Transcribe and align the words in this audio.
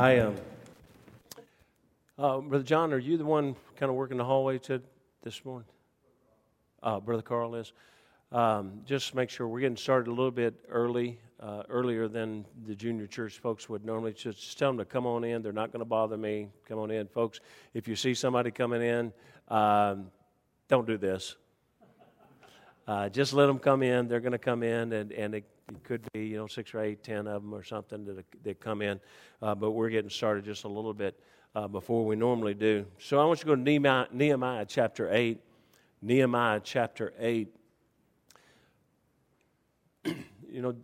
I 0.00 0.20
um, 0.20 0.36
uh, 2.18 2.38
Brother 2.38 2.64
John, 2.64 2.94
are 2.94 2.98
you 2.98 3.18
the 3.18 3.24
one 3.26 3.54
kind 3.76 3.90
of 3.90 3.96
working 3.96 4.16
the 4.16 4.24
hallway 4.24 4.56
to 4.60 4.80
this 5.22 5.44
morning? 5.44 5.68
Uh, 6.82 7.00
Brother 7.00 7.20
Carl 7.20 7.54
is. 7.54 7.74
Um, 8.32 8.80
just 8.86 9.14
make 9.14 9.28
sure 9.28 9.46
we're 9.46 9.60
getting 9.60 9.76
started 9.76 10.08
a 10.08 10.14
little 10.14 10.30
bit 10.30 10.54
early, 10.70 11.18
uh, 11.38 11.64
earlier 11.68 12.08
than 12.08 12.46
the 12.66 12.74
junior 12.74 13.06
church 13.06 13.40
folks 13.40 13.68
would 13.68 13.84
normally. 13.84 14.14
Just, 14.14 14.40
just 14.40 14.58
tell 14.58 14.70
them 14.70 14.78
to 14.78 14.86
come 14.86 15.04
on 15.04 15.22
in. 15.22 15.42
They're 15.42 15.52
not 15.52 15.70
going 15.70 15.80
to 15.80 15.84
bother 15.84 16.16
me. 16.16 16.48
Come 16.66 16.78
on 16.78 16.90
in, 16.90 17.06
folks. 17.06 17.40
If 17.74 17.86
you 17.86 17.94
see 17.94 18.14
somebody 18.14 18.50
coming 18.50 18.80
in, 18.80 19.12
um, 19.48 20.06
don't 20.68 20.86
do 20.86 20.96
this. 20.96 21.36
Uh, 22.90 23.08
just 23.08 23.32
let 23.32 23.46
them 23.46 23.60
come 23.60 23.84
in. 23.84 24.08
They're 24.08 24.18
going 24.18 24.32
to 24.32 24.38
come 24.38 24.64
in, 24.64 24.92
and, 24.92 25.12
and 25.12 25.36
it, 25.36 25.44
it, 25.68 25.84
could 25.84 26.02
be 26.12 26.26
you 26.26 26.38
know 26.38 26.48
six 26.48 26.74
or 26.74 26.82
eight, 26.82 27.04
ten 27.04 27.28
of 27.28 27.40
them 27.40 27.54
or 27.54 27.62
something 27.62 28.04
that 28.04 28.24
that 28.42 28.58
come 28.58 28.82
in. 28.82 28.98
Uh, 29.40 29.54
but 29.54 29.70
we're 29.70 29.90
getting 29.90 30.10
started 30.10 30.44
just 30.44 30.64
a 30.64 30.68
little 30.68 30.92
bit 30.92 31.16
uh, 31.54 31.68
before 31.68 32.04
we 32.04 32.16
normally 32.16 32.52
do. 32.52 32.84
So 32.98 33.20
I 33.20 33.24
want 33.26 33.38
you 33.38 33.42
to 33.42 33.46
go 33.46 33.54
to 33.54 33.62
Nehemiah, 33.62 34.06
Nehemiah 34.10 34.66
chapter 34.66 35.08
8. 35.08 35.40
Nehemiah 36.02 36.60
chapter 36.64 37.12
8. 37.20 37.54
you 40.06 40.60
know, 40.60 40.74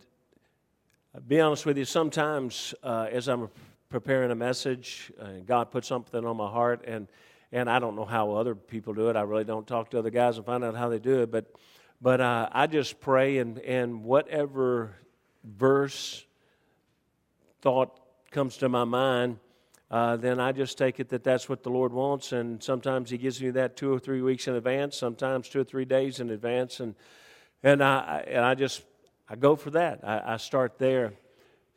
be 1.27 1.41
honest 1.41 1.65
with 1.65 1.77
you, 1.77 1.83
sometimes 1.83 2.73
uh, 2.83 3.09
as 3.11 3.27
I'm 3.27 3.49
preparing 3.89 4.31
a 4.31 4.35
message, 4.35 5.11
uh, 5.19 5.41
God 5.45 5.71
puts 5.71 5.89
something 5.89 6.23
on 6.23 6.37
my 6.37 6.49
heart, 6.49 6.85
and, 6.87 7.09
and 7.51 7.69
I 7.69 7.79
don't 7.79 7.97
know 7.97 8.05
how 8.05 8.31
other 8.31 8.55
people 8.55 8.93
do 8.93 9.09
it. 9.09 9.17
I 9.17 9.23
really 9.23 9.43
don't 9.43 9.67
talk 9.67 9.89
to 9.89 9.99
other 9.99 10.09
guys 10.09 10.37
and 10.37 10.45
find 10.45 10.63
out 10.63 10.73
how 10.73 10.87
they 10.87 10.99
do 10.99 11.21
it, 11.21 11.31
but, 11.31 11.53
but 12.01 12.21
uh, 12.21 12.49
I 12.51 12.67
just 12.67 12.99
pray, 12.99 13.39
and, 13.39 13.57
and 13.59 14.03
whatever 14.03 14.95
verse, 15.43 16.25
thought 17.61 17.99
comes 18.31 18.57
to 18.57 18.69
my 18.69 18.83
mind, 18.83 19.39
uh, 19.89 20.17
then 20.17 20.39
I 20.39 20.51
just 20.51 20.77
take 20.77 20.99
it 20.99 21.09
that 21.09 21.23
that's 21.23 21.47
what 21.47 21.63
the 21.63 21.69
Lord 21.69 21.93
wants. 21.93 22.33
And 22.33 22.61
sometimes 22.61 23.09
He 23.09 23.17
gives 23.17 23.41
me 23.41 23.49
that 23.51 23.77
two 23.77 23.91
or 23.91 23.99
three 23.99 24.21
weeks 24.21 24.47
in 24.47 24.55
advance, 24.55 24.97
sometimes 24.97 25.49
two 25.49 25.61
or 25.61 25.63
three 25.63 25.85
days 25.85 26.19
in 26.19 26.29
advance. 26.29 26.79
And, 26.79 26.93
and, 27.63 27.83
I, 27.83 28.25
and 28.27 28.43
I 28.43 28.53
just 28.53 28.83
I 29.29 29.35
go 29.35 29.55
for 29.55 29.71
that. 29.71 30.01
I, 30.03 30.33
I 30.33 30.37
start 30.37 30.77
there. 30.77 31.13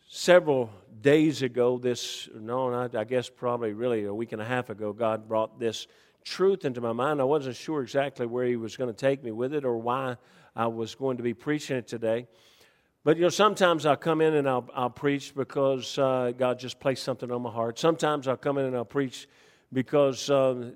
Several 0.09 0.71
days 1.01 1.43
ago, 1.43 1.79
this, 1.79 2.29
no, 2.35 2.89
I 2.95 3.05
guess 3.05 3.29
probably 3.29 3.73
really 3.73 4.05
a 4.05 4.15
week 4.15 4.33
and 4.33 4.43
a 4.43 4.45
half 4.45 4.71
ago, 4.71 4.93
God 4.93 5.29
brought 5.29 5.59
this 5.59 5.87
truth 6.25 6.65
into 6.65 6.81
my 6.81 6.93
mind. 6.93 7.21
I 7.21 7.25
wasn't 7.25 7.57
sure 7.57 7.83
exactly 7.83 8.27
where 8.27 8.47
He 8.47 8.57
was 8.57 8.77
going 8.77 8.93
to 8.93 8.97
take 8.97 9.23
me 9.23 9.31
with 9.31 9.55
it 9.55 9.65
or 9.65 9.77
why 9.77 10.17
I 10.55 10.67
was 10.67 10.95
going 10.95 11.17
to 11.17 11.23
be 11.23 11.35
preaching 11.35 11.77
it 11.77 11.89
today. 11.89 12.27
But 13.03 13.17
you 13.17 13.23
know, 13.23 13.29
sometimes 13.31 13.87
I'll 13.87 13.97
come 13.97 14.21
in 14.21 14.35
and 14.35 14.49
I'll, 14.49 14.69
I'll 14.75 14.91
preach 14.91 15.35
because 15.35 15.99
uh, 15.99 16.33
God 16.37 16.59
just 16.59 16.79
placed 16.79 17.03
something 17.03 17.31
on 17.31 17.41
my 17.43 17.51
heart. 17.51 17.79
Sometimes 17.79 18.29
I'll 18.29 18.37
come 18.37 18.59
in 18.59 18.67
and 18.67 18.77
I'll 18.77 18.85
preach 18.85 19.27
because, 19.73 20.29
uh, 20.29 20.71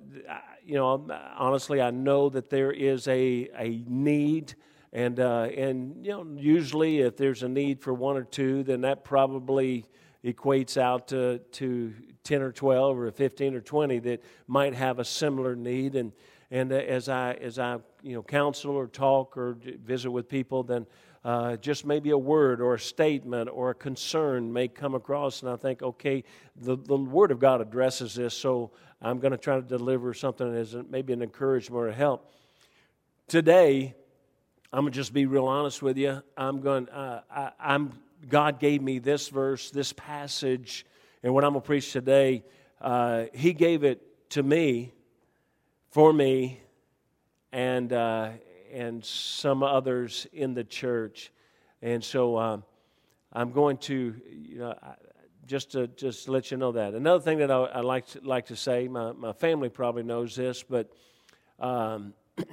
you 0.65 0.75
know, 0.75 1.07
honestly, 1.37 1.83
I 1.83 1.91
know 1.91 2.31
that 2.31 2.49
there 2.49 2.73
is 2.73 3.07
a, 3.09 3.51
a 3.59 3.85
need. 3.87 4.55
And, 4.93 5.21
uh, 5.21 5.49
and, 5.55 6.07
you 6.07 6.13
know, 6.13 6.27
usually 6.37 7.01
if 7.01 7.17
there's 7.17 7.43
a 7.43 7.49
need 7.49 7.81
for 7.81 7.93
one 7.93 8.17
or 8.17 8.25
two, 8.25 8.63
then 8.63 8.83
that 8.83 9.05
probably 9.05 9.85
equates 10.25 10.77
out 10.79 11.09
to, 11.09 11.41
to 11.53 11.93
10 12.25 12.43
or 12.43 12.53
12 12.53 12.99
or 12.99 13.11
15 13.11 13.55
or 13.55 13.61
20 13.61 13.99
that 14.01 14.23
might 14.47 14.75
have 14.75 14.99
a 14.99 15.05
similar 15.05 15.55
need. 15.55 15.95
And, 15.95 16.13
and 16.51 16.73
as, 16.73 17.09
I, 17.09 17.35
as 17.35 17.59
I, 17.59 17.79
you 18.03 18.15
know, 18.15 18.23
counsel 18.23 18.73
or 18.73 18.87
talk 18.87 19.37
or 19.37 19.57
visit 19.85 20.11
with 20.11 20.29
people, 20.29 20.63
then 20.63 20.87
uh, 21.25 21.57
just 21.57 21.87
maybe 21.87 22.11
a 22.11 22.19
word 22.19 22.61
or 22.61 22.75
a 22.75 22.81
statement 22.81 23.49
or 23.53 23.71
a 23.71 23.75
concern 23.75 24.53
may 24.53 24.69
come 24.69 24.95
across, 24.95 25.43
and 25.43 25.51
I 25.51 25.57
think, 25.57 25.83
okay, 25.83 26.23
the, 26.55 26.77
the 26.77 26.97
Word 26.97 27.31
of 27.31 27.39
God 27.39 27.63
addresses 27.63 28.15
this, 28.15 28.35
so 28.35 28.73
I'm 29.01 29.21
going 29.21 29.31
to 29.33 29.39
try 29.39 29.57
to 29.57 29.63
deliver 29.63 30.13
something 30.13 30.55
as 30.55 30.77
maybe 30.91 31.15
an 31.15 31.23
encouragement 31.23 31.81
or 31.81 31.89
a 31.89 31.95
help. 31.95 32.31
Today, 33.27 33.95
I'm 34.71 34.83
going 34.83 34.93
to 34.93 34.97
just 34.97 35.15
be 35.15 35.25
real 35.25 35.47
honest 35.47 35.83
with 35.83 35.97
you. 35.97 36.23
I'm 36.37 36.61
going, 36.61 36.91
uh, 36.91 37.23
I, 37.31 37.53
I'm, 37.59 37.93
God 38.29 38.61
gave 38.61 38.83
me 38.83 38.99
this 38.99 39.29
verse, 39.29 39.71
this 39.71 39.95
passage, 39.95 40.85
and 41.25 41.33
what 41.33 41.43
I'm 41.43 41.53
going 41.53 41.63
to 41.63 41.67
preach 41.67 41.91
today, 41.91 42.45
uh, 42.83 43.25
He 43.33 43.55
gave 43.55 43.83
it 43.83 44.31
to 44.31 44.43
me, 44.43 44.93
for 45.91 46.13
me, 46.13 46.61
and 47.51 47.91
uh, 47.93 48.29
and 48.71 49.03
some 49.03 49.63
others 49.63 50.27
in 50.35 50.53
the 50.53 50.65
church. 50.65 51.33
And 51.81 52.05
so 52.05 52.37
um, 52.37 52.63
I'm 53.33 53.53
going 53.53 53.79
to, 53.79 54.15
you 54.31 54.59
know, 54.59 54.75
just 55.47 55.73
to 55.73 55.87
just 55.87 56.29
let 56.29 56.51
you 56.51 56.59
know 56.59 56.73
that. 56.73 56.93
Another 56.93 57.23
thing 57.23 57.39
that 57.39 57.51
I, 57.51 57.57
I 57.57 57.81
like 57.81 58.07
to, 58.09 58.21
like 58.23 58.47
to 58.47 58.57
say, 58.57 58.87
my, 58.87 59.13
my 59.13 59.33
family 59.33 59.71
probably 59.71 60.03
knows 60.03 60.37
this, 60.37 60.63
but 60.63 60.93
um, 61.59 62.13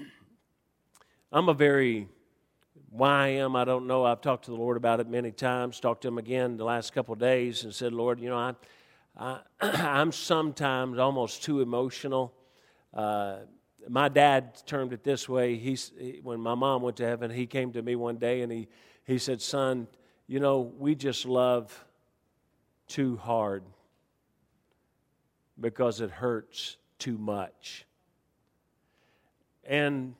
I'm 1.32 1.50
a 1.50 1.54
very 1.54 2.08
why 2.92 3.24
I 3.24 3.28
am, 3.30 3.56
I 3.56 3.64
don't 3.64 3.88
know. 3.88 4.04
I've 4.04 4.20
talked 4.20 4.46
to 4.46 4.52
the 4.52 4.58
Lord 4.58 4.76
about 4.76 5.00
it 5.00 5.08
many 5.08 5.32
times. 5.32 5.80
Talked 5.80 6.02
to 6.02 6.10
Him 6.10 6.18
again 6.18 6.58
the 6.58 6.66
last 6.66 6.92
couple 6.92 7.14
of 7.14 7.20
days, 7.20 7.64
and 7.64 7.74
said, 7.74 7.94
Lord, 7.94 8.20
you 8.20 8.30
know, 8.30 8.38
I, 8.38 8.54
I 9.18 9.40
I'm 9.62 10.12
sometimes 10.12 11.00
almost 11.00 11.42
too 11.42 11.62
emotional. 11.62 12.34
Uh, 12.94 13.38
my 13.88 14.10
dad 14.10 14.62
termed 14.66 14.92
it 14.92 15.06
this 15.06 15.30
way. 15.30 15.56
He's, 15.56 15.94
when 16.22 16.42
my 16.42 16.54
mom 16.54 16.82
went 16.82 16.98
to 16.98 17.06
heaven, 17.06 17.32
he 17.32 17.48
came 17.48 17.72
to 17.72 17.82
me 17.82 17.96
one 17.96 18.18
day 18.18 18.42
and 18.42 18.52
he, 18.52 18.68
he 19.06 19.18
said, 19.18 19.42
Son, 19.42 19.88
you 20.28 20.42
know, 20.42 20.60
we 20.78 20.94
just 20.94 21.26
love 21.26 21.86
too 22.88 23.16
hard 23.16 23.64
because 25.60 26.02
it 26.02 26.12
hurts 26.12 26.76
too 27.00 27.18
much. 27.18 27.86
And, 29.64 30.16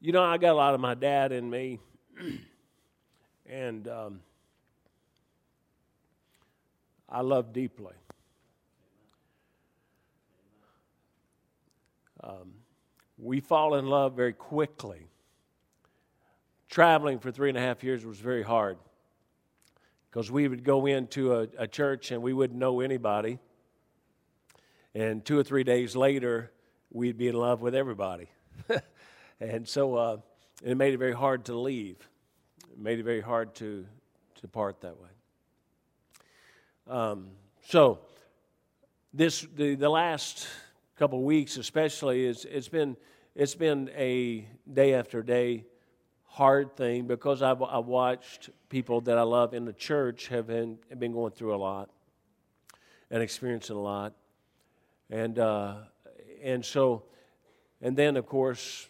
you 0.00 0.12
know, 0.12 0.22
I 0.22 0.38
got 0.38 0.52
a 0.52 0.54
lot 0.54 0.74
of 0.74 0.80
my 0.80 0.94
dad 0.94 1.30
in 1.30 1.48
me. 1.48 1.78
and 3.46 3.86
um, 3.86 4.20
I 7.08 7.20
love 7.20 7.52
deeply. 7.52 7.94
Um, 12.22 12.52
we 13.18 13.40
fall 13.40 13.74
in 13.74 13.86
love 13.86 14.14
very 14.14 14.32
quickly. 14.32 15.06
Traveling 16.70 17.18
for 17.18 17.30
three 17.30 17.50
and 17.50 17.58
a 17.58 17.60
half 17.60 17.84
years 17.84 18.06
was 18.06 18.18
very 18.18 18.42
hard 18.42 18.78
because 20.10 20.30
we 20.30 20.48
would 20.48 20.64
go 20.64 20.86
into 20.86 21.34
a, 21.34 21.48
a, 21.58 21.66
church 21.66 22.10
and 22.10 22.22
we 22.22 22.32
wouldn't 22.32 22.58
know 22.58 22.80
anybody. 22.80 23.38
And 24.94 25.24
two 25.24 25.38
or 25.38 25.42
three 25.42 25.64
days 25.64 25.94
later, 25.94 26.52
we'd 26.90 27.18
be 27.18 27.28
in 27.28 27.34
love 27.34 27.60
with 27.60 27.74
everybody. 27.74 28.28
and 29.40 29.66
so 29.66 29.94
uh, 29.94 30.16
it 30.62 30.76
made 30.76 30.94
it 30.94 30.98
very 30.98 31.14
hard 31.14 31.46
to 31.46 31.54
leave. 31.58 31.96
It 32.70 32.78
made 32.78 32.98
it 32.98 33.04
very 33.04 33.20
hard 33.20 33.54
to, 33.56 33.86
to 34.40 34.48
part 34.48 34.80
that 34.82 34.96
way. 35.00 35.08
Um, 36.88 37.28
so, 37.68 38.00
this 39.12 39.46
the, 39.56 39.74
the 39.74 39.88
last 39.88 40.46
couple 40.96 41.18
of 41.18 41.24
weeks, 41.24 41.56
especially, 41.56 42.24
is 42.24 42.44
it's 42.44 42.68
been 42.68 42.96
it's 43.34 43.54
been 43.54 43.90
a 43.96 44.46
day 44.72 44.94
after 44.94 45.22
day 45.22 45.64
hard 46.30 46.76
thing 46.76 47.06
because 47.06 47.42
I've, 47.42 47.60
I've 47.60 47.86
watched 47.86 48.50
people 48.68 49.00
that 49.02 49.18
I 49.18 49.22
love 49.22 49.52
in 49.52 49.64
the 49.64 49.72
church 49.72 50.28
have 50.28 50.46
been, 50.46 50.78
have 50.88 51.00
been 51.00 51.12
going 51.12 51.32
through 51.32 51.54
a 51.54 51.58
lot 51.58 51.90
and 53.10 53.20
experiencing 53.20 53.76
a 53.76 53.80
lot. 53.80 54.14
And, 55.10 55.38
uh, 55.38 55.74
and 56.42 56.64
so, 56.64 57.02
and 57.82 57.96
then 57.96 58.16
of 58.16 58.26
course, 58.26 58.88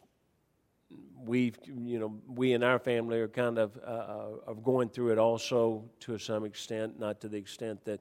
we, 1.25 1.53
you 1.67 1.99
know, 1.99 2.15
we 2.29 2.53
in 2.53 2.63
our 2.63 2.79
family 2.79 3.21
are 3.21 3.29
kind 3.29 3.59
of, 3.59 3.77
uh, 3.87 4.39
of 4.47 4.63
going 4.63 4.89
through 4.89 5.13
it 5.13 5.19
also 5.19 5.85
to 6.01 6.19
some 6.19 6.45
extent, 6.45 6.99
not 6.99 7.21
to 7.21 7.29
the 7.29 7.37
extent 7.37 7.85
that 7.85 8.01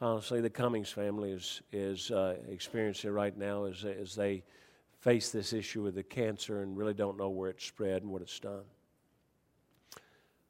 honestly 0.00 0.40
the 0.40 0.50
Cummings 0.50 0.90
family 0.90 1.32
is, 1.32 1.62
is 1.72 2.10
uh, 2.10 2.36
experiencing 2.48 3.10
right 3.10 3.36
now 3.36 3.64
as, 3.64 3.84
as 3.84 4.14
they 4.14 4.42
face 5.00 5.30
this 5.30 5.52
issue 5.52 5.82
with 5.82 5.94
the 5.94 6.02
cancer 6.02 6.62
and 6.62 6.76
really 6.76 6.94
don't 6.94 7.16
know 7.16 7.28
where 7.28 7.50
it's 7.50 7.64
spread 7.64 8.02
and 8.02 8.10
what 8.10 8.22
it's 8.22 8.38
done. 8.38 8.64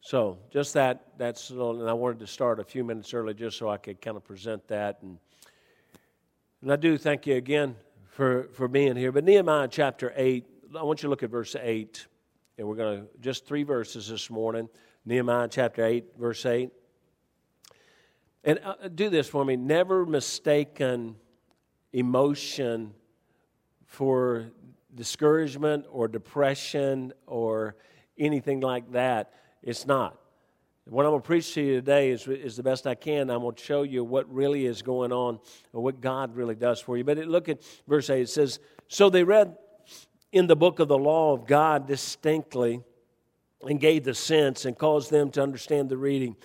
So, 0.00 0.38
just 0.52 0.74
that, 0.74 1.04
that's, 1.18 1.50
little, 1.50 1.80
and 1.80 1.90
I 1.90 1.92
wanted 1.92 2.20
to 2.20 2.28
start 2.28 2.60
a 2.60 2.64
few 2.64 2.84
minutes 2.84 3.12
early 3.12 3.34
just 3.34 3.58
so 3.58 3.68
I 3.68 3.76
could 3.76 4.00
kind 4.00 4.16
of 4.16 4.24
present 4.24 4.66
that. 4.68 4.98
And, 5.02 5.18
and 6.62 6.72
I 6.72 6.76
do 6.76 6.96
thank 6.96 7.26
you 7.26 7.34
again 7.34 7.74
for, 8.10 8.48
for 8.52 8.68
being 8.68 8.94
here. 8.94 9.10
But 9.10 9.24
Nehemiah 9.24 9.68
chapter 9.68 10.12
8, 10.14 10.46
I 10.74 10.82
want 10.82 11.02
you 11.02 11.06
to 11.06 11.10
look 11.10 11.22
at 11.22 11.30
verse 11.30 11.54
8. 11.60 12.06
And 12.58 12.66
we're 12.66 12.74
going 12.74 13.02
to, 13.02 13.06
just 13.20 13.46
three 13.46 13.62
verses 13.62 14.08
this 14.08 14.30
morning. 14.30 14.68
Nehemiah 15.04 15.48
chapter 15.48 15.84
8, 15.84 16.04
verse 16.18 16.44
8. 16.44 16.70
And 18.44 18.60
uh, 18.64 18.88
do 18.94 19.10
this 19.10 19.28
for 19.28 19.44
me. 19.44 19.56
Never 19.56 20.06
mistaken 20.06 21.16
emotion 21.92 22.94
for 23.84 24.50
discouragement 24.94 25.86
or 25.90 26.08
depression 26.08 27.12
or 27.26 27.76
anything 28.18 28.60
like 28.60 28.92
that. 28.92 29.34
It's 29.62 29.86
not. 29.86 30.18
What 30.88 31.04
I'm 31.04 31.10
going 31.10 31.22
to 31.22 31.26
preach 31.26 31.52
to 31.54 31.60
you 31.60 31.74
today 31.76 32.10
is, 32.10 32.26
is 32.28 32.56
the 32.56 32.62
best 32.62 32.86
I 32.86 32.94
can. 32.94 33.28
I'm 33.28 33.40
going 33.40 33.56
to 33.56 33.62
show 33.62 33.82
you 33.82 34.04
what 34.04 34.32
really 34.32 34.66
is 34.66 34.82
going 34.82 35.12
on 35.12 35.40
or 35.72 35.82
what 35.82 36.00
God 36.00 36.36
really 36.36 36.54
does 36.54 36.80
for 36.80 36.96
you. 36.96 37.04
But 37.04 37.18
it, 37.18 37.28
look 37.28 37.48
at 37.48 37.60
verse 37.88 38.08
8. 38.08 38.22
It 38.22 38.28
says, 38.28 38.60
So 38.88 39.10
they 39.10 39.24
read 39.24 39.56
in 40.36 40.46
the 40.46 40.56
book 40.56 40.80
of 40.80 40.88
the 40.88 40.98
law 40.98 41.32
of 41.32 41.46
God 41.46 41.86
distinctly 41.86 42.82
and 43.62 43.80
gave 43.80 44.04
the 44.04 44.14
sense 44.14 44.66
and 44.66 44.76
caused 44.76 45.10
them 45.10 45.30
to 45.30 45.42
understand 45.42 45.88
the 45.88 45.96
reading. 45.96 46.36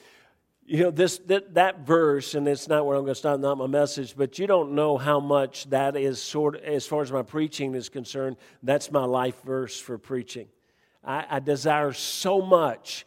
You 0.65 0.83
know, 0.83 0.91
this 0.91 1.17
that, 1.25 1.55
that 1.55 1.85
verse, 1.85 2.33
and 2.33 2.47
it's 2.47 2.69
not 2.69 2.85
where 2.85 2.95
I'm 2.95 3.03
going 3.03 3.13
to 3.13 3.19
stop, 3.19 3.38
not 3.41 3.57
my 3.57 3.67
message, 3.67 4.15
but 4.15 4.39
you 4.39 4.47
don't 4.47 4.71
know 4.75 4.97
how 4.97 5.19
much 5.19 5.69
that 5.71 5.97
is 5.97 6.21
sort 6.21 6.55
of, 6.55 6.63
as 6.63 6.88
far 6.88 7.01
as 7.01 7.11
my 7.11 7.21
preaching 7.21 7.75
is 7.75 7.89
concerned, 7.89 8.38
that's 8.63 8.91
my 8.91 9.03
life 9.03 9.41
verse 9.43 9.77
for 9.77 9.97
preaching. 9.97 10.47
I, 11.03 11.25
I 11.29 11.39
desire 11.39 11.91
so 11.91 12.41
much 12.41 13.05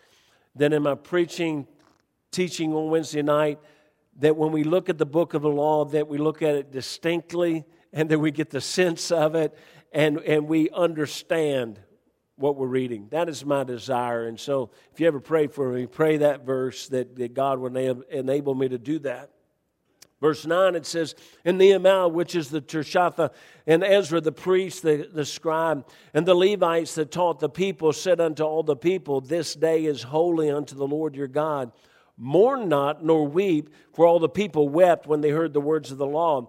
that 0.56 0.74
in 0.74 0.82
my 0.82 0.96
preaching, 0.96 1.66
teaching 2.30 2.74
on 2.74 2.90
Wednesday 2.90 3.22
night, 3.22 3.58
that 4.18 4.36
when 4.36 4.52
we 4.52 4.64
look 4.64 4.90
at 4.90 4.98
the 4.98 5.06
book 5.06 5.32
of 5.32 5.40
the 5.40 5.48
law, 5.48 5.86
that 5.86 6.08
we 6.08 6.18
look 6.18 6.42
at 6.42 6.54
it 6.54 6.70
distinctly 6.70 7.64
and 7.94 8.10
that 8.10 8.18
we 8.18 8.30
get 8.30 8.50
the 8.50 8.60
sense 8.60 9.10
of 9.10 9.34
it 9.34 9.56
and, 9.94 10.18
and 10.18 10.48
we 10.48 10.68
understand 10.70 11.80
what 12.36 12.56
we're 12.56 12.66
reading. 12.66 13.06
That 13.10 13.28
is 13.28 13.44
my 13.44 13.62
desire. 13.62 14.26
And 14.26 14.38
so 14.38 14.70
if 14.92 14.98
you 14.98 15.06
ever 15.06 15.20
pray 15.20 15.46
for 15.46 15.72
me, 15.72 15.86
pray 15.86 16.18
that 16.18 16.44
verse 16.44 16.88
that, 16.88 17.14
that 17.16 17.32
God 17.32 17.60
will 17.60 17.76
enable 17.76 18.54
me 18.54 18.68
to 18.68 18.78
do 18.78 18.98
that. 19.00 19.30
Verse 20.20 20.46
9, 20.46 20.74
it 20.74 20.86
says, 20.86 21.14
And 21.44 21.58
Nehemiah, 21.58 22.08
which 22.08 22.34
is 22.34 22.48
the 22.48 22.60
Tirshatha, 22.60 23.30
and 23.66 23.84
Ezra 23.84 24.20
the 24.20 24.32
priest, 24.32 24.82
the, 24.82 25.08
the 25.12 25.24
scribe, 25.24 25.86
and 26.12 26.26
the 26.26 26.34
Levites 26.34 26.94
that 26.94 27.10
taught 27.10 27.40
the 27.40 27.48
people, 27.48 27.92
said 27.92 28.20
unto 28.20 28.42
all 28.42 28.62
the 28.62 28.76
people, 28.76 29.20
This 29.20 29.54
day 29.54 29.84
is 29.84 30.02
holy 30.02 30.50
unto 30.50 30.74
the 30.74 30.86
Lord 30.86 31.14
your 31.14 31.28
God. 31.28 31.72
Mourn 32.16 32.68
not, 32.68 33.04
nor 33.04 33.26
weep, 33.26 33.70
for 33.92 34.06
all 34.06 34.18
the 34.18 34.28
people 34.28 34.68
wept 34.68 35.06
when 35.06 35.20
they 35.20 35.30
heard 35.30 35.52
the 35.52 35.60
words 35.60 35.90
of 35.90 35.98
the 35.98 36.06
law. 36.06 36.48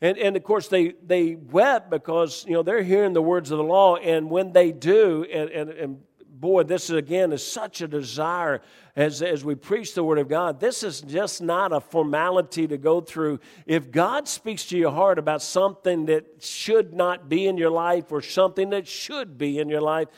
And, 0.00 0.16
and 0.18 0.36
of 0.36 0.44
course, 0.44 0.68
they, 0.68 0.94
they 1.04 1.34
wept 1.34 1.90
because, 1.90 2.44
you 2.46 2.52
know, 2.52 2.62
they're 2.62 2.82
hearing 2.82 3.12
the 3.12 3.22
words 3.22 3.50
of 3.50 3.58
the 3.58 3.64
law. 3.64 3.96
And 3.96 4.30
when 4.30 4.52
they 4.52 4.70
do, 4.70 5.24
and, 5.24 5.50
and, 5.50 5.70
and 5.70 6.00
boy, 6.28 6.62
this 6.62 6.84
is, 6.84 6.96
again 6.96 7.32
is 7.32 7.44
such 7.44 7.80
a 7.80 7.88
desire 7.88 8.62
as, 8.94 9.22
as 9.22 9.44
we 9.44 9.54
preach 9.54 9.94
the 9.94 10.04
Word 10.04 10.18
of 10.18 10.28
God. 10.28 10.60
This 10.60 10.82
is 10.82 11.00
just 11.00 11.42
not 11.42 11.72
a 11.72 11.80
formality 11.80 12.68
to 12.68 12.78
go 12.78 13.00
through. 13.00 13.40
If 13.66 13.90
God 13.90 14.28
speaks 14.28 14.66
to 14.66 14.78
your 14.78 14.92
heart 14.92 15.18
about 15.18 15.42
something 15.42 16.06
that 16.06 16.42
should 16.44 16.94
not 16.94 17.28
be 17.28 17.46
in 17.46 17.56
your 17.56 17.70
life 17.70 18.12
or 18.12 18.22
something 18.22 18.70
that 18.70 18.86
should 18.86 19.36
be 19.36 19.58
in 19.58 19.68
your 19.68 19.80
life, 19.80 20.08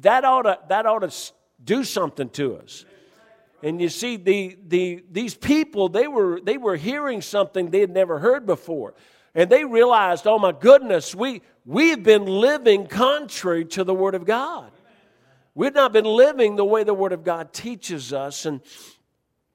that 0.00 0.24
ought 0.24 0.42
to, 0.42 0.58
that 0.68 0.84
ought 0.84 1.10
to 1.10 1.32
do 1.64 1.82
something 1.82 2.28
to 2.30 2.56
us. 2.56 2.84
And 3.66 3.80
you 3.80 3.88
see, 3.88 4.16
the, 4.16 4.56
the, 4.68 5.02
these 5.10 5.34
people, 5.34 5.88
they 5.88 6.06
were, 6.06 6.40
they 6.40 6.56
were 6.56 6.76
hearing 6.76 7.20
something 7.20 7.68
they 7.68 7.80
had 7.80 7.90
never 7.90 8.20
heard 8.20 8.46
before. 8.46 8.94
And 9.34 9.50
they 9.50 9.64
realized, 9.64 10.28
oh 10.28 10.38
my 10.38 10.52
goodness, 10.52 11.16
we, 11.16 11.42
we've 11.64 12.00
been 12.00 12.26
living 12.26 12.86
contrary 12.86 13.64
to 13.64 13.82
the 13.82 13.92
Word 13.92 14.14
of 14.14 14.24
God. 14.24 14.70
We've 15.56 15.74
not 15.74 15.92
been 15.92 16.04
living 16.04 16.54
the 16.54 16.64
way 16.64 16.84
the 16.84 16.94
Word 16.94 17.12
of 17.12 17.24
God 17.24 17.52
teaches 17.52 18.12
us. 18.12 18.46
And, 18.46 18.60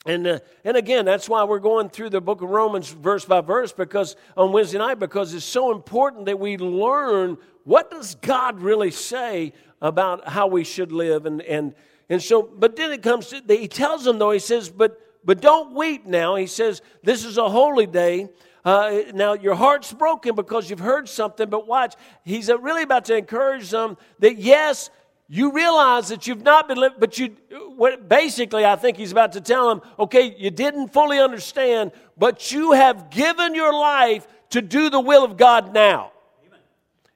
and, 0.06 0.28
uh, 0.28 0.40
and 0.66 0.76
again, 0.76 1.06
that's 1.06 1.30
why 1.30 1.46
we're 1.46 1.60
going 1.60 1.88
through 1.88 2.10
the 2.10 2.20
book 2.20 2.42
of 2.42 2.50
Romans 2.50 2.90
verse 2.90 3.24
by 3.24 3.40
verse 3.40 3.72
because 3.72 4.18
on 4.36 4.52
Wednesday 4.52 4.78
night, 4.80 5.00
because 5.00 5.34
it's 5.34 5.46
so 5.46 5.72
important 5.72 6.26
that 6.26 6.38
we 6.38 6.58
learn 6.58 7.38
what 7.64 7.90
does 7.90 8.16
God 8.16 8.60
really 8.60 8.92
say 8.92 9.54
about 9.82 10.28
how 10.28 10.48
we 10.48 10.66
should 10.66 10.92
live 10.92 11.26
and, 11.26 11.42
and, 11.44 11.76
and 12.12 12.22
so, 12.22 12.42
but 12.42 12.76
then 12.76 12.92
it 12.92 13.02
comes 13.02 13.28
to, 13.28 13.42
he 13.48 13.70
tells 13.70 14.04
them 14.04 14.20
though, 14.20 14.32
he 14.32 14.40
says, 14.40 14.70
but, 14.70 15.00
but 15.24 15.40
don't 15.40 15.74
weep 15.74 16.06
now. 16.06 16.36
He 16.36 16.46
says, 16.46 16.82
this 17.04 17.24
is 17.24 17.38
a 17.38 17.50
holy 17.50 17.88
day. 17.88 18.28
Uh, 18.66 19.04
now, 19.14 19.32
your 19.32 19.56
heart's 19.56 19.94
broken 19.94 20.36
because 20.36 20.70
you've 20.70 20.80
heard 20.80 21.08
something, 21.08 21.50
but 21.50 21.68
watch, 21.68 21.96
he's 22.26 22.50
really 22.50 22.84
about 22.84 23.06
to 23.06 23.16
encourage 23.16 23.70
them 23.70 23.96
that 24.20 24.38
yes, 24.38 24.90
you 25.30 25.54
realize 25.54 26.10
that 26.10 26.28
you've 26.28 26.44
not 26.44 26.68
been 26.68 26.86
but 27.00 27.18
you, 27.18 27.30
what, 27.78 28.10
basically, 28.10 28.66
I 28.66 28.76
think 28.76 28.98
he's 28.98 29.14
about 29.14 29.32
to 29.32 29.42
tell 29.42 29.70
them, 29.70 29.82
okay, 29.98 30.36
you 30.38 30.52
didn't 30.52 30.90
fully 30.90 31.18
understand, 31.18 31.94
but 32.18 32.52
you 32.52 32.74
have 32.74 33.10
given 33.10 33.56
your 33.56 33.72
life 33.72 34.28
to 34.50 34.62
do 34.62 34.90
the 34.90 35.00
will 35.00 35.24
of 35.24 35.38
God 35.38 35.74
now. 35.74 36.12
Amen. 36.46 36.60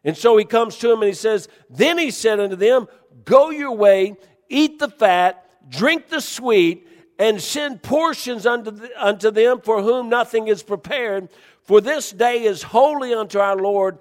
And 0.05 0.17
so 0.17 0.37
he 0.37 0.45
comes 0.45 0.77
to 0.77 0.89
him 0.89 1.01
and 1.01 1.09
he 1.09 1.13
says, 1.13 1.49
Then 1.69 1.97
he 1.97 2.11
said 2.11 2.39
unto 2.39 2.55
them, 2.55 2.87
Go 3.25 3.49
your 3.49 3.73
way 3.73 4.15
eat 4.49 4.79
the 4.79 4.89
fat, 4.89 5.45
drink 5.69 6.09
the 6.09 6.21
sweet, 6.21 6.87
and 7.17 7.41
send 7.41 7.81
portions 7.81 8.45
unto, 8.45 8.71
the, 8.71 8.91
unto 8.97 9.31
them 9.31 9.61
for 9.61 9.81
whom 9.81 10.09
nothing 10.09 10.47
is 10.47 10.63
prepared. 10.63 11.29
For 11.63 11.81
this 11.81 12.11
day 12.11 12.43
is 12.43 12.61
holy 12.61 13.13
unto 13.13 13.39
our 13.39 13.55
Lord. 13.55 13.99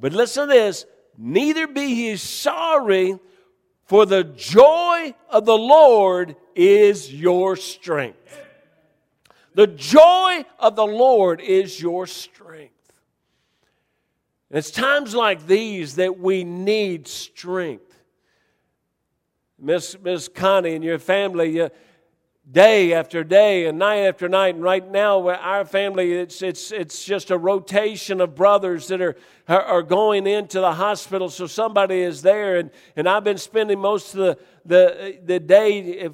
But 0.00 0.12
listen 0.12 0.48
to 0.48 0.54
this 0.54 0.84
neither 1.16 1.66
be 1.66 1.82
ye 1.82 2.16
sorry, 2.16 3.18
for 3.84 4.06
the 4.06 4.24
joy 4.24 5.14
of 5.28 5.44
the 5.44 5.56
Lord 5.56 6.36
is 6.54 7.12
your 7.12 7.56
strength. 7.56 8.40
The 9.54 9.66
joy 9.66 10.44
of 10.58 10.76
the 10.76 10.86
Lord 10.86 11.40
is 11.40 11.80
your 11.80 12.06
strength. 12.06 12.74
And 14.50 14.58
it's 14.58 14.70
times 14.70 15.14
like 15.14 15.46
these 15.46 15.96
that 15.96 16.18
we 16.18 16.44
need 16.44 17.08
strength. 17.08 17.87
Miss, 19.60 19.96
Miss 20.02 20.28
Connie 20.28 20.74
and 20.74 20.84
your 20.84 20.98
family, 20.98 21.60
uh, 21.60 21.68
day 22.50 22.94
after 22.94 23.22
day 23.22 23.66
and 23.66 23.78
night 23.78 23.98
after 23.98 24.28
night. 24.28 24.54
And 24.54 24.62
right 24.62 24.88
now, 24.88 25.28
our 25.28 25.64
family, 25.64 26.12
it's, 26.12 26.40
it's, 26.42 26.72
it's 26.72 27.04
just 27.04 27.30
a 27.30 27.36
rotation 27.36 28.20
of 28.20 28.34
brothers 28.34 28.88
that 28.88 29.00
are, 29.00 29.16
are 29.48 29.82
going 29.82 30.26
into 30.26 30.60
the 30.60 30.72
hospital. 30.72 31.28
So 31.28 31.46
somebody 31.46 32.00
is 32.00 32.22
there. 32.22 32.56
And, 32.56 32.70
and 32.96 33.08
I've 33.08 33.24
been 33.24 33.38
spending 33.38 33.78
most 33.78 34.14
of 34.14 34.20
the, 34.20 34.38
the, 34.64 35.18
the 35.24 35.40
day 35.40 36.08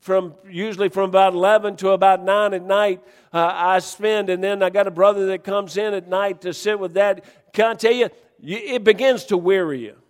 from 0.00 0.34
usually 0.48 0.88
from 0.88 1.08
about 1.08 1.32
11 1.32 1.76
to 1.76 1.90
about 1.90 2.22
9 2.24 2.54
at 2.54 2.62
night. 2.64 3.00
Uh, 3.32 3.50
I 3.52 3.78
spend, 3.78 4.28
and 4.30 4.42
then 4.42 4.62
I 4.62 4.70
got 4.70 4.86
a 4.86 4.90
brother 4.90 5.26
that 5.26 5.44
comes 5.44 5.76
in 5.76 5.94
at 5.94 6.08
night 6.08 6.42
to 6.42 6.52
sit 6.52 6.78
with 6.78 6.94
that. 6.94 7.24
Can 7.52 7.70
I 7.70 7.74
tell 7.74 7.92
you, 7.92 8.08
it 8.42 8.82
begins 8.84 9.24
to 9.26 9.36
weary 9.36 9.80
you 9.80 10.01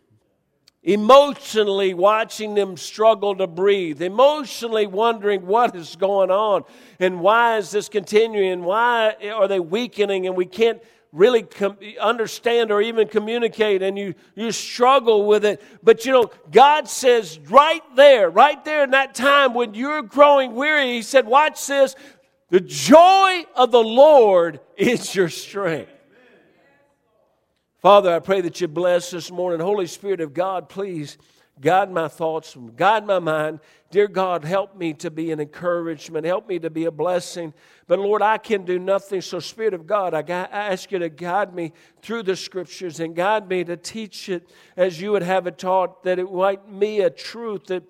emotionally 0.83 1.95
watching 1.95 2.55
them 2.55 2.77
struggle 2.77 3.37
to 3.37 3.47
breathe, 3.47 4.03
emotionally 4.03 4.87
wondering 4.87 5.47
what 5.47 5.77
is 5.77 5.95
going 5.97 6.31
on 6.31 6.65
and 6.99 7.21
why 7.21 7.57
is 7.59 7.71
this 7.71 7.89
continuing, 7.89 8.65
why 8.65 9.15
are 9.33 9.47
they 9.47 9.61
weakening, 9.61 10.27
and 10.27 10.37
we 10.37 10.47
can't 10.47 10.83
really 11.13 11.43
com- 11.43 11.79
understand 12.01 12.73
or 12.73 12.81
even 12.81 13.07
communicate 13.07 13.83
and 13.83 13.99
you, 13.99 14.15
you 14.35 14.51
struggle 14.51 15.27
with 15.27 15.45
it. 15.45 15.63
But 15.83 16.05
you 16.05 16.13
know, 16.13 16.31
God 16.51 16.89
says 16.89 17.39
right 17.49 17.83
there, 17.95 18.31
right 18.31 18.65
there 18.65 18.83
in 18.83 18.91
that 18.91 19.15
time 19.15 19.55
when 19.55 19.75
you're 19.75 20.03
growing 20.03 20.55
weary, 20.55 20.95
He 20.95 21.03
said, 21.03 21.27
Watch 21.27 21.67
this. 21.67 21.95
The 22.49 22.61
joy 22.61 23.45
of 23.55 23.71
the 23.71 23.83
Lord 23.83 24.61
is 24.77 25.15
your 25.15 25.29
strength. 25.29 25.92
Father, 27.83 28.15
I 28.15 28.21
pray 28.21 28.41
that 28.43 28.61
you 28.61 28.69
bless 28.69 29.11
this 29.11 29.29
morning. 29.33 29.59
Holy 29.59 29.89
Spirit 29.89 30.21
of 30.21 30.33
God, 30.33 30.69
please 30.69 31.19
guide 31.61 31.91
my 31.91 32.07
thoughts, 32.07 32.57
guide 32.77 33.05
my 33.05 33.19
mind. 33.19 33.59
Dear 33.91 34.07
God, 34.07 34.45
help 34.45 34.77
me 34.77 34.95
to 34.95 35.11
be 35.11 35.33
an 35.33 35.41
encouragement, 35.41 36.25
help 36.25 36.47
me 36.47 36.61
to 36.61 36.71
be 36.71 36.85
a 36.85 36.93
blessing. 36.93 37.53
But 37.89 37.99
Lord, 37.99 38.23
I 38.23 38.39
can 38.39 38.65
do 38.65 38.79
nothing. 38.79 39.21
So, 39.21 39.41
Spirit 39.41 39.75
of 39.75 39.85
God, 39.85 40.15
I 40.15 40.21
ask 40.31 40.93
you 40.93 41.01
to 41.01 41.09
guide 41.09 41.57
me 41.57 41.73
through 42.03 42.23
the 42.23 42.37
scriptures 42.37 43.01
and 43.01 43.17
guide 43.17 43.49
me 43.49 43.65
to 43.65 43.77
teach 43.77 44.29
it 44.29 44.49
as 44.77 45.01
you 45.01 45.11
would 45.11 45.25
have 45.25 45.49
it 45.49 45.59
taught, 45.59 46.05
that 46.05 46.21
it 46.21 46.33
might 46.33 46.79
be 46.79 47.01
a 47.01 47.11
truth 47.11 47.67
that 47.67 47.83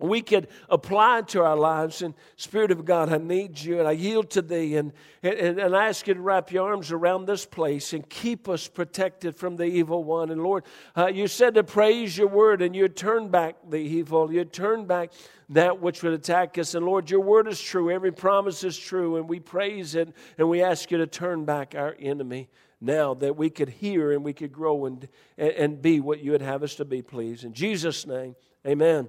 we 0.00 0.20
could 0.22 0.48
apply 0.68 1.22
to 1.22 1.42
our 1.42 1.56
lives. 1.56 2.02
And 2.02 2.14
Spirit 2.36 2.70
of 2.70 2.84
God, 2.84 3.12
I 3.12 3.18
need 3.18 3.58
you 3.58 3.78
and 3.78 3.88
I 3.88 3.92
yield 3.92 4.30
to 4.30 4.42
thee 4.42 4.76
and, 4.76 4.92
and, 5.22 5.58
and 5.58 5.76
I 5.76 5.88
ask 5.88 6.06
you 6.06 6.14
to 6.14 6.20
wrap 6.20 6.50
your 6.50 6.70
arms 6.70 6.92
around 6.92 7.26
this 7.26 7.46
place 7.46 7.92
and 7.92 8.08
keep 8.08 8.48
us 8.48 8.68
protected 8.68 9.36
from 9.36 9.56
the 9.56 9.64
evil 9.64 10.04
one. 10.04 10.30
And 10.30 10.42
Lord, 10.42 10.64
uh, 10.96 11.06
you 11.06 11.26
said 11.26 11.54
to 11.54 11.64
praise 11.64 12.16
your 12.16 12.28
word 12.28 12.62
and 12.62 12.74
you 12.74 12.88
turn 12.88 13.28
back 13.28 13.56
the 13.68 13.78
evil, 13.78 14.32
you 14.32 14.44
turn 14.44 14.86
back 14.86 15.12
that 15.50 15.80
which 15.80 16.02
would 16.02 16.12
attack 16.12 16.58
us. 16.58 16.74
And 16.74 16.86
Lord, 16.86 17.10
your 17.10 17.20
word 17.20 17.48
is 17.48 17.60
true, 17.60 17.90
every 17.90 18.12
promise 18.12 18.64
is 18.64 18.78
true, 18.78 19.16
and 19.16 19.28
we 19.28 19.40
praise 19.40 19.94
it 19.94 20.14
and 20.38 20.48
we 20.48 20.62
ask 20.62 20.90
you 20.90 20.98
to 20.98 21.06
turn 21.06 21.44
back 21.44 21.74
our 21.76 21.96
enemy 21.98 22.48
now 22.80 23.14
that 23.14 23.36
we 23.36 23.50
could 23.50 23.68
hear 23.68 24.12
and 24.12 24.24
we 24.24 24.32
could 24.32 24.52
grow 24.52 24.86
and, 24.86 25.08
and 25.36 25.82
be 25.82 26.00
what 26.00 26.20
you 26.20 26.32
would 26.32 26.42
have 26.42 26.62
us 26.62 26.76
to 26.76 26.84
be, 26.84 27.02
please. 27.02 27.44
In 27.44 27.52
Jesus' 27.52 28.06
name, 28.06 28.36
amen. 28.66 29.08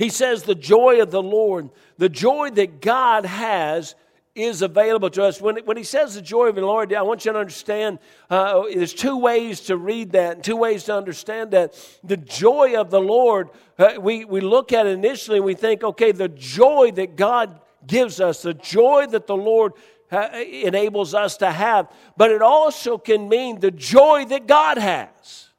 He 0.00 0.08
says, 0.08 0.44
the 0.44 0.54
joy 0.54 1.02
of 1.02 1.10
the 1.10 1.22
Lord, 1.22 1.68
the 1.98 2.08
joy 2.08 2.48
that 2.52 2.80
God 2.80 3.26
has 3.26 3.94
is 4.34 4.62
available 4.62 5.10
to 5.10 5.24
us. 5.24 5.42
When, 5.42 5.58
when 5.66 5.76
he 5.76 5.84
says 5.84 6.14
the 6.14 6.22
joy 6.22 6.46
of 6.46 6.54
the 6.54 6.62
Lord, 6.62 6.94
I 6.94 7.02
want 7.02 7.26
you 7.26 7.34
to 7.34 7.38
understand 7.38 7.98
uh, 8.30 8.62
there's 8.74 8.94
two 8.94 9.18
ways 9.18 9.60
to 9.62 9.76
read 9.76 10.12
that 10.12 10.36
and 10.36 10.42
two 10.42 10.56
ways 10.56 10.84
to 10.84 10.96
understand 10.96 11.50
that. 11.50 11.74
The 12.02 12.16
joy 12.16 12.80
of 12.80 12.88
the 12.88 12.98
Lord, 12.98 13.50
uh, 13.78 13.96
we, 14.00 14.24
we 14.24 14.40
look 14.40 14.72
at 14.72 14.86
it 14.86 14.92
initially 14.92 15.36
and 15.36 15.44
we 15.44 15.52
think, 15.52 15.84
okay, 15.84 16.12
the 16.12 16.30
joy 16.30 16.92
that 16.92 17.16
God 17.16 17.60
gives 17.86 18.22
us, 18.22 18.40
the 18.40 18.54
joy 18.54 19.06
that 19.10 19.26
the 19.26 19.36
Lord 19.36 19.74
uh, 20.10 20.30
enables 20.32 21.12
us 21.12 21.36
to 21.36 21.52
have, 21.52 21.92
but 22.16 22.30
it 22.30 22.40
also 22.40 22.96
can 22.96 23.28
mean 23.28 23.60
the 23.60 23.70
joy 23.70 24.24
that 24.30 24.46
God 24.46 24.78
has. 24.78 25.50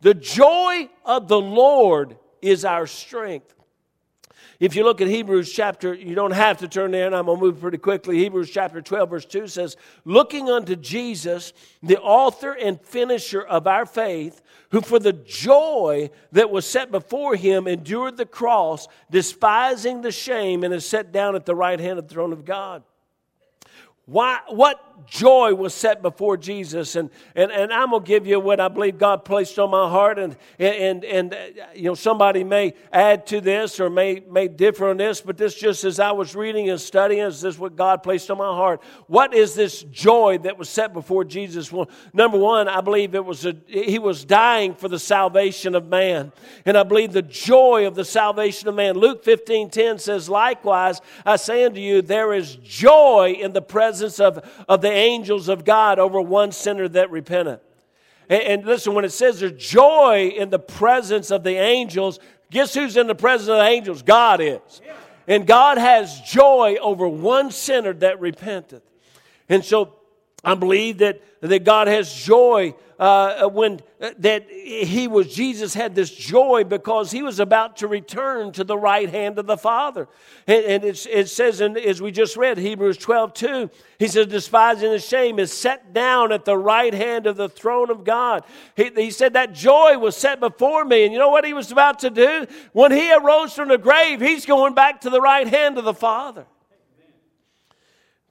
The 0.00 0.14
joy 0.14 0.88
of 1.04 1.28
the 1.28 1.38
Lord 1.38 2.16
is 2.40 2.64
our 2.64 2.86
strength. 2.86 3.54
If 4.64 4.74
you 4.74 4.82
look 4.82 5.02
at 5.02 5.08
Hebrews 5.08 5.52
chapter, 5.52 5.92
you 5.92 6.14
don't 6.14 6.30
have 6.30 6.56
to 6.60 6.68
turn 6.68 6.92
there, 6.92 7.04
and 7.04 7.14
I'm 7.14 7.26
going 7.26 7.38
to 7.38 7.44
move 7.44 7.60
pretty 7.60 7.76
quickly. 7.76 8.16
Hebrews 8.16 8.48
chapter 8.48 8.80
12, 8.80 9.10
verse 9.10 9.26
2 9.26 9.46
says, 9.46 9.76
Looking 10.06 10.48
unto 10.48 10.74
Jesus, 10.74 11.52
the 11.82 12.00
author 12.00 12.52
and 12.52 12.80
finisher 12.80 13.42
of 13.42 13.66
our 13.66 13.84
faith, 13.84 14.40
who 14.70 14.80
for 14.80 14.98
the 14.98 15.12
joy 15.12 16.08
that 16.32 16.48
was 16.48 16.64
set 16.64 16.90
before 16.90 17.36
him 17.36 17.66
endured 17.66 18.16
the 18.16 18.24
cross, 18.24 18.88
despising 19.10 20.00
the 20.00 20.10
shame, 20.10 20.64
and 20.64 20.72
is 20.72 20.86
set 20.86 21.12
down 21.12 21.36
at 21.36 21.44
the 21.44 21.54
right 21.54 21.78
hand 21.78 21.98
of 21.98 22.08
the 22.08 22.14
throne 22.14 22.32
of 22.32 22.46
God. 22.46 22.82
Why, 24.06 24.40
what 24.48 24.93
joy 25.06 25.54
was 25.54 25.74
set 25.74 26.02
before 26.02 26.36
Jesus? 26.36 26.96
And, 26.96 27.10
and, 27.34 27.50
and 27.50 27.72
I'm 27.72 27.90
going 27.90 28.02
to 28.02 28.06
give 28.06 28.26
you 28.26 28.40
what 28.40 28.60
I 28.60 28.68
believe 28.68 28.98
God 28.98 29.24
placed 29.24 29.58
on 29.58 29.70
my 29.70 29.88
heart. 29.88 30.18
And, 30.18 30.36
and, 30.58 31.04
and, 31.04 31.34
uh, 31.34 31.38
you 31.74 31.84
know, 31.84 31.94
somebody 31.94 32.44
may 32.44 32.74
add 32.92 33.26
to 33.28 33.40
this 33.40 33.80
or 33.80 33.90
may, 33.90 34.22
may 34.30 34.48
differ 34.48 34.88
on 34.88 34.96
this, 34.96 35.20
but 35.20 35.36
this 35.36 35.54
just 35.54 35.84
as 35.84 36.00
I 36.00 36.12
was 36.12 36.34
reading 36.34 36.70
and 36.70 36.80
studying, 36.80 37.22
is 37.22 37.40
this 37.40 37.58
what 37.58 37.76
God 37.76 38.02
placed 38.02 38.30
on 38.30 38.38
my 38.38 38.44
heart? 38.44 38.82
What 39.06 39.34
is 39.34 39.54
this 39.54 39.82
joy 39.84 40.38
that 40.38 40.58
was 40.58 40.68
set 40.68 40.92
before 40.92 41.24
Jesus? 41.24 41.72
Well, 41.72 41.88
number 42.12 42.38
one, 42.38 42.68
I 42.68 42.80
believe 42.80 43.14
it 43.14 43.24
was 43.24 43.46
a, 43.46 43.56
he 43.66 43.98
was 43.98 44.24
dying 44.24 44.74
for 44.74 44.88
the 44.88 44.98
salvation 44.98 45.74
of 45.74 45.86
man. 45.86 46.32
And 46.64 46.76
I 46.76 46.82
believe 46.82 47.12
the 47.12 47.22
joy 47.22 47.86
of 47.86 47.94
the 47.94 48.04
salvation 48.04 48.68
of 48.68 48.74
man. 48.74 48.96
Luke 48.96 49.24
15 49.24 49.70
10 49.70 49.98
says, 49.98 50.28
Likewise, 50.28 51.00
I 51.24 51.36
say 51.36 51.64
unto 51.64 51.80
you, 51.80 52.02
there 52.02 52.34
is 52.34 52.56
joy 52.56 53.36
in 53.40 53.52
the 53.52 53.62
presence 53.62 53.94
presence 53.94 54.20
of, 54.20 54.64
of 54.68 54.80
the 54.84 54.92
angels 54.92 55.48
of 55.48 55.64
God 55.64 55.98
over 55.98 56.20
one 56.20 56.52
sinner 56.52 56.86
that 56.88 57.10
repenteth. 57.10 57.60
And, 58.28 58.42
and 58.42 58.64
listen, 58.64 58.94
when 58.94 59.04
it 59.04 59.12
says 59.12 59.40
there's 59.40 59.52
joy 59.52 60.32
in 60.36 60.50
the 60.50 60.58
presence 60.58 61.30
of 61.30 61.42
the 61.42 61.56
angels, 61.56 62.20
guess 62.50 62.74
who's 62.74 62.96
in 62.96 63.06
the 63.06 63.14
presence 63.14 63.48
of 63.48 63.56
the 63.56 63.64
angels? 63.64 64.02
God 64.02 64.40
is. 64.40 64.82
And 65.26 65.46
God 65.46 65.78
has 65.78 66.20
joy 66.20 66.76
over 66.80 67.08
one 67.08 67.50
sinner 67.50 67.94
that 67.94 68.20
repenteth. 68.20 68.82
And 69.48 69.64
so 69.64 69.94
I 70.44 70.54
believe 70.54 70.98
that, 70.98 71.22
that 71.40 71.64
God 71.64 71.88
has 71.88 72.12
joy 72.12 72.74
uh, 72.98 73.48
when 73.48 73.80
uh, 74.00 74.10
that 74.18 74.48
he 74.48 75.08
was 75.08 75.34
Jesus 75.34 75.74
had 75.74 75.94
this 75.94 76.10
joy 76.10 76.64
because 76.64 77.10
he 77.10 77.22
was 77.22 77.40
about 77.40 77.78
to 77.78 77.88
return 77.88 78.52
to 78.52 78.64
the 78.64 78.78
right 78.78 79.10
hand 79.10 79.38
of 79.38 79.46
the 79.46 79.56
Father. 79.56 80.08
And, 80.46 80.64
and 80.64 80.84
it 80.84 81.28
says, 81.28 81.60
in, 81.60 81.76
as 81.76 82.00
we 82.00 82.12
just 82.12 82.36
read, 82.36 82.58
Hebrews 82.58 82.98
12 82.98 83.34
2, 83.34 83.70
he 83.98 84.08
says, 84.08 84.26
despising 84.26 84.90
the 84.90 84.98
shame 84.98 85.38
is 85.38 85.52
set 85.52 85.92
down 85.92 86.32
at 86.32 86.44
the 86.44 86.56
right 86.56 86.94
hand 86.94 87.26
of 87.26 87.36
the 87.36 87.48
throne 87.48 87.90
of 87.90 88.04
God. 88.04 88.44
He, 88.76 88.90
he 88.94 89.10
said 89.10 89.32
that 89.32 89.54
joy 89.54 89.98
was 89.98 90.16
set 90.16 90.40
before 90.40 90.84
me. 90.84 91.04
And 91.04 91.12
you 91.12 91.18
know 91.18 91.30
what 91.30 91.44
he 91.44 91.52
was 91.52 91.72
about 91.72 92.00
to 92.00 92.10
do? 92.10 92.46
When 92.72 92.92
he 92.92 93.12
arose 93.12 93.54
from 93.54 93.68
the 93.68 93.78
grave, 93.78 94.20
he's 94.20 94.46
going 94.46 94.74
back 94.74 95.00
to 95.02 95.10
the 95.10 95.20
right 95.20 95.48
hand 95.48 95.78
of 95.78 95.84
the 95.84 95.94
Father. 95.94 96.46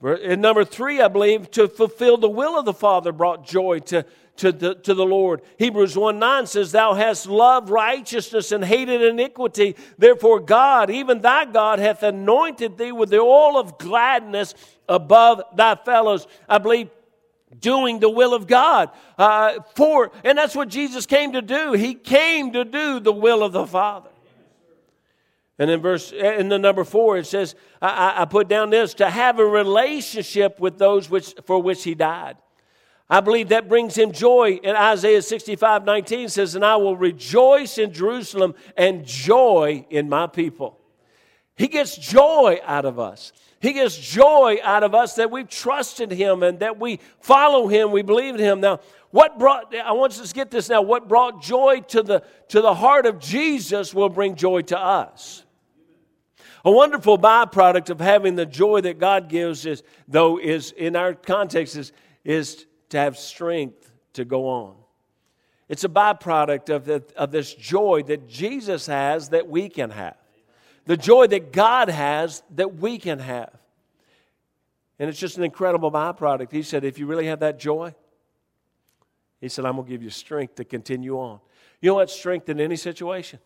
And 0.04 0.42
number 0.42 0.64
three, 0.64 1.00
I 1.00 1.08
believe, 1.08 1.50
to 1.52 1.66
fulfill 1.66 2.18
the 2.18 2.28
will 2.28 2.58
of 2.58 2.66
the 2.66 2.74
Father 2.74 3.10
brought 3.10 3.46
joy 3.46 3.78
to, 3.80 4.04
to, 4.36 4.52
the, 4.52 4.74
to 4.74 4.92
the 4.92 5.06
Lord. 5.06 5.40
Hebrews 5.58 5.96
1 5.96 6.18
9 6.18 6.46
says, 6.46 6.72
Thou 6.72 6.92
hast 6.92 7.26
loved 7.26 7.70
righteousness 7.70 8.52
and 8.52 8.62
hated 8.62 9.00
iniquity. 9.00 9.76
Therefore, 9.96 10.40
God, 10.40 10.90
even 10.90 11.22
thy 11.22 11.46
God, 11.46 11.78
hath 11.78 12.02
anointed 12.02 12.76
thee 12.76 12.92
with 12.92 13.08
the 13.08 13.18
oil 13.18 13.58
of 13.58 13.78
gladness 13.78 14.54
above 14.88 15.42
thy 15.56 15.74
fellows. 15.74 16.26
I 16.48 16.58
believe 16.58 16.90
doing 17.58 17.98
the 17.98 18.10
will 18.10 18.34
of 18.34 18.46
God 18.46 18.90
uh, 19.16 19.60
for, 19.74 20.12
and 20.22 20.36
that's 20.36 20.54
what 20.54 20.68
Jesus 20.68 21.06
came 21.06 21.32
to 21.32 21.40
do. 21.40 21.72
He 21.72 21.94
came 21.94 22.52
to 22.52 22.64
do 22.64 23.00
the 23.00 23.12
will 23.12 23.42
of 23.42 23.52
the 23.52 23.66
Father. 23.66 24.10
And 25.58 25.70
in 25.70 25.80
verse, 25.80 26.10
in 26.12 26.48
the 26.48 26.58
number 26.58 26.82
four, 26.82 27.16
it 27.16 27.26
says, 27.26 27.54
I, 27.80 28.22
I 28.22 28.24
put 28.24 28.48
down 28.48 28.70
this 28.70 28.94
to 28.94 29.08
have 29.08 29.38
a 29.38 29.46
relationship 29.46 30.58
with 30.58 30.78
those 30.78 31.08
which, 31.08 31.34
for 31.44 31.62
which 31.62 31.84
he 31.84 31.94
died. 31.94 32.36
I 33.08 33.20
believe 33.20 33.50
that 33.50 33.68
brings 33.68 33.96
him 33.96 34.12
joy. 34.12 34.58
And 34.64 34.76
Isaiah 34.76 35.22
65 35.22 35.84
19 35.84 36.28
says, 36.28 36.54
And 36.54 36.64
I 36.64 36.76
will 36.76 36.96
rejoice 36.96 37.78
in 37.78 37.92
Jerusalem 37.92 38.54
and 38.76 39.04
joy 39.04 39.86
in 39.90 40.08
my 40.08 40.26
people. 40.26 40.80
He 41.56 41.68
gets 41.68 41.96
joy 41.96 42.58
out 42.64 42.84
of 42.84 42.98
us. 42.98 43.32
He 43.60 43.72
gets 43.72 43.96
joy 43.96 44.58
out 44.62 44.82
of 44.82 44.94
us 44.94 45.14
that 45.14 45.30
we've 45.30 45.48
trusted 45.48 46.10
him 46.10 46.42
and 46.42 46.58
that 46.58 46.78
we 46.78 46.98
follow 47.20 47.68
him, 47.68 47.92
we 47.92 48.02
believe 48.02 48.34
in 48.34 48.40
him. 48.40 48.60
Now, 48.60 48.80
what 49.10 49.38
brought, 49.38 49.74
I 49.74 49.92
want 49.92 50.18
us 50.18 50.28
to 50.28 50.34
get 50.34 50.50
this 50.50 50.68
now, 50.68 50.82
what 50.82 51.08
brought 51.08 51.40
joy 51.40 51.80
to 51.88 52.02
the, 52.02 52.24
to 52.48 52.60
the 52.60 52.74
heart 52.74 53.06
of 53.06 53.20
Jesus 53.20 53.94
will 53.94 54.08
bring 54.08 54.34
joy 54.34 54.62
to 54.62 54.78
us. 54.78 55.43
A 56.64 56.70
wonderful 56.70 57.18
byproduct 57.18 57.90
of 57.90 58.00
having 58.00 58.36
the 58.36 58.46
joy 58.46 58.80
that 58.80 58.98
God 58.98 59.28
gives 59.28 59.66
is, 59.66 59.82
though, 60.08 60.38
is 60.38 60.72
in 60.72 60.96
our 60.96 61.12
context, 61.12 61.76
is, 61.76 61.92
is 62.24 62.66
to 62.88 62.98
have 62.98 63.18
strength 63.18 63.92
to 64.14 64.24
go 64.24 64.48
on. 64.48 64.74
It's 65.68 65.84
a 65.84 65.88
byproduct 65.88 66.74
of, 66.74 66.86
the, 66.86 67.04
of 67.16 67.30
this 67.30 67.52
joy 67.52 68.02
that 68.06 68.28
Jesus 68.28 68.86
has 68.86 69.30
that 69.30 69.48
we 69.48 69.68
can 69.68 69.90
have. 69.90 70.16
The 70.86 70.96
joy 70.96 71.26
that 71.28 71.52
God 71.52 71.88
has 71.88 72.42
that 72.54 72.76
we 72.76 72.98
can 72.98 73.18
have. 73.18 73.52
And 74.98 75.10
it's 75.10 75.18
just 75.18 75.36
an 75.36 75.44
incredible 75.44 75.90
byproduct. 75.90 76.50
He 76.50 76.62
said, 76.62 76.84
if 76.84 76.98
you 76.98 77.06
really 77.06 77.26
have 77.26 77.40
that 77.40 77.58
joy, 77.58 77.94
he 79.40 79.48
said, 79.48 79.66
I'm 79.66 79.74
going 79.74 79.86
to 79.86 79.90
give 79.90 80.02
you 80.02 80.10
strength 80.10 80.54
to 80.56 80.64
continue 80.64 81.18
on. 81.18 81.40
You 81.82 81.90
know 81.90 81.94
what? 81.96 82.10
Strength 82.10 82.48
in 82.48 82.60
any 82.60 82.76
situation 82.76 83.38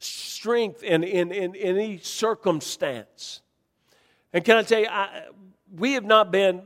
strength 0.00 0.82
in, 0.82 1.04
in, 1.04 1.32
in, 1.32 1.54
any 1.56 1.98
circumstance. 1.98 3.42
And 4.32 4.44
can 4.44 4.56
I 4.56 4.62
tell 4.62 4.80
you, 4.80 4.88
I, 4.88 5.26
we 5.76 5.92
have 5.92 6.04
not 6.04 6.32
been 6.32 6.62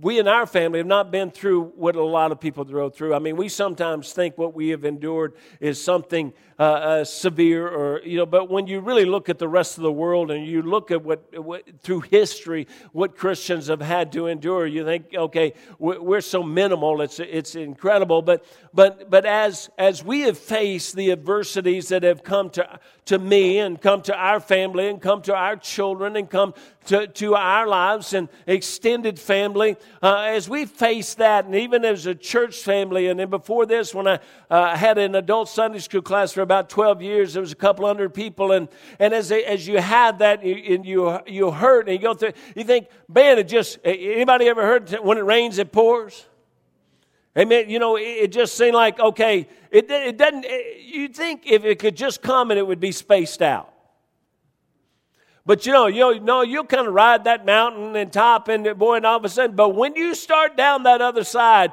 we 0.00 0.18
in 0.18 0.28
our 0.28 0.46
family 0.46 0.78
have 0.78 0.86
not 0.86 1.10
been 1.10 1.30
through 1.30 1.72
what 1.76 1.96
a 1.96 2.02
lot 2.02 2.30
of 2.32 2.40
people 2.40 2.64
go 2.64 2.90
through. 2.90 3.14
I 3.14 3.18
mean, 3.18 3.36
we 3.36 3.48
sometimes 3.48 4.12
think 4.12 4.38
what 4.38 4.54
we 4.54 4.68
have 4.68 4.84
endured 4.84 5.34
is 5.60 5.82
something 5.82 6.32
uh, 6.58 6.62
uh, 6.62 7.04
severe, 7.04 7.68
or 7.68 8.02
you 8.02 8.16
know. 8.18 8.26
But 8.26 8.50
when 8.50 8.66
you 8.66 8.80
really 8.80 9.04
look 9.04 9.28
at 9.28 9.38
the 9.38 9.48
rest 9.48 9.76
of 9.76 9.82
the 9.84 9.92
world 9.92 10.30
and 10.30 10.44
you 10.44 10.62
look 10.62 10.90
at 10.90 11.04
what, 11.04 11.38
what 11.38 11.64
through 11.82 12.00
history, 12.00 12.66
what 12.92 13.16
Christians 13.16 13.68
have 13.68 13.80
had 13.80 14.10
to 14.12 14.26
endure, 14.26 14.66
you 14.66 14.84
think, 14.84 15.14
okay, 15.14 15.54
we're, 15.78 16.00
we're 16.00 16.20
so 16.20 16.42
minimal. 16.42 17.00
It's 17.00 17.20
it's 17.20 17.54
incredible. 17.54 18.22
But 18.22 18.44
but 18.74 19.08
but 19.08 19.24
as 19.24 19.70
as 19.78 20.04
we 20.04 20.22
have 20.22 20.36
faced 20.36 20.96
the 20.96 21.12
adversities 21.12 21.88
that 21.88 22.02
have 22.02 22.24
come 22.24 22.50
to 22.50 22.80
to 23.06 23.18
me 23.18 23.58
and 23.58 23.80
come 23.80 24.02
to 24.02 24.14
our 24.14 24.40
family 24.40 24.88
and 24.88 25.00
come 25.00 25.22
to 25.22 25.34
our 25.34 25.56
children 25.56 26.16
and 26.16 26.28
come 26.28 26.54
to, 26.86 27.06
to 27.06 27.34
our 27.34 27.66
lives 27.66 28.14
and 28.14 28.28
extended 28.46 29.18
family. 29.18 29.76
Uh, 30.02 30.26
as 30.28 30.48
we 30.48 30.64
face 30.64 31.14
that, 31.14 31.44
and 31.44 31.54
even 31.54 31.84
as 31.84 32.06
a 32.06 32.14
church 32.14 32.58
family, 32.60 33.08
and 33.08 33.18
then 33.18 33.30
before 33.30 33.66
this, 33.66 33.94
when 33.94 34.06
I 34.06 34.20
uh, 34.50 34.76
had 34.76 34.98
an 34.98 35.14
adult 35.14 35.48
Sunday 35.48 35.80
school 35.80 36.02
class 36.02 36.32
for 36.32 36.42
about 36.42 36.68
12 36.68 37.02
years, 37.02 37.32
there 37.32 37.40
was 37.40 37.52
a 37.52 37.56
couple 37.56 37.86
hundred 37.86 38.14
people, 38.14 38.52
and, 38.52 38.68
and 38.98 39.12
as, 39.12 39.32
as 39.32 39.66
you 39.66 39.78
had 39.78 40.20
that, 40.20 40.44
you, 40.44 40.80
you, 40.84 41.18
you 41.26 41.50
hurt, 41.50 41.88
and 41.88 41.96
you 41.96 42.02
go 42.02 42.14
through, 42.14 42.32
you 42.54 42.64
think, 42.64 42.88
man, 43.08 43.38
it 43.38 43.48
just, 43.48 43.78
anybody 43.84 44.46
ever 44.46 44.62
heard 44.62 44.90
when 45.02 45.18
it 45.18 45.24
rains, 45.24 45.58
it 45.58 45.72
pours? 45.72 46.26
Amen. 47.36 47.70
You 47.70 47.78
know, 47.78 47.96
it 47.96 48.32
just 48.32 48.56
seemed 48.56 48.74
like, 48.74 48.98
okay, 48.98 49.48
it, 49.70 49.88
it 49.90 50.16
doesn't, 50.16 50.44
you'd 50.80 51.14
think 51.14 51.42
if 51.46 51.64
it 51.64 51.78
could 51.78 51.96
just 51.96 52.20
come 52.20 52.50
and 52.50 52.58
it 52.58 52.66
would 52.66 52.80
be 52.80 52.90
spaced 52.90 53.42
out. 53.42 53.72
But 55.48 55.64
you 55.64 55.72
know, 55.72 55.86
you 55.86 56.20
know, 56.20 56.42
you'll 56.42 56.66
kind 56.66 56.86
of 56.86 56.92
ride 56.92 57.24
that 57.24 57.46
mountain 57.46 57.96
and 57.96 58.12
top 58.12 58.48
and 58.48 58.78
boy, 58.78 58.96
and 58.96 59.06
all 59.06 59.16
of 59.16 59.24
a 59.24 59.30
sudden, 59.30 59.56
but 59.56 59.70
when 59.70 59.96
you 59.96 60.14
start 60.14 60.58
down 60.58 60.82
that 60.82 61.00
other 61.00 61.24
side, 61.24 61.72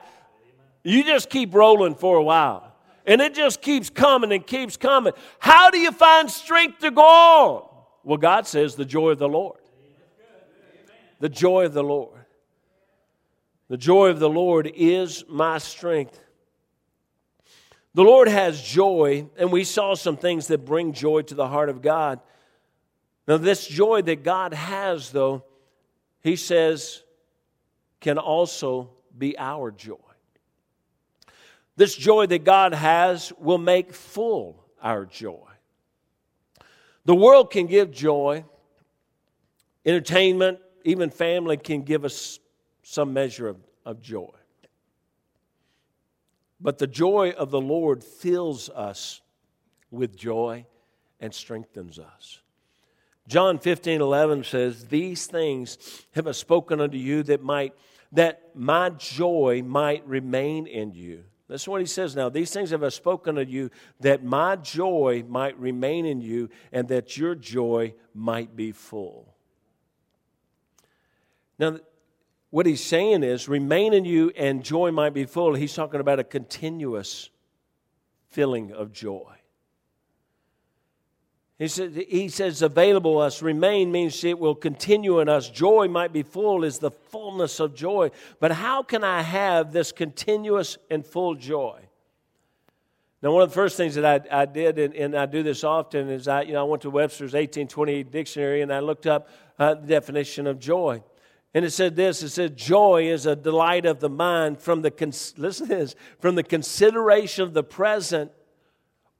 you 0.85 1.03
just 1.03 1.29
keep 1.29 1.53
rolling 1.53 1.93
for 1.93 2.15
a 2.15 2.23
while. 2.23 2.71
And 3.05 3.19
it 3.19 3.35
just 3.35 3.61
keeps 3.61 3.89
coming 3.89 4.31
and 4.31 4.47
keeps 4.47 4.77
coming. 4.77 5.11
How 5.39 5.71
do 5.71 5.77
you 5.77 5.91
find 5.91 6.31
strength 6.31 6.79
to 6.79 6.91
go 6.91 7.01
on? 7.01 7.67
Well, 8.05 8.17
God 8.17 8.47
says 8.47 8.75
the 8.75 8.85
joy 8.85 9.09
of 9.09 9.19
the 9.19 9.27
Lord. 9.27 9.59
The 11.19 11.27
joy 11.27 11.65
of 11.65 11.73
the 11.73 11.83
Lord. 11.83 12.17
The 13.67 13.75
joy 13.75 14.07
of 14.07 14.19
the 14.19 14.29
Lord 14.29 14.71
is 14.73 15.25
my 15.27 15.57
strength. 15.57 16.17
The 17.93 18.03
Lord 18.03 18.29
has 18.29 18.61
joy, 18.61 19.27
and 19.37 19.51
we 19.51 19.65
saw 19.65 19.95
some 19.95 20.15
things 20.15 20.47
that 20.47 20.63
bring 20.63 20.93
joy 20.93 21.23
to 21.23 21.35
the 21.35 21.49
heart 21.49 21.67
of 21.67 21.81
God. 21.81 22.21
Now, 23.27 23.37
this 23.37 23.65
joy 23.65 24.01
that 24.03 24.23
God 24.23 24.53
has, 24.53 25.11
though, 25.11 25.43
he 26.21 26.35
says, 26.35 27.03
can 27.99 28.17
also 28.17 28.91
be 29.17 29.37
our 29.37 29.71
joy. 29.71 29.95
This 31.75 31.95
joy 31.95 32.27
that 32.27 32.43
God 32.43 32.73
has 32.73 33.33
will 33.39 33.57
make 33.57 33.93
full 33.93 34.63
our 34.81 35.05
joy. 35.05 35.47
The 37.05 37.15
world 37.15 37.51
can 37.51 37.67
give 37.67 37.91
joy, 37.91 38.45
entertainment, 39.85 40.59
even 40.83 41.09
family 41.09 41.57
can 41.57 41.81
give 41.81 42.05
us 42.05 42.39
some 42.83 43.13
measure 43.13 43.47
of, 43.47 43.57
of 43.85 44.01
joy. 44.01 44.29
But 46.61 46.77
the 46.77 46.87
joy 46.87 47.31
of 47.31 47.51
the 47.51 47.61
Lord 47.61 48.03
fills 48.03 48.69
us 48.69 49.21
with 49.91 50.15
joy 50.15 50.65
and 51.19 51.33
strengthens 51.33 51.99
us. 51.99 52.39
John 53.27 53.57
15, 53.57 54.01
11 54.01 54.43
says, 54.43 54.85
These 54.85 55.25
things 55.27 56.05
have 56.11 56.27
I 56.27 56.31
spoken 56.31 56.79
unto 56.79 56.97
you 56.97 57.23
that 57.23 57.41
might 57.41 57.73
that 58.11 58.55
my 58.55 58.89
joy 58.91 59.61
might 59.65 60.07
remain 60.07 60.67
in 60.67 60.93
you. 60.93 61.23
That's 61.47 61.67
what 61.67 61.81
he 61.81 61.85
says 61.85 62.15
now. 62.15 62.29
These 62.29 62.51
things 62.51 62.71
have 62.71 62.83
I 62.83 62.89
spoken 62.89 63.35
to 63.35 63.45
you 63.45 63.69
that 63.99 64.23
my 64.23 64.55
joy 64.55 65.23
might 65.27 65.57
remain 65.59 66.05
in 66.05 66.21
you 66.21 66.49
and 66.71 66.87
that 66.87 67.17
your 67.17 67.35
joy 67.35 67.93
might 68.13 68.55
be 68.55 68.71
full. 68.71 69.35
Now, 71.59 71.79
what 72.49 72.65
he's 72.65 72.83
saying 72.83 73.23
is 73.23 73.47
remain 73.47 73.93
in 73.93 74.05
you 74.05 74.31
and 74.35 74.63
joy 74.63 74.91
might 74.91 75.13
be 75.13 75.25
full. 75.25 75.53
He's 75.53 75.73
talking 75.73 75.99
about 75.99 76.19
a 76.19 76.23
continuous 76.23 77.29
feeling 78.29 78.71
of 78.71 78.91
joy. 78.91 79.33
He 81.57 81.69
says, 81.69 81.95
he 81.95 82.27
says, 82.27 82.61
available 82.61 83.17
us. 83.17 83.41
Remain 83.41 83.91
means 83.91 84.23
it 84.23 84.37
will 84.37 84.55
continue 84.55 85.19
in 85.21 85.29
us. 85.29 85.49
Joy 85.49 85.87
might 85.87 86.11
be 86.11 86.21
full, 86.21 86.65
is 86.65 86.79
the 86.79 86.91
fullness 86.91 87.61
of 87.61 87.73
joy. 87.73 88.11
But 88.41 88.51
how 88.51 88.83
can 88.83 89.05
I 89.05 89.21
have 89.21 89.71
this 89.71 89.93
continuous 89.93 90.77
and 90.89 91.05
full 91.05 91.35
joy? 91.35 91.79
Now, 93.21 93.31
one 93.31 93.41
of 93.41 93.49
the 93.49 93.55
first 93.55 93.77
things 93.77 93.95
that 93.95 94.05
I, 94.05 94.41
I 94.41 94.45
did, 94.45 94.77
and, 94.77 94.93
and, 94.93 95.15
I 95.15 95.25
do 95.25 95.43
this 95.43 95.63
often, 95.63 96.09
is 96.09 96.27
I, 96.27 96.41
you 96.41 96.53
know, 96.53 96.59
I 96.59 96.69
went 96.69 96.81
to 96.83 96.89
Webster's 96.89 97.33
1828 97.33 98.11
dictionary 98.11 98.61
and 98.61 98.71
I 98.71 98.79
looked 98.79 99.07
up 99.07 99.29
uh, 99.57 99.75
the 99.75 99.87
definition 99.87 100.47
of 100.47 100.59
joy. 100.59 101.01
And 101.53 101.63
it 101.63 101.71
said 101.71 101.95
this 101.95 102.21
it 102.21 102.29
said, 102.29 102.57
Joy 102.57 103.07
is 103.07 103.25
a 103.25 103.35
delight 103.35 103.85
of 103.85 104.01
the 104.01 104.09
mind 104.09 104.59
from 104.59 104.81
the, 104.81 104.91
listen 105.37 105.69
this, 105.69 105.95
from 106.19 106.35
the 106.35 106.43
consideration 106.43 107.45
of 107.45 107.53
the 107.53 107.63
present 107.63 108.31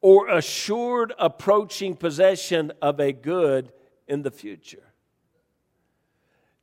or 0.05 0.29
assured 0.29 1.11
approaching 1.17 1.95
possession 1.95 2.71
of 2.79 2.99
a 2.99 3.11
good 3.11 3.71
in 4.07 4.21
the 4.21 4.29
future. 4.29 4.83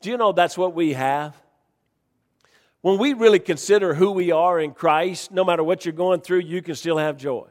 Do 0.01 0.11
you 0.11 0.17
know 0.17 0.31
that's 0.31 0.57
what 0.57 0.77
we 0.77 0.93
have? 0.93 1.35
When 2.83 3.01
we 3.01 3.15
really 3.15 3.41
consider 3.41 3.95
who 3.95 4.13
we 4.13 4.31
are 4.31 4.61
in 4.61 4.71
Christ, 4.71 5.33
no 5.33 5.43
matter 5.43 5.65
what 5.65 5.85
you're 5.85 5.93
going 5.93 6.21
through, 6.21 6.43
you 6.43 6.63
can 6.63 6.77
still 6.77 6.99
have 6.99 7.17
joy. 7.17 7.49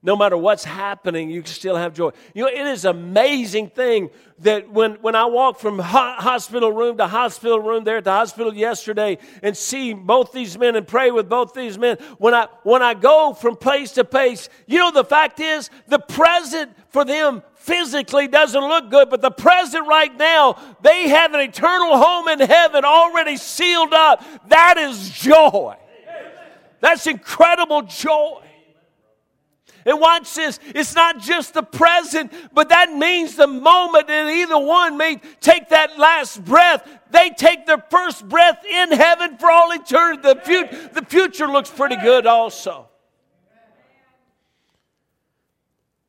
No 0.00 0.14
matter 0.14 0.36
what's 0.36 0.62
happening, 0.62 1.28
you 1.28 1.42
can 1.42 1.52
still 1.52 1.74
have 1.74 1.92
joy. 1.92 2.10
You 2.32 2.44
know, 2.44 2.50
it 2.50 2.66
is 2.68 2.84
an 2.84 2.96
amazing 2.96 3.70
thing 3.70 4.10
that 4.38 4.70
when, 4.70 4.92
when 5.00 5.16
I 5.16 5.24
walk 5.24 5.58
from 5.58 5.80
ho- 5.80 6.14
hospital 6.18 6.70
room 6.70 6.98
to 6.98 7.08
hospital 7.08 7.58
room 7.58 7.82
there 7.82 7.96
at 7.96 8.04
the 8.04 8.12
hospital 8.12 8.54
yesterday 8.54 9.18
and 9.42 9.56
see 9.56 9.94
both 9.94 10.32
these 10.32 10.56
men 10.56 10.76
and 10.76 10.86
pray 10.86 11.10
with 11.10 11.28
both 11.28 11.52
these 11.52 11.76
men, 11.76 11.96
when 12.18 12.32
I, 12.32 12.46
when 12.62 12.80
I 12.80 12.94
go 12.94 13.34
from 13.34 13.56
place 13.56 13.90
to 13.92 14.04
place, 14.04 14.48
you 14.66 14.78
know, 14.78 14.92
the 14.92 15.04
fact 15.04 15.40
is 15.40 15.68
the 15.88 15.98
present 15.98 16.70
for 16.90 17.04
them 17.04 17.42
physically 17.56 18.28
doesn't 18.28 18.62
look 18.62 18.90
good, 18.90 19.10
but 19.10 19.20
the 19.20 19.32
present 19.32 19.88
right 19.88 20.16
now, 20.16 20.56
they 20.80 21.08
have 21.08 21.34
an 21.34 21.40
eternal 21.40 21.98
home 21.98 22.28
in 22.28 22.38
heaven 22.38 22.84
already 22.84 23.36
sealed 23.36 23.92
up. 23.92 24.24
That 24.48 24.78
is 24.78 25.10
joy. 25.10 25.76
That's 26.80 27.08
incredible 27.08 27.82
joy. 27.82 28.42
And 29.88 29.98
watch 29.98 30.34
this. 30.34 30.60
It's 30.74 30.94
not 30.94 31.18
just 31.18 31.54
the 31.54 31.62
present, 31.62 32.30
but 32.52 32.68
that 32.68 32.92
means 32.92 33.36
the 33.36 33.46
moment 33.46 34.08
that 34.08 34.28
either 34.28 34.58
one 34.58 34.98
may 34.98 35.18
take 35.40 35.70
that 35.70 35.98
last 35.98 36.44
breath. 36.44 36.86
They 37.10 37.30
take 37.30 37.64
their 37.64 37.82
first 37.88 38.28
breath 38.28 38.62
in 38.66 38.92
heaven 38.92 39.38
for 39.38 39.50
all 39.50 39.72
eternity. 39.72 40.20
The, 40.20 40.40
future, 40.42 40.90
the 40.92 41.04
future 41.06 41.46
looks 41.46 41.70
pretty 41.70 41.96
good 41.96 42.26
also. 42.26 42.87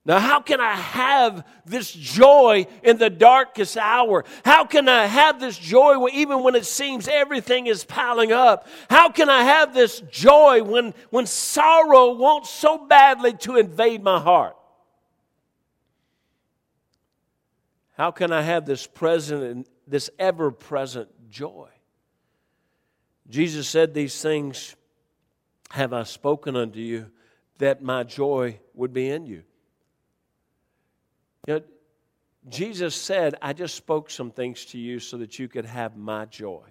Now, 0.05 0.19
how 0.19 0.39
can 0.39 0.61
I 0.61 0.75
have 0.75 1.45
this 1.65 1.91
joy 1.91 2.67
in 2.83 2.97
the 2.97 3.09
darkest 3.09 3.77
hour? 3.77 4.23
How 4.45 4.65
can 4.65 4.87
I 4.87 5.05
have 5.05 5.39
this 5.39 5.57
joy 5.57 6.07
even 6.13 6.41
when 6.41 6.55
it 6.55 6.65
seems 6.65 7.07
everything 7.07 7.67
is 7.67 7.83
piling 7.83 8.31
up? 8.31 8.67
How 8.89 9.09
can 9.09 9.29
I 9.29 9.43
have 9.43 9.73
this 9.73 9.99
joy 10.09 10.63
when, 10.63 10.93
when 11.09 11.25
sorrow 11.25 12.13
wants 12.13 12.49
so 12.49 12.87
badly 12.87 13.33
to 13.39 13.57
invade 13.57 14.01
my 14.01 14.19
heart? 14.19 14.55
How 17.91 18.11
can 18.11 18.31
I 18.31 18.41
have 18.41 18.65
this 18.65 18.87
present, 18.87 19.67
this 19.85 20.09
ever 20.17 20.51
present 20.51 21.09
joy? 21.29 21.67
Jesus 23.29 23.67
said, 23.67 23.93
These 23.93 24.21
things 24.21 24.77
have 25.71 25.91
I 25.91 26.03
spoken 26.03 26.55
unto 26.55 26.79
you, 26.79 27.11
that 27.57 27.83
my 27.83 28.03
joy 28.03 28.61
would 28.73 28.93
be 28.93 29.09
in 29.09 29.25
you. 29.25 29.43
You 31.49 31.55
know, 31.55 31.61
Jesus 32.47 32.93
said, 32.93 33.33
I 33.41 33.53
just 33.53 33.73
spoke 33.73 34.11
some 34.11 34.29
things 34.29 34.65
to 34.65 34.77
you 34.77 34.99
so 34.99 35.17
that 35.17 35.39
you 35.39 35.47
could 35.47 35.65
have 35.65 35.97
my 35.97 36.25
joy. 36.25 36.61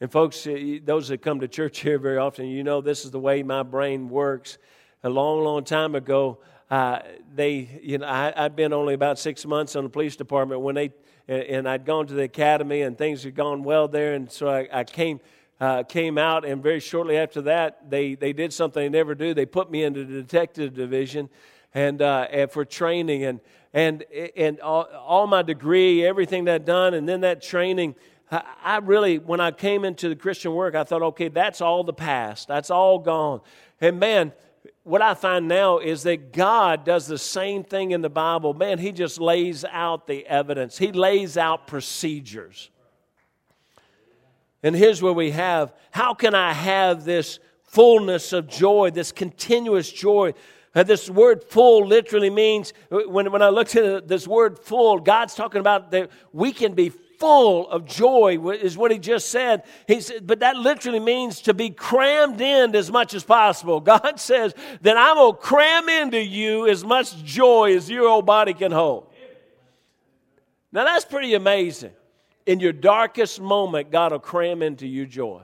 And, 0.00 0.10
folks, 0.10 0.44
those 0.82 1.06
that 1.06 1.22
come 1.22 1.38
to 1.38 1.46
church 1.46 1.78
here 1.82 2.00
very 2.00 2.16
often, 2.16 2.46
you 2.46 2.64
know 2.64 2.80
this 2.80 3.04
is 3.04 3.12
the 3.12 3.20
way 3.20 3.44
my 3.44 3.62
brain 3.62 4.08
works. 4.08 4.58
A 5.04 5.08
long, 5.08 5.44
long 5.44 5.62
time 5.62 5.94
ago, 5.94 6.40
uh, 6.68 6.98
they, 7.32 7.80
you 7.80 7.98
know, 7.98 8.08
I, 8.08 8.32
had 8.34 8.56
been 8.56 8.72
only 8.72 8.94
about 8.94 9.20
six 9.20 9.46
months 9.46 9.76
on 9.76 9.84
the 9.84 9.90
police 9.90 10.16
department 10.16 10.60
when 10.62 10.74
they, 10.74 10.90
and 11.28 11.68
I'd 11.68 11.84
gone 11.84 12.08
to 12.08 12.14
the 12.14 12.24
academy 12.24 12.82
and 12.82 12.98
things 12.98 13.22
had 13.22 13.36
gone 13.36 13.62
well 13.62 13.86
there. 13.86 14.14
And 14.14 14.28
so 14.28 14.48
I, 14.48 14.68
I 14.72 14.82
came, 14.82 15.20
uh, 15.60 15.84
came 15.84 16.18
out, 16.18 16.44
and 16.44 16.60
very 16.60 16.80
shortly 16.80 17.18
after 17.18 17.42
that, 17.42 17.88
they, 17.88 18.16
they 18.16 18.32
did 18.32 18.52
something 18.52 18.82
they 18.82 18.98
never 18.98 19.14
do. 19.14 19.32
They 19.32 19.46
put 19.46 19.70
me 19.70 19.84
into 19.84 20.04
the 20.04 20.20
detective 20.22 20.74
division 20.74 21.28
and, 21.74 22.02
uh, 22.02 22.26
and 22.30 22.50
for 22.50 22.64
training 22.64 23.24
and, 23.24 23.40
and, 23.72 24.04
and 24.36 24.60
all, 24.60 24.84
all, 24.84 25.26
my 25.26 25.42
degree, 25.42 26.04
everything 26.04 26.44
that 26.44 26.54
I'd 26.54 26.64
done, 26.64 26.94
and 26.94 27.08
then 27.08 27.20
that 27.20 27.42
training. 27.42 27.94
I, 28.30 28.78
really, 28.78 29.18
when 29.18 29.40
I 29.40 29.50
came 29.50 29.84
into 29.84 30.08
the 30.08 30.14
Christian 30.14 30.54
work, 30.54 30.76
I 30.76 30.84
thought, 30.84 31.02
okay, 31.02 31.28
that's 31.28 31.60
all 31.60 31.82
the 31.82 31.92
past. 31.92 32.46
That's 32.46 32.70
all 32.70 33.00
gone. 33.00 33.40
And 33.80 33.98
man, 33.98 34.32
what 34.84 35.02
I 35.02 35.14
find 35.14 35.48
now 35.48 35.78
is 35.78 36.04
that 36.04 36.32
God 36.32 36.84
does 36.84 37.06
the 37.06 37.18
same 37.18 37.64
thing 37.64 37.90
in 37.90 38.02
the 38.02 38.10
Bible. 38.10 38.54
Man, 38.54 38.78
He 38.78 38.92
just 38.92 39.20
lays 39.20 39.64
out 39.64 40.06
the 40.06 40.26
evidence, 40.26 40.78
He 40.78 40.92
lays 40.92 41.36
out 41.36 41.66
procedures. 41.66 42.70
And 44.62 44.76
here's 44.76 45.00
where 45.00 45.12
we 45.12 45.30
have 45.30 45.72
how 45.90 46.14
can 46.14 46.34
I 46.34 46.52
have 46.52 47.04
this 47.04 47.38
fullness 47.64 48.32
of 48.32 48.46
joy, 48.48 48.90
this 48.90 49.12
continuous 49.12 49.90
joy? 49.90 50.34
Uh, 50.74 50.84
this 50.84 51.10
word 51.10 51.42
full 51.42 51.86
literally 51.86 52.30
means, 52.30 52.72
uh, 52.92 53.00
when, 53.06 53.32
when 53.32 53.42
I 53.42 53.48
looked 53.48 53.74
at 53.74 54.06
this 54.06 54.28
word 54.28 54.58
full, 54.58 55.00
God's 55.00 55.34
talking 55.34 55.60
about 55.60 55.90
that 55.90 56.10
we 56.32 56.52
can 56.52 56.74
be 56.74 56.90
full 56.90 57.68
of 57.68 57.84
joy, 57.84 58.38
is 58.50 58.78
what 58.78 58.90
he 58.90 58.98
just 58.98 59.28
said. 59.28 59.64
He 59.86 60.00
said, 60.00 60.26
but 60.26 60.40
that 60.40 60.56
literally 60.56 61.00
means 61.00 61.42
to 61.42 61.54
be 61.54 61.70
crammed 61.70 62.40
in 62.40 62.74
as 62.74 62.90
much 62.90 63.14
as 63.14 63.24
possible. 63.24 63.80
God 63.80 64.20
says 64.20 64.54
that 64.80 64.96
I 64.96 65.12
will 65.12 65.34
cram 65.34 65.88
into 65.88 66.18
you 66.18 66.68
as 66.68 66.84
much 66.84 67.22
joy 67.24 67.76
as 67.76 67.90
your 67.90 68.08
old 68.08 68.24
body 68.24 68.54
can 68.54 68.72
hold. 68.72 69.08
Now 70.72 70.84
that's 70.84 71.04
pretty 71.04 71.34
amazing. 71.34 71.92
In 72.46 72.60
your 72.60 72.72
darkest 72.72 73.40
moment, 73.40 73.90
God 73.90 74.12
will 74.12 74.18
cram 74.20 74.62
into 74.62 74.86
you 74.86 75.04
joy. 75.04 75.42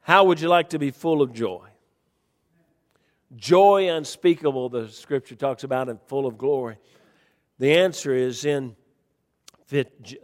How 0.00 0.24
would 0.24 0.40
you 0.40 0.48
like 0.48 0.70
to 0.70 0.78
be 0.78 0.92
full 0.92 1.20
of 1.20 1.32
joy? 1.32 1.69
Joy 3.36 3.88
unspeakable, 3.88 4.68
the 4.68 4.88
scripture 4.88 5.36
talks 5.36 5.64
about, 5.64 5.88
and 5.88 6.00
full 6.06 6.26
of 6.26 6.38
glory? 6.38 6.76
The 7.58 7.76
answer 7.78 8.14
is 8.14 8.44
in 8.44 8.74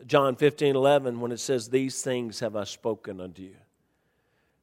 John 0.06 0.36
15 0.36 0.74
11 0.74 1.20
when 1.20 1.32
it 1.32 1.40
says, 1.40 1.68
These 1.68 2.02
things 2.02 2.40
have 2.40 2.56
I 2.56 2.64
spoken 2.64 3.20
unto 3.20 3.42
you. 3.42 3.56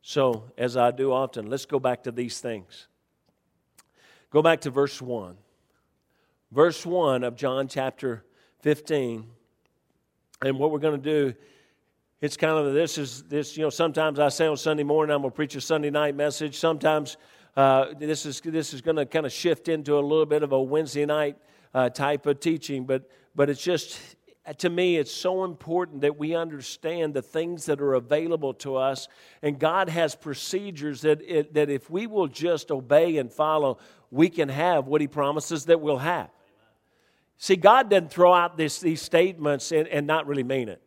So, 0.02 0.52
as 0.58 0.76
I 0.76 0.92
do 0.92 1.14
often, 1.14 1.50
let's 1.50 1.66
go 1.66 1.80
back 1.80 2.04
to 2.04 2.12
these 2.12 2.40
things. 2.42 2.88
Go 4.32 4.42
back 4.42 4.62
to 4.62 4.70
verse 4.70 5.02
1. 5.02 5.38
Verse 6.52 6.86
1 6.86 7.24
of 7.24 7.36
John 7.36 7.68
chapter 7.68 8.26
15. 8.62 9.26
And 10.44 10.60
what 10.60 10.72
we're 10.72 10.80
going 10.80 11.02
to 11.02 11.10
do, 11.10 11.34
it's 12.20 12.36
kind 12.36 12.58
of 12.58 12.74
this 12.74 12.98
is 12.98 13.24
this, 13.24 13.56
you 13.56 13.64
know, 13.64 13.70
sometimes 13.70 14.20
I 14.20 14.30
say 14.30 14.48
on 14.48 14.58
Sunday 14.58 14.84
morning 14.84 15.16
I'm 15.16 15.22
going 15.22 15.32
to 15.32 15.36
preach 15.36 15.56
a 15.56 15.62
Sunday 15.62 15.90
night 15.90 16.16
message. 16.16 16.58
Sometimes 16.58 17.16
uh, 17.56 17.94
this 18.00 18.26
is, 18.26 18.42
this 18.42 18.74
is 18.74 18.82
going 18.82 18.98
to 18.98 19.06
kind 19.06 19.26
of 19.26 19.32
shift 19.32 19.68
into 19.68 19.98
a 19.98 20.02
little 20.02 20.26
bit 20.26 20.44
of 20.44 20.52
a 20.52 20.62
Wednesday 20.62 21.06
night 21.06 21.38
uh, 21.74 21.90
type 21.90 22.26
of 22.26 22.40
teaching, 22.40 22.86
but, 22.86 23.10
but 23.36 23.50
it's 23.50 23.62
just, 23.62 24.00
to 24.58 24.70
me, 24.70 24.98
it's 24.98 25.12
so 25.12 25.44
important 25.44 26.02
that 26.02 26.18
we 26.18 26.36
understand 26.36 27.14
the 27.14 27.22
things 27.22 27.66
that 27.66 27.80
are 27.80 27.94
available 27.94 28.54
to 28.56 28.76
us. 28.76 29.08
And 29.42 29.58
God 29.58 29.88
has 29.90 30.16
procedures 30.16 31.02
that, 31.02 31.22
it, 31.22 31.54
that 31.54 31.70
if 31.70 31.90
we 31.90 32.08
will 32.08 32.28
just 32.28 32.72
obey 32.72 33.18
and 33.18 33.32
follow, 33.32 33.78
we 34.12 34.30
can 34.30 34.50
have 34.50 34.88
what 34.88 35.00
He 35.00 35.08
promises 35.08 35.66
that 35.66 35.80
we'll 35.80 35.98
have. 36.00 36.30
See, 37.38 37.56
God 37.56 37.90
doesn't 37.90 38.12
throw 38.12 38.34
out 38.34 38.58
this, 38.58 38.80
these 38.80 39.02
statements 39.02 39.72
and, 39.72 39.88
and 39.88 40.06
not 40.06 40.28
really 40.28 40.44
mean 40.44 40.70
it. 40.70 40.82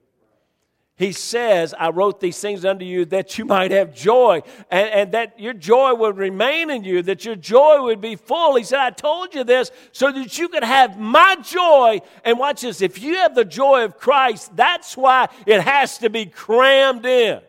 He 0.99 1.13
says, 1.13 1.75
I 1.79 1.91
wrote 1.91 2.21
these 2.21 2.41
things 2.41 2.65
unto 2.65 2.85
you 2.85 3.05
that 3.07 3.37
you 3.37 3.45
might 3.57 3.71
have 3.71 3.95
joy 3.95 4.43
and, 4.71 4.89
and, 4.89 5.13
that 5.13 5.39
your 5.39 5.53
joy 5.53 5.95
would 5.95 6.17
remain 6.17 6.71
in 6.71 6.85
you, 6.85 7.03
that 7.03 7.25
your 7.25 7.37
joy 7.37 7.83
would 7.83 8.01
be 8.01 8.17
full. 8.17 8.57
He 8.57 8.65
said, 8.65 8.81
I 8.81 8.91
told 8.91 9.35
you 9.35 9.45
this 9.45 9.71
so 9.93 10.11
that 10.11 10.39
you 10.39 10.49
could 10.49 10.65
have 10.65 10.99
my 10.99 11.37
joy. 11.37 12.01
And 12.25 12.39
watch 12.39 12.63
this 12.63 12.81
if 12.81 13.01
you 13.03 13.17
have 13.17 13.35
the 13.35 13.45
joy 13.45 13.85
of 13.85 13.99
Christ, 13.99 14.57
that's 14.57 14.97
why 14.97 15.29
it 15.45 15.61
has 15.61 15.99
to 15.99 16.09
be 16.09 16.27
crammed 16.27 17.05
in 17.05 17.41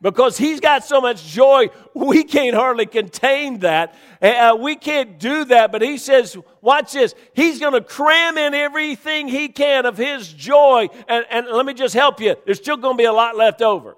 because 0.00 0.38
he's 0.38 0.60
got 0.60 0.84
so 0.84 1.00
much 1.00 1.26
joy, 1.26 1.68
we 1.94 2.24
can't 2.24 2.54
hardly 2.54 2.86
contain 2.86 3.60
that. 3.60 3.94
Uh, 4.22 4.56
we 4.58 4.76
can't 4.76 5.18
do 5.18 5.44
that, 5.46 5.72
but 5.72 5.82
he 5.82 5.98
says, 5.98 6.36
watch 6.60 6.92
this, 6.92 7.14
he's 7.34 7.58
going 7.58 7.72
to 7.72 7.80
cram 7.80 8.38
in 8.38 8.54
everything 8.54 9.28
he 9.28 9.48
can 9.48 9.86
of 9.86 9.96
his 9.96 10.32
joy. 10.32 10.88
And, 11.08 11.24
and 11.30 11.46
let 11.48 11.66
me 11.66 11.74
just 11.74 11.94
help 11.94 12.20
you, 12.20 12.36
there's 12.46 12.58
still 12.58 12.76
going 12.76 12.96
to 12.96 12.98
be 12.98 13.06
a 13.06 13.12
lot 13.12 13.36
left 13.36 13.62
over. 13.62 13.96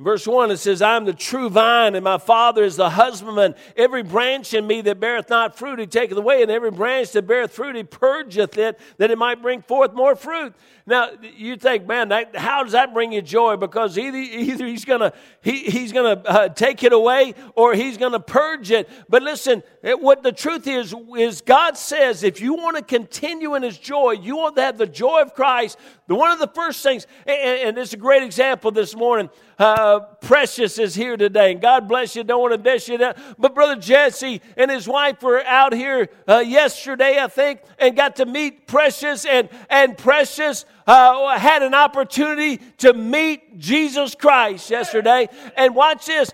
Verse 0.00 0.28
1, 0.28 0.52
it 0.52 0.58
says, 0.58 0.80
I 0.80 0.94
am 0.94 1.06
the 1.06 1.12
true 1.12 1.50
vine, 1.50 1.96
and 1.96 2.04
my 2.04 2.18
Father 2.18 2.62
is 2.62 2.76
the 2.76 2.90
husbandman. 2.90 3.56
Every 3.76 4.04
branch 4.04 4.54
in 4.54 4.64
me 4.64 4.80
that 4.82 5.00
beareth 5.00 5.28
not 5.28 5.58
fruit, 5.58 5.80
he 5.80 5.86
taketh 5.88 6.16
away, 6.16 6.40
and 6.40 6.52
every 6.52 6.70
branch 6.70 7.10
that 7.12 7.26
beareth 7.26 7.52
fruit, 7.52 7.74
he 7.74 7.82
purgeth 7.82 8.56
it, 8.58 8.78
that 8.98 9.10
it 9.10 9.18
might 9.18 9.42
bring 9.42 9.60
forth 9.60 9.94
more 9.94 10.14
fruit. 10.14 10.54
Now, 10.86 11.10
you 11.36 11.56
think, 11.56 11.88
man, 11.88 12.10
that, 12.10 12.36
how 12.36 12.62
does 12.62 12.72
that 12.72 12.94
bring 12.94 13.10
you 13.10 13.22
joy? 13.22 13.56
Because 13.56 13.98
either, 13.98 14.16
either 14.16 14.66
he's 14.66 14.84
going 14.84 15.00
to 15.00 15.12
he, 15.42 15.64
he's 15.64 15.92
gonna 15.92 16.22
uh, 16.24 16.48
take 16.48 16.82
it 16.82 16.92
away 16.92 17.34
or 17.56 17.74
he's 17.74 17.98
going 17.98 18.12
to 18.12 18.20
purge 18.20 18.70
it. 18.70 18.88
But 19.08 19.22
listen, 19.22 19.62
it, 19.82 20.00
what 20.00 20.22
the 20.22 20.32
truth 20.32 20.66
is, 20.66 20.94
is 21.16 21.42
God 21.42 21.76
says 21.76 22.22
if 22.22 22.40
you 22.40 22.54
want 22.54 22.76
to 22.76 22.82
continue 22.82 23.54
in 23.54 23.62
his 23.62 23.76
joy, 23.76 24.12
you 24.12 24.36
want 24.36 24.56
to 24.56 24.62
have 24.62 24.78
the 24.78 24.86
joy 24.86 25.22
of 25.22 25.34
Christ, 25.34 25.76
the, 26.06 26.14
one 26.14 26.30
of 26.30 26.38
the 26.38 26.48
first 26.48 26.82
things, 26.82 27.06
and, 27.26 27.68
and 27.68 27.78
it's 27.78 27.92
a 27.92 27.98
great 27.98 28.22
example 28.22 28.70
this 28.70 28.94
morning. 28.94 29.28
Uh, 29.58 30.00
Precious 30.20 30.78
is 30.78 30.94
here 30.94 31.16
today, 31.16 31.52
and 31.52 31.60
God 31.60 31.88
bless 31.88 32.14
you. 32.14 32.22
Don't 32.22 32.40
want 32.40 32.52
to 32.52 32.58
dish 32.58 32.88
you 32.88 32.96
down. 32.96 33.14
But 33.38 33.54
Brother 33.54 33.74
Jesse 33.74 34.40
and 34.56 34.70
his 34.70 34.86
wife 34.86 35.20
were 35.22 35.42
out 35.44 35.72
here 35.72 36.08
uh, 36.28 36.38
yesterday, 36.38 37.18
I 37.18 37.26
think, 37.26 37.60
and 37.78 37.96
got 37.96 38.16
to 38.16 38.26
meet 38.26 38.68
Precious, 38.68 39.24
and, 39.24 39.48
and 39.68 39.98
Precious 39.98 40.64
uh, 40.86 41.36
had 41.36 41.62
an 41.62 41.74
opportunity 41.74 42.58
to 42.78 42.92
meet 42.92 43.58
Jesus 43.58 44.14
Christ 44.14 44.70
yesterday. 44.70 45.28
And 45.56 45.74
watch 45.74 46.06
this. 46.06 46.32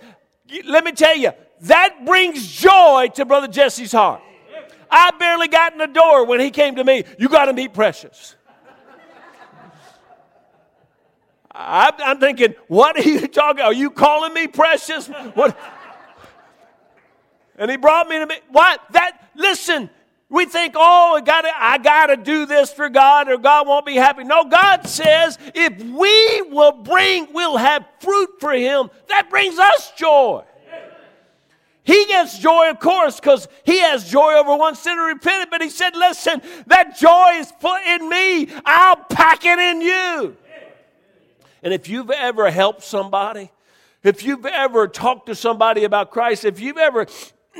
Let 0.66 0.84
me 0.84 0.92
tell 0.92 1.16
you, 1.16 1.32
that 1.62 2.04
brings 2.04 2.46
joy 2.46 3.08
to 3.14 3.24
Brother 3.24 3.48
Jesse's 3.48 3.92
heart. 3.92 4.20
I 4.90 5.10
barely 5.18 5.48
got 5.48 5.72
in 5.72 5.78
the 5.78 5.86
door 5.86 6.26
when 6.26 6.40
he 6.40 6.50
came 6.50 6.76
to 6.76 6.84
me. 6.84 7.04
You 7.18 7.28
got 7.28 7.46
to 7.46 7.54
meet 7.54 7.72
Precious. 7.72 8.36
I'm 11.54 12.18
thinking, 12.18 12.54
what 12.66 12.96
are 12.98 13.08
you 13.08 13.26
talking? 13.28 13.62
Are 13.62 13.72
you 13.72 13.90
calling 13.90 14.34
me 14.34 14.46
precious? 14.48 15.06
What? 15.06 15.56
And 17.56 17.70
he 17.70 17.76
brought 17.76 18.08
me 18.08 18.18
to 18.18 18.26
me. 18.26 18.36
What? 18.50 18.80
That 18.90 19.30
listen, 19.36 19.88
we 20.28 20.46
think, 20.46 20.74
oh, 20.76 21.14
I 21.16 21.20
gotta, 21.20 21.52
I 21.54 21.78
gotta 21.78 22.16
do 22.16 22.46
this 22.46 22.72
for 22.72 22.88
God 22.88 23.28
or 23.28 23.38
God 23.38 23.68
won't 23.68 23.86
be 23.86 23.94
happy. 23.94 24.24
No, 24.24 24.44
God 24.44 24.86
says 24.88 25.38
if 25.54 25.80
we 25.80 26.42
will 26.42 26.72
bring, 26.72 27.28
we'll 27.32 27.56
have 27.56 27.84
fruit 28.00 28.30
for 28.40 28.52
Him, 28.52 28.90
that 29.08 29.30
brings 29.30 29.58
us 29.58 29.92
joy. 29.96 30.42
He 31.84 32.06
gets 32.06 32.38
joy, 32.38 32.70
of 32.70 32.80
course, 32.80 33.20
because 33.20 33.46
he 33.62 33.78
has 33.80 34.10
joy 34.10 34.32
over 34.32 34.56
one 34.56 34.74
sinner 34.74 35.04
repented. 35.04 35.50
But 35.50 35.60
he 35.60 35.68
said, 35.68 35.94
Listen, 35.94 36.40
that 36.66 36.96
joy 36.98 37.34
is 37.34 37.52
put 37.60 37.82
in 37.82 38.08
me. 38.08 38.48
I'll 38.64 38.96
pack 38.96 39.44
it 39.44 39.58
in 39.58 39.82
you. 39.82 40.34
And 41.64 41.74
if 41.74 41.88
you've 41.88 42.10
ever 42.10 42.48
helped 42.50 42.84
somebody, 42.84 43.50
if 44.04 44.22
you've 44.22 44.46
ever 44.46 44.86
talked 44.86 45.26
to 45.26 45.34
somebody 45.34 45.82
about 45.82 46.12
Christ, 46.12 46.44
if 46.44 46.60
you've 46.60 46.78
ever 46.78 47.06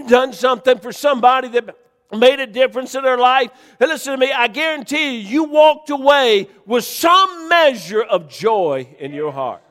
done 0.07 0.33
something 0.33 0.79
for 0.79 0.93
somebody 0.93 1.49
that 1.49 1.77
made 2.12 2.40
a 2.40 2.47
difference 2.47 2.95
in 2.95 3.03
their 3.03 3.19
life. 3.19 3.51
Listen 3.81 4.12
to 4.12 4.19
me, 4.19 4.33
I 4.33 4.49
guarantee 4.49 5.17
you, 5.17 5.29
you 5.29 5.45
walked 5.45 5.90
away 5.90 6.49
with 6.67 6.85
some 6.85 7.49
measure 7.49 8.03
of 8.03 8.29
joy 8.29 8.88
in 8.99 9.12
your 9.12 9.33
heart. 9.33 9.62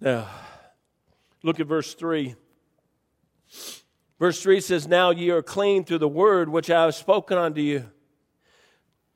Now, 0.00 0.28
look 1.42 1.60
at 1.60 1.66
verse 1.66 1.94
3. 1.94 2.34
Verse 4.18 4.42
3 4.42 4.60
says, 4.60 4.86
Now 4.86 5.10
ye 5.10 5.30
are 5.30 5.42
clean 5.42 5.84
through 5.84 5.98
the 5.98 6.08
word 6.08 6.48
which 6.48 6.70
I 6.70 6.84
have 6.84 6.94
spoken 6.94 7.38
unto 7.38 7.60
you. 7.60 7.90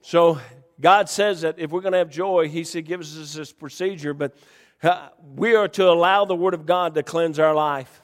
So, 0.00 0.40
God 0.83 1.09
says 1.09 1.40
that 1.42 1.59
if 1.59 1.71
we're 1.71 1.81
going 1.81 1.92
to 1.92 1.99
have 1.99 2.11
joy, 2.11 2.49
He 2.49 2.64
said, 2.64 2.85
gives 2.85 3.18
us 3.18 3.35
this 3.35 3.53
procedure, 3.53 4.12
but 4.12 4.35
uh, 4.83 5.09
we 5.37 5.55
are 5.55 5.68
to 5.68 5.88
allow 5.88 6.25
the 6.25 6.35
Word 6.35 6.55
of 6.55 6.66
God 6.66 6.95
to 6.97 7.05
cleanse 7.05 7.38
our 7.38 7.55
life. 7.55 8.03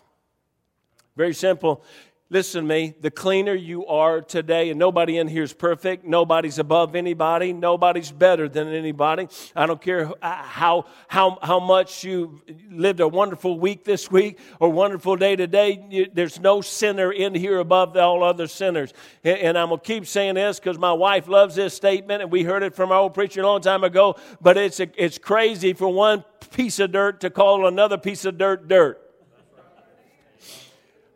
Very 1.16 1.34
simple. 1.34 1.82
Listen 2.30 2.64
to 2.64 2.68
me, 2.68 2.92
the 3.00 3.10
cleaner 3.10 3.54
you 3.54 3.86
are 3.86 4.20
today, 4.20 4.68
and 4.68 4.78
nobody 4.78 5.16
in 5.16 5.28
here 5.28 5.44
is 5.44 5.54
perfect. 5.54 6.04
Nobody's 6.04 6.58
above 6.58 6.94
anybody. 6.94 7.54
Nobody's 7.54 8.12
better 8.12 8.50
than 8.50 8.68
anybody. 8.68 9.28
I 9.56 9.64
don't 9.64 9.80
care 9.80 10.12
uh, 10.20 10.42
how, 10.42 10.84
how, 11.06 11.38
how 11.40 11.58
much 11.58 12.04
you 12.04 12.38
lived 12.70 13.00
a 13.00 13.08
wonderful 13.08 13.58
week 13.58 13.82
this 13.82 14.10
week 14.10 14.38
or 14.60 14.68
wonderful 14.68 15.16
day 15.16 15.36
today. 15.36 16.10
there's 16.12 16.38
no 16.38 16.60
sinner 16.60 17.10
in 17.10 17.34
here 17.34 17.60
above 17.60 17.96
all 17.96 18.22
other 18.22 18.46
sinners. 18.46 18.92
And, 19.24 19.38
and 19.38 19.58
I'm 19.58 19.68
going 19.68 19.80
to 19.80 19.86
keep 19.86 20.06
saying 20.06 20.34
this 20.34 20.60
because 20.60 20.78
my 20.78 20.92
wife 20.92 21.28
loves 21.28 21.54
this 21.54 21.72
statement, 21.72 22.20
and 22.20 22.30
we 22.30 22.42
heard 22.42 22.62
it 22.62 22.74
from 22.74 22.92
our 22.92 22.98
old 22.98 23.14
preacher 23.14 23.40
a 23.40 23.46
long 23.46 23.62
time 23.62 23.84
ago. 23.84 24.16
But 24.42 24.58
it's, 24.58 24.80
a, 24.80 24.88
it's 25.02 25.16
crazy 25.16 25.72
for 25.72 25.88
one 25.88 26.24
piece 26.50 26.78
of 26.78 26.92
dirt 26.92 27.20
to 27.22 27.30
call 27.30 27.66
another 27.66 27.96
piece 27.96 28.26
of 28.26 28.36
dirt 28.36 28.68
dirt. 28.68 29.07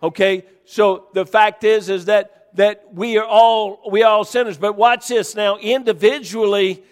Okay? 0.03 0.45
So 0.65 1.07
the 1.13 1.27
fact 1.27 1.65
is, 1.65 1.89
is 1.89 2.07
that, 2.07 2.49
that 2.55 2.93
we 2.93 3.19
are 3.19 3.25
all, 3.25 3.91
we 3.91 4.03
are 4.03 4.13
all 4.13 4.25
sinners. 4.25 4.59
But 4.59 4.77
watch 4.77 5.09
this 5.09 5.35
now, 5.35 5.59
individually, 5.59 6.83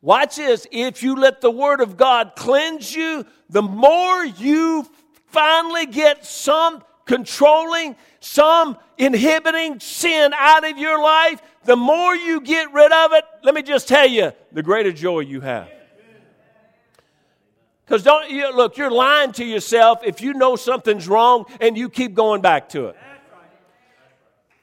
watch 0.00 0.36
this. 0.36 0.66
If 0.70 1.02
you 1.02 1.16
let 1.16 1.40
the 1.40 1.50
Word 1.50 1.80
of 1.80 1.96
God 1.96 2.32
cleanse 2.36 2.94
you, 2.94 3.24
the 3.48 3.62
more 3.62 4.24
you 4.24 4.88
finally 5.26 5.86
get 5.86 6.26
some 6.26 6.82
controlling, 7.06 7.96
some 8.20 8.76
inhibiting 8.98 9.80
sin 9.80 10.32
out 10.36 10.68
of 10.68 10.78
your 10.78 11.02
life, 11.02 11.42
the 11.64 11.76
more 11.76 12.14
you 12.14 12.40
get 12.40 12.72
rid 12.72 12.92
of 12.92 13.12
it, 13.12 13.24
let 13.42 13.54
me 13.54 13.62
just 13.62 13.88
tell 13.88 14.06
you, 14.06 14.32
the 14.52 14.62
greater 14.62 14.92
joy 14.92 15.20
you 15.20 15.40
have. 15.40 15.68
Because 17.92 18.04
don't 18.04 18.30
you 18.30 18.50
look, 18.56 18.78
you're 18.78 18.90
lying 18.90 19.32
to 19.32 19.44
yourself 19.44 19.98
if 20.02 20.22
you 20.22 20.32
know 20.32 20.56
something's 20.56 21.06
wrong 21.06 21.44
and 21.60 21.76
you 21.76 21.90
keep 21.90 22.14
going 22.14 22.40
back 22.40 22.70
to 22.70 22.86
it. 22.86 22.96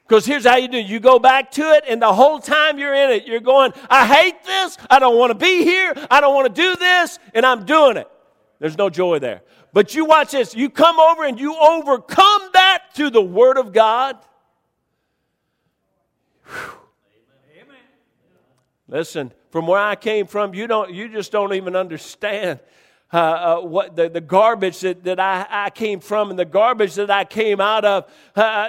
Because 0.02 0.26
here's 0.26 0.44
how 0.44 0.56
you 0.56 0.66
do 0.66 0.78
you 0.78 0.98
go 0.98 1.20
back 1.20 1.52
to 1.52 1.62
it, 1.62 1.84
and 1.86 2.02
the 2.02 2.12
whole 2.12 2.40
time 2.40 2.76
you're 2.76 2.92
in 2.92 3.10
it, 3.10 3.28
you're 3.28 3.38
going, 3.38 3.72
I 3.88 4.04
hate 4.04 4.42
this. 4.42 4.76
I 4.90 4.98
don't 4.98 5.16
want 5.16 5.30
to 5.30 5.36
be 5.36 5.62
here. 5.62 5.94
I 6.10 6.20
don't 6.20 6.34
want 6.34 6.52
to 6.52 6.60
do 6.60 6.74
this, 6.74 7.20
and 7.32 7.46
I'm 7.46 7.64
doing 7.64 7.98
it. 7.98 8.08
There's 8.58 8.76
no 8.76 8.90
joy 8.90 9.20
there. 9.20 9.42
But 9.72 9.94
you 9.94 10.06
watch 10.06 10.32
this. 10.32 10.56
You 10.56 10.68
come 10.68 10.98
over 10.98 11.22
and 11.22 11.38
you 11.38 11.56
overcome 11.56 12.50
that 12.54 12.82
through 12.94 13.10
the 13.10 13.22
Word 13.22 13.58
of 13.58 13.72
God. 13.72 14.18
Amen. 16.48 17.76
Listen, 18.88 19.32
from 19.50 19.68
where 19.68 19.78
I 19.78 19.94
came 19.94 20.26
from, 20.26 20.52
you 20.52 20.66
don't 20.66 20.92
you 20.92 21.08
just 21.08 21.30
don't 21.30 21.54
even 21.54 21.76
understand 21.76 22.58
uh, 23.12 23.16
uh, 23.16 23.60
what 23.60 23.96
the, 23.96 24.08
the 24.08 24.20
garbage 24.20 24.80
that, 24.80 25.02
that 25.02 25.18
I, 25.18 25.44
I 25.50 25.70
came 25.70 25.98
from 25.98 26.30
and 26.30 26.38
the 26.38 26.44
garbage 26.44 26.94
that 26.94 27.10
I 27.10 27.24
came 27.24 27.60
out 27.60 27.84
of. 27.84 28.08
Uh, 28.36 28.68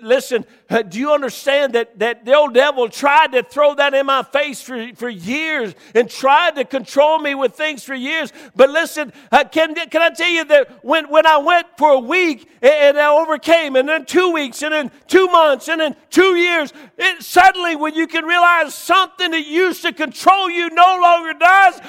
listen, 0.00 0.46
uh, 0.70 0.80
do 0.80 0.98
you 0.98 1.12
understand 1.12 1.74
that, 1.74 1.98
that 1.98 2.24
the 2.24 2.34
old 2.34 2.54
devil 2.54 2.88
tried 2.88 3.32
to 3.32 3.42
throw 3.42 3.74
that 3.74 3.92
in 3.92 4.06
my 4.06 4.22
face 4.22 4.62
for, 4.62 4.88
for 4.94 5.10
years 5.10 5.74
and 5.94 6.08
tried 6.08 6.56
to 6.56 6.64
control 6.64 7.18
me 7.18 7.34
with 7.34 7.54
things 7.54 7.84
for 7.84 7.94
years? 7.94 8.32
But 8.56 8.70
listen, 8.70 9.12
uh, 9.30 9.44
can, 9.44 9.74
can 9.74 10.00
I 10.00 10.08
tell 10.08 10.30
you 10.30 10.44
that 10.46 10.82
when, 10.82 11.10
when 11.10 11.26
I 11.26 11.36
went 11.36 11.66
for 11.76 11.90
a 11.90 12.00
week 12.00 12.48
and, 12.62 12.72
and 12.72 12.98
I 12.98 13.10
overcame, 13.10 13.76
and 13.76 13.86
then 13.86 14.06
two 14.06 14.32
weeks, 14.32 14.62
and 14.62 14.72
then 14.72 14.90
two 15.08 15.26
months, 15.26 15.68
and 15.68 15.82
then 15.82 15.94
two 16.08 16.36
years, 16.36 16.72
it, 16.96 17.22
suddenly 17.22 17.76
when 17.76 17.94
you 17.94 18.06
can 18.06 18.24
realize 18.24 18.74
something 18.74 19.30
that 19.32 19.46
used 19.46 19.82
to 19.82 19.92
control 19.92 20.48
you 20.48 20.70
no 20.70 20.98
longer 21.02 21.34
does, 21.38 21.80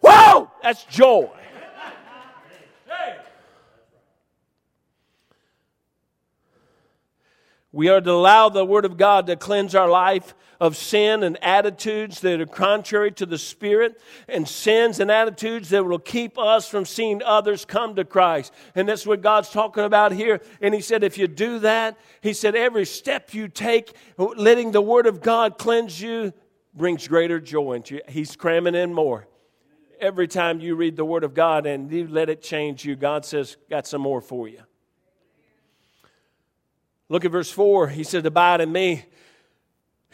whoa, 0.00 0.50
that's 0.60 0.82
joy. 0.86 1.30
We 7.74 7.88
are 7.88 8.00
to 8.00 8.10
allow 8.12 8.50
the 8.50 8.64
Word 8.64 8.84
of 8.84 8.96
God 8.96 9.26
to 9.26 9.34
cleanse 9.34 9.74
our 9.74 9.90
life 9.90 10.36
of 10.60 10.76
sin 10.76 11.24
and 11.24 11.42
attitudes 11.42 12.20
that 12.20 12.40
are 12.40 12.46
contrary 12.46 13.10
to 13.10 13.26
the 13.26 13.36
Spirit, 13.36 14.00
and 14.28 14.48
sins 14.48 15.00
and 15.00 15.10
attitudes 15.10 15.70
that 15.70 15.84
will 15.84 15.98
keep 15.98 16.38
us 16.38 16.68
from 16.68 16.84
seeing 16.84 17.20
others 17.20 17.64
come 17.64 17.96
to 17.96 18.04
Christ. 18.04 18.54
And 18.76 18.88
that's 18.88 19.04
what 19.04 19.22
God's 19.22 19.50
talking 19.50 19.82
about 19.82 20.12
here. 20.12 20.40
And 20.60 20.72
He 20.72 20.80
said, 20.80 21.02
if 21.02 21.18
you 21.18 21.26
do 21.26 21.58
that, 21.58 21.98
He 22.20 22.32
said, 22.32 22.54
every 22.54 22.86
step 22.86 23.34
you 23.34 23.48
take, 23.48 23.92
letting 24.16 24.70
the 24.70 24.80
Word 24.80 25.08
of 25.08 25.20
God 25.20 25.58
cleanse 25.58 26.00
you, 26.00 26.32
brings 26.74 27.08
greater 27.08 27.40
joy 27.40 27.72
into 27.72 27.96
you. 27.96 28.02
He's 28.06 28.36
cramming 28.36 28.76
in 28.76 28.94
more. 28.94 29.26
Every 29.98 30.28
time 30.28 30.60
you 30.60 30.76
read 30.76 30.94
the 30.94 31.04
Word 31.04 31.24
of 31.24 31.34
God 31.34 31.66
and 31.66 31.90
you 31.90 32.06
let 32.06 32.30
it 32.30 32.40
change 32.40 32.84
you, 32.84 32.94
God 32.94 33.24
says, 33.24 33.56
got 33.68 33.84
some 33.84 34.02
more 34.02 34.20
for 34.20 34.46
you. 34.46 34.60
Look 37.14 37.24
at 37.24 37.30
verse 37.30 37.52
4. 37.52 37.90
He 37.90 38.02
said, 38.02 38.26
Abide 38.26 38.60
in 38.60 38.72
me, 38.72 39.04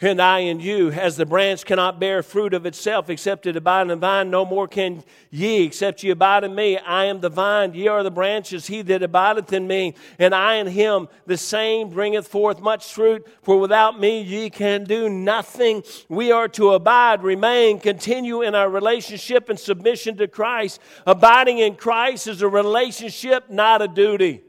and 0.01 0.21
I 0.21 0.41
in 0.41 0.59
you. 0.59 0.91
As 0.91 1.17
the 1.17 1.25
branch 1.25 1.65
cannot 1.65 1.99
bear 1.99 2.21
fruit 2.21 2.53
of 2.53 2.67
itself 2.67 3.09
except 3.09 3.47
it 3.47 3.55
abide 3.55 3.81
in 3.81 3.87
the 3.87 3.95
vine, 3.95 4.29
no 4.29 4.45
more 4.45 4.67
can 4.67 5.03
ye 5.31 5.63
except 5.63 6.03
ye 6.03 6.11
abide 6.11 6.43
in 6.43 6.53
me. 6.53 6.77
I 6.77 7.05
am 7.05 7.19
the 7.19 7.29
vine, 7.29 7.73
ye 7.73 7.87
are 7.87 8.03
the 8.03 8.11
branches. 8.11 8.67
He 8.67 8.83
that 8.83 9.01
abideth 9.01 9.51
in 9.51 9.65
me, 9.65 9.95
and 10.19 10.35
I 10.35 10.57
in 10.57 10.67
him, 10.67 11.07
the 11.25 11.37
same 11.37 11.89
bringeth 11.89 12.27
forth 12.27 12.61
much 12.61 12.93
fruit. 12.93 13.27
For 13.41 13.59
without 13.59 13.99
me 13.99 14.21
ye 14.21 14.51
can 14.51 14.83
do 14.83 15.09
nothing. 15.09 15.81
We 16.07 16.31
are 16.31 16.49
to 16.49 16.73
abide, 16.73 17.23
remain, 17.23 17.79
continue 17.79 18.43
in 18.43 18.53
our 18.53 18.69
relationship 18.69 19.49
and 19.49 19.57
submission 19.57 20.17
to 20.17 20.27
Christ. 20.27 20.79
Abiding 21.07 21.57
in 21.57 21.77
Christ 21.77 22.27
is 22.27 22.43
a 22.43 22.47
relationship, 22.47 23.49
not 23.49 23.81
a 23.81 23.87
duty. 23.87 24.43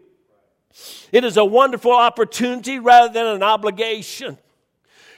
It 1.12 1.24
is 1.24 1.36
a 1.36 1.44
wonderful 1.44 1.92
opportunity 1.92 2.78
rather 2.78 3.12
than 3.12 3.26
an 3.26 3.42
obligation. 3.42 4.38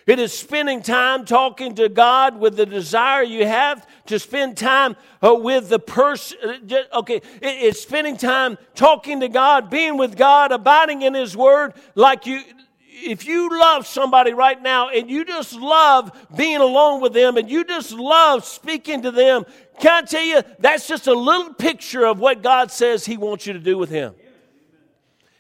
It 0.07 0.19
is 0.19 0.37
spending 0.37 0.83
time 0.83 1.25
talking 1.25 1.77
to 1.77 1.89
God 1.89 2.39
with 2.39 2.57
the 2.57 2.67
desire 2.67 3.23
you 3.23 3.47
have 3.47 3.87
to 4.07 4.19
spend 4.19 4.59
time 4.59 4.97
uh, 5.23 5.35
with 5.35 5.71
the 5.71 5.79
person. 5.79 6.39
Uh, 6.71 6.99
okay, 6.99 7.23
it's 7.41 7.81
spending 7.81 8.19
time 8.19 8.59
talking 8.75 9.21
to 9.21 9.29
God, 9.29 9.71
being 9.71 9.97
with 9.97 10.17
God, 10.17 10.53
abiding 10.53 11.03
in 11.03 11.15
His 11.15 11.35
Word. 11.35 11.73
Like 11.95 12.27
you, 12.27 12.43
if 12.87 13.25
you 13.25 13.49
love 13.59 13.87
somebody 13.87 14.35
right 14.35 14.61
now 14.61 14.91
and 14.91 15.09
you 15.09 15.25
just 15.25 15.55
love 15.55 16.13
being 16.37 16.61
alone 16.61 17.01
with 17.01 17.15
them 17.15 17.39
and 17.39 17.51
you 17.51 17.65
just 17.65 17.93
love 17.93 18.45
speaking 18.45 19.03
to 19.03 19.11
them, 19.11 19.45
can 19.81 20.05
I 20.05 20.07
tell 20.07 20.23
you, 20.23 20.43
that's 20.59 20.87
just 20.87 21.07
a 21.07 21.15
little 21.15 21.55
picture 21.55 22.05
of 22.05 22.21
what 22.21 22.43
God 22.43 22.71
says 22.71 23.07
He 23.07 23.17
wants 23.17 23.47
you 23.47 23.55
to 23.55 23.59
do 23.59 23.79
with 23.79 23.89
Him. 23.89 24.15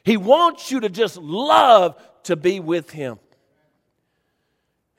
He 0.04 0.18
wants 0.18 0.70
you 0.70 0.80
to 0.80 0.90
just 0.90 1.16
love 1.16 2.00
to 2.24 2.36
be 2.36 2.60
with 2.60 2.90
Him 2.90 3.18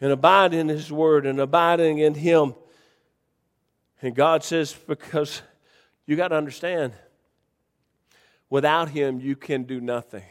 and 0.01 0.11
abide 0.11 0.53
in 0.53 0.67
His 0.67 0.91
Word 0.91 1.27
and 1.27 1.39
abiding 1.39 1.99
in 1.99 2.15
Him. 2.15 2.55
And 4.01 4.15
God 4.15 4.43
says, 4.43 4.73
because 4.73 5.43
you 6.07 6.15
got 6.15 6.29
to 6.29 6.35
understand, 6.35 6.93
without 8.49 8.89
Him, 8.89 9.19
you 9.19 9.35
can 9.35 9.63
do 9.63 9.79
nothing. 9.79 10.23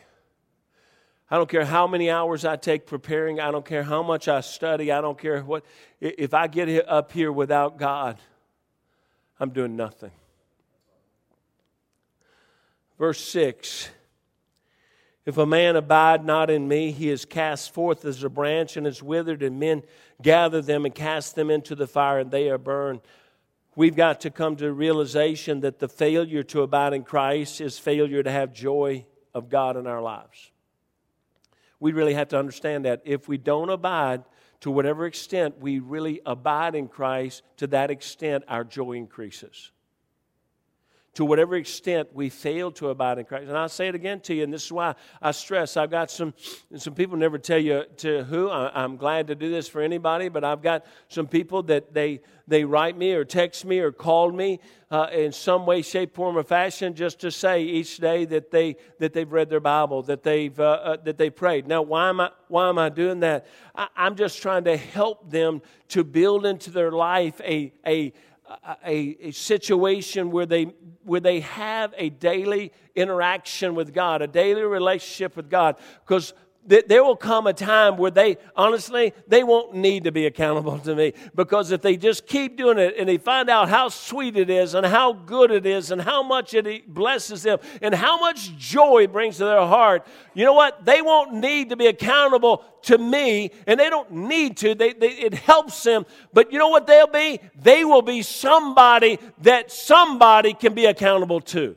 I 1.31 1.37
don't 1.37 1.49
care 1.49 1.65
how 1.65 1.87
many 1.87 2.11
hours 2.11 2.45
I 2.45 2.57
take 2.57 2.85
preparing. 2.85 3.41
I 3.41 3.51
don't 3.51 3.65
care 3.65 3.85
how 3.85 4.03
much 4.03 4.29
I 4.29 4.41
study. 4.41 4.93
I 4.93 5.01
don't 5.01 5.19
care 5.19 5.41
what. 5.41 5.65
If 6.01 6.35
I 6.35 6.49
get 6.49 6.87
up 6.89 7.13
here 7.13 7.33
without 7.33 7.79
God, 7.79 8.19
I'm 9.39 9.51
doing 9.51 9.77
nothing. 9.77 10.11
Verse 12.99 13.21
6 13.21 13.89
if 15.27 15.39
a 15.39 15.47
man 15.47 15.77
abide 15.77 16.25
not 16.25 16.51
in 16.51 16.69
me, 16.69 16.91
he 16.91 17.09
is 17.09 17.25
cast 17.25 17.73
forth 17.73 18.05
as 18.05 18.23
a 18.23 18.29
branch 18.29 18.77
and 18.77 18.87
is 18.87 19.03
withered, 19.03 19.43
and 19.43 19.59
men 19.59 19.83
gather 20.21 20.61
them 20.61 20.85
and 20.85 20.95
cast 20.95 21.35
them 21.35 21.51
into 21.51 21.75
the 21.75 21.87
fire, 21.87 22.19
and 22.19 22.31
they 22.31 22.51
are 22.51 22.59
burned. 22.59 23.01
We've 23.75 23.97
got 23.97 24.21
to 24.21 24.31
come 24.31 24.57
to 24.57 24.73
realization 24.73 25.61
that 25.61 25.79
the 25.79 25.89
failure 25.89 26.43
to 26.45 26.63
abide 26.63 26.93
in 26.93 27.05
Christ 27.05 27.61
is 27.61 27.79
failure 27.79 28.23
to 28.23 28.31
have 28.31 28.53
joy 28.53 29.07
of 29.33 29.49
God 29.49 29.77
in 29.77 29.87
our 29.87 30.03
lives. 30.03 30.51
We 31.81 31.93
really 31.93 32.15
have 32.15 32.29
to 32.29 32.39
understand 32.39 32.85
that. 32.85 33.03
If 33.05 33.27
we 33.27 33.37
don't 33.37 33.71
abide 33.71 34.25
to 34.61 34.71
whatever 34.71 35.07
extent 35.07 35.59
we 35.59 35.81
really 35.81 36.21
abide 36.25 36.75
in 36.75 36.89
Christ, 36.89 37.43
to 37.57 37.67
that 37.69 37.91
extent 37.91 38.45
our 38.47 38.63
joy 38.63 38.93
increases 38.93 39.71
to 41.14 41.24
whatever 41.24 41.55
extent 41.55 42.09
we 42.12 42.29
fail 42.29 42.72
to 42.72 42.88
abide 42.88 43.18
in 43.18 43.24
Christ. 43.24 43.48
And 43.48 43.57
I'll 43.57 43.68
say 43.68 43.88
it 43.88 43.94
again 43.94 44.20
to 44.22 44.35
you, 44.35 44.42
and 44.42 44.53
this 44.53 44.64
is 44.64 44.72
why 44.72 44.94
I 45.22 45.31
stress. 45.31 45.77
I've 45.77 45.90
got 45.90 46.11
some, 46.11 46.35
some 46.77 46.94
people 46.94 47.16
never 47.16 47.38
tell 47.38 47.59
you 47.59 47.85
to 47.98 48.24
who. 48.24 48.50
I, 48.50 48.85
am 48.85 48.96
glad 48.96 49.29
to 49.29 49.35
do 49.35 49.50
this 49.50 49.68
for 49.68 49.81
anybody, 49.81 50.29
but 50.29 50.42
I've 50.44 50.62
got 50.62 50.85
some 51.09 51.29
people 51.29 51.62
that 51.64 51.94
they, 51.94 52.20
they 52.48 52.64
write 52.64 52.98
me 52.98 53.12
or 53.12 53.24
text 53.24 53.64
me 53.64 53.79
or 53.79 53.92
call 53.92 54.33
me 54.33 54.59
uh, 54.90 55.09
in 55.12 55.31
some 55.31 55.66
way, 55.66 55.83
shape, 55.83 56.14
form, 56.14 56.37
or 56.37 56.42
fashion 56.42 56.94
just 56.94 57.20
to 57.20 57.31
say 57.31 57.62
each 57.62 57.98
day 57.98 58.24
that, 58.24 58.50
they, 58.50 58.77
that 58.98 59.12
they've 59.12 59.31
read 59.31 59.48
their 59.48 59.61
Bible, 59.61 60.03
that 60.03 60.24
they've, 60.24 60.59
uh, 60.59 60.64
uh, 60.64 60.96
that 61.05 61.16
they 61.16 61.31
prayed. 61.31 61.68
Now, 61.68 61.83
why 61.83 62.09
am 62.09 62.20
I, 62.20 62.31
why 62.48 62.68
am 62.68 62.79
I 62.79 62.88
doing 62.88 63.20
that? 63.20 63.46
I, 63.74 63.87
I'm 63.96 64.16
just 64.16 64.42
trying 64.42 64.64
to 64.64 64.77
help 64.77 65.31
them 65.31 65.62
to 65.88 66.03
build 66.03 66.44
into 66.44 66.70
their 66.70 66.90
life 66.90 67.40
a, 67.40 67.72
a, 67.87 68.12
a, 68.85 69.17
a, 69.21 69.31
situation 69.31 70.31
where 70.31 70.47
they, 70.47 70.65
where 71.03 71.21
they 71.21 71.41
have 71.41 71.95
a 71.97 72.11
daily 72.11 72.73
interaction 72.95 73.75
with 73.75 73.95
God, 73.95 74.23
a 74.23 74.27
daily 74.27 74.63
relationship 74.63 75.37
with 75.37 75.49
God. 75.49 75.77
Because 76.07 76.35
there 76.66 77.05
will 77.05 77.16
come 77.16 77.46
a 77.46 77.53
time 77.53 77.96
where 77.96 78.11
they 78.11 78.38
honestly 78.57 79.12
they 79.29 79.44
won't 79.44 79.74
need 79.74 80.05
to 80.05 80.12
be 80.12 80.27
accountable 80.27 80.79
to 80.79 80.94
me 80.94 81.12
because 81.35 81.70
if 81.70 81.83
they 81.83 81.96
just 81.96 82.27
keep 82.27 82.57
doing 82.57 82.79
it 82.79 82.94
and 82.98 83.09
they 83.09 83.18
find 83.18 83.50
out 83.50 83.68
how 83.68 83.88
sweet 83.88 84.37
it 84.37 84.50
is 84.50 84.74
and 84.74 84.87
how 84.87 85.12
good 85.12 85.50
it 85.50 85.66
is 85.66 85.90
and 85.90 86.00
how 86.00 86.22
much 86.22 86.55
it 86.55 86.92
blesses 86.92 87.42
them 87.42 87.59
and 87.83 87.94
how 87.94 88.18
much 88.18 88.57
joy 88.57 89.03
it 89.03 89.12
brings 89.12 89.37
to 89.37 89.44
their 89.44 89.66
heart 89.66 90.07
you 90.35 90.44
know 90.44 90.53
what? 90.53 90.85
They 90.85 91.00
won't 91.00 91.33
need 91.33 91.70
to 91.70 91.77
be 91.77 91.87
accountable 91.87 92.64
to 92.83 92.98
me 92.98 93.53
and 93.66 93.79
they 93.79 93.88
don't 93.88 94.11
need 94.11 94.57
to. 94.59 94.74
They, 94.74 94.92
they, 94.92 95.11
it 95.11 95.35
helps 95.35 95.83
them. 95.83 96.05
But 96.33 96.53
you 96.53 96.59
know 96.59 96.68
what 96.68 96.87
they'll 96.87 97.07
be? 97.07 97.40
They 97.55 97.85
will 97.85 98.03
be 98.03 98.22
somebody 98.22 99.18
that 99.42 99.70
somebody 99.70 100.53
can 100.53 100.74
be 100.74 100.87
accountable 100.87 101.40
to. 101.40 101.77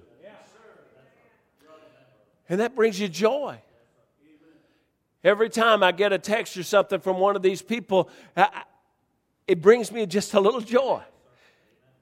And 2.50 2.60
that 2.62 2.76
brings 2.76 3.00
you 3.00 3.08
joy 3.08 3.60
Every 5.24 5.50
time 5.50 5.84
I 5.84 5.92
get 5.92 6.14
a 6.14 6.20
text 6.20 6.58
or 6.58 6.64
something 6.64 7.00
from 7.00 7.20
one 7.20 7.36
of 7.36 7.42
these 7.42 7.62
people, 7.62 8.10
I, 8.36 8.64
it 9.48 9.62
brings 9.62 9.92
me 9.92 10.06
just 10.06 10.34
a 10.34 10.40
little 10.40 10.62
joy. 10.62 11.02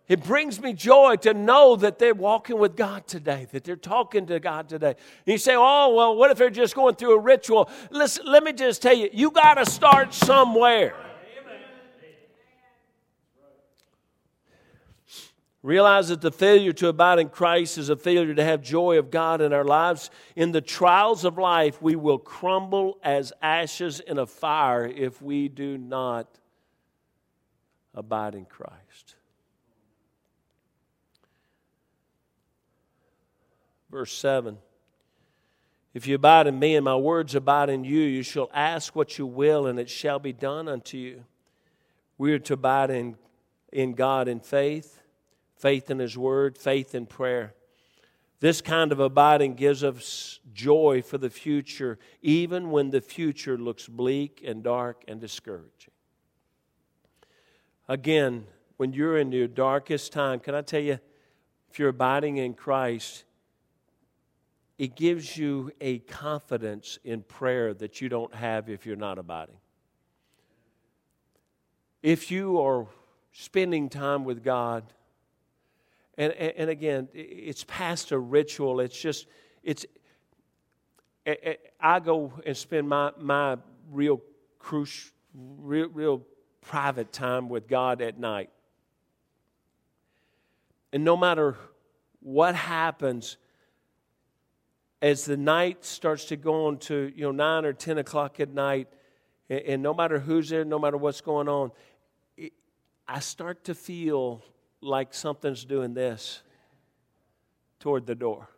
It 0.07 0.23
brings 0.23 0.61
me 0.61 0.73
joy 0.73 1.15
to 1.17 1.33
know 1.33 1.75
that 1.77 1.97
they're 1.97 2.13
walking 2.13 2.59
with 2.59 2.75
God 2.75 3.07
today, 3.07 3.47
that 3.51 3.63
they're 3.63 3.75
talking 3.75 4.27
to 4.27 4.39
God 4.39 4.69
today. 4.69 4.89
And 4.89 4.97
you 5.25 5.37
say, 5.39 5.55
oh, 5.55 5.95
well, 5.95 6.15
what 6.15 6.29
if 6.29 6.37
they're 6.37 6.51
just 6.51 6.75
going 6.75 6.93
through 6.95 7.15
a 7.15 7.19
ritual? 7.19 7.69
Listen, 7.89 8.25
let 8.27 8.43
me 8.43 8.53
just 8.53 8.83
tell 8.83 8.95
you, 8.95 9.09
you 9.11 9.31
got 9.31 9.55
to 9.55 9.65
start 9.65 10.13
somewhere. 10.13 10.95
Realize 15.65 16.09
that 16.09 16.21
the 16.21 16.29
failure 16.29 16.73
to 16.73 16.89
abide 16.89 17.17
in 17.17 17.29
Christ 17.29 17.79
is 17.79 17.89
a 17.89 17.95
failure 17.95 18.35
to 18.35 18.43
have 18.43 18.61
joy 18.61 18.99
of 18.99 19.09
God 19.09 19.41
in 19.41 19.51
our 19.51 19.63
lives. 19.63 20.11
In 20.35 20.51
the 20.51 20.61
trials 20.61 21.25
of 21.25 21.39
life, 21.39 21.81
we 21.81 21.95
will 21.95 22.19
crumble 22.19 22.99
as 23.01 23.33
ashes 23.41 23.99
in 23.99 24.19
a 24.19 24.27
fire 24.27 24.85
if 24.85 25.23
we 25.23 25.49
do 25.49 25.75
not 25.75 26.27
abide 27.95 28.35
in 28.35 28.45
Christ. 28.45 29.15
Verse 33.89 34.13
7 34.13 34.59
If 35.95 36.05
you 36.05 36.13
abide 36.13 36.45
in 36.45 36.59
me 36.59 36.75
and 36.75 36.85
my 36.85 36.95
words 36.95 37.33
abide 37.33 37.71
in 37.71 37.83
you, 37.83 38.01
you 38.01 38.21
shall 38.21 38.51
ask 38.53 38.95
what 38.95 39.17
you 39.17 39.25
will, 39.25 39.65
and 39.65 39.79
it 39.79 39.89
shall 39.89 40.19
be 40.19 40.31
done 40.31 40.67
unto 40.67 40.95
you. 40.95 41.23
We 42.19 42.33
are 42.33 42.39
to 42.39 42.53
abide 42.53 42.91
in, 42.91 43.17
in 43.71 43.95
God 43.95 44.27
in 44.27 44.39
faith 44.39 44.94
faith 45.65 45.89
in 45.89 45.97
His 45.97 46.15
Word, 46.15 46.59
faith 46.59 46.93
in 46.93 47.07
prayer. 47.07 47.55
This 48.39 48.61
kind 48.61 48.91
of 48.91 48.99
abiding 48.99 49.55
gives 49.55 49.83
us 49.83 50.39
joy 50.53 51.01
for 51.01 51.17
the 51.17 51.31
future, 51.31 51.97
even 52.21 52.69
when 52.69 52.91
the 52.91 53.01
future 53.01 53.57
looks 53.57 53.87
bleak 53.87 54.43
and 54.45 54.61
dark 54.61 55.03
and 55.07 55.19
discouraging. 55.19 55.89
Again, 57.87 58.45
when 58.77 58.93
you're 58.93 59.17
in 59.17 59.31
your 59.31 59.47
darkest 59.47 60.13
time, 60.13 60.39
can 60.39 60.53
I 60.53 60.61
tell 60.61 60.81
you, 60.81 60.99
if 61.71 61.79
you're 61.79 61.89
abiding 61.89 62.37
in 62.37 62.53
Christ, 62.53 63.23
it 64.77 64.95
gives 64.95 65.35
you 65.35 65.71
a 65.81 65.97
confidence 65.97 66.99
in 67.03 67.23
prayer 67.23 67.73
that 67.73 68.01
you 68.01 68.07
don't 68.07 68.35
have 68.35 68.69
if 68.69 68.85
you're 68.85 68.95
not 68.95 69.17
abiding. 69.17 69.57
If 72.03 72.29
you 72.29 72.61
are 72.61 72.85
spending 73.31 73.89
time 73.89 74.25
with 74.25 74.43
God, 74.43 74.83
and, 76.17 76.33
and, 76.33 76.53
and 76.57 76.69
again, 76.69 77.07
it's 77.13 77.63
past 77.67 78.11
a 78.11 78.19
ritual. 78.19 78.79
It's 78.79 78.99
just, 78.99 79.27
it's, 79.63 79.85
I 81.79 81.99
go 81.99 82.33
and 82.45 82.55
spend 82.55 82.87
my, 82.87 83.11
my 83.19 83.57
real, 83.91 84.21
crucial, 84.59 85.11
real, 85.33 85.89
real 85.89 86.21
private 86.61 87.11
time 87.11 87.49
with 87.49 87.67
God 87.67 88.01
at 88.01 88.19
night. 88.19 88.49
And 90.93 91.03
no 91.03 91.17
matter 91.17 91.57
what 92.21 92.55
happens, 92.55 93.37
as 95.01 95.25
the 95.25 95.37
night 95.37 95.83
starts 95.85 96.25
to 96.25 96.35
go 96.35 96.67
on 96.67 96.77
to 96.77 97.11
you 97.15 97.23
know 97.23 97.31
nine 97.31 97.65
or 97.65 97.73
ten 97.73 97.97
o'clock 97.97 98.39
at 98.39 98.49
night, 98.49 98.87
and, 99.49 99.59
and 99.61 99.83
no 99.83 99.93
matter 99.93 100.19
who's 100.19 100.49
there, 100.49 100.65
no 100.65 100.79
matter 100.79 100.97
what's 100.97 101.21
going 101.21 101.47
on, 101.47 101.71
it, 102.37 102.53
I 103.07 103.19
start 103.19 103.65
to 103.65 103.75
feel 103.75 104.41
like 104.85 105.13
something's 105.13 105.65
doing 105.65 105.93
this 105.93 106.41
toward 107.79 108.05
the 108.05 108.15
door. 108.15 108.49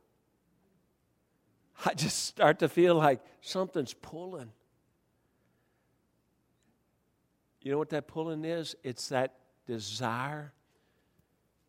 I 1.86 1.94
just 1.94 2.26
start 2.26 2.60
to 2.60 2.70
feel 2.70 2.96
like 2.96 3.22
something's 3.42 3.94
pulling. 3.94 4.52
You 7.62 7.72
know 7.72 7.78
what 7.78 7.90
that 7.90 8.08
pulling 8.08 8.46
is? 8.46 8.76
It's 8.84 9.10
that 9.10 9.36
desire 9.66 10.54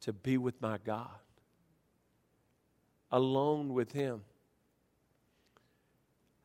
to 0.02 0.12
be 0.12 0.38
with 0.38 0.60
my 0.62 0.78
God, 0.84 1.08
alone 3.10 3.74
with 3.74 3.92
Him. 3.92 4.22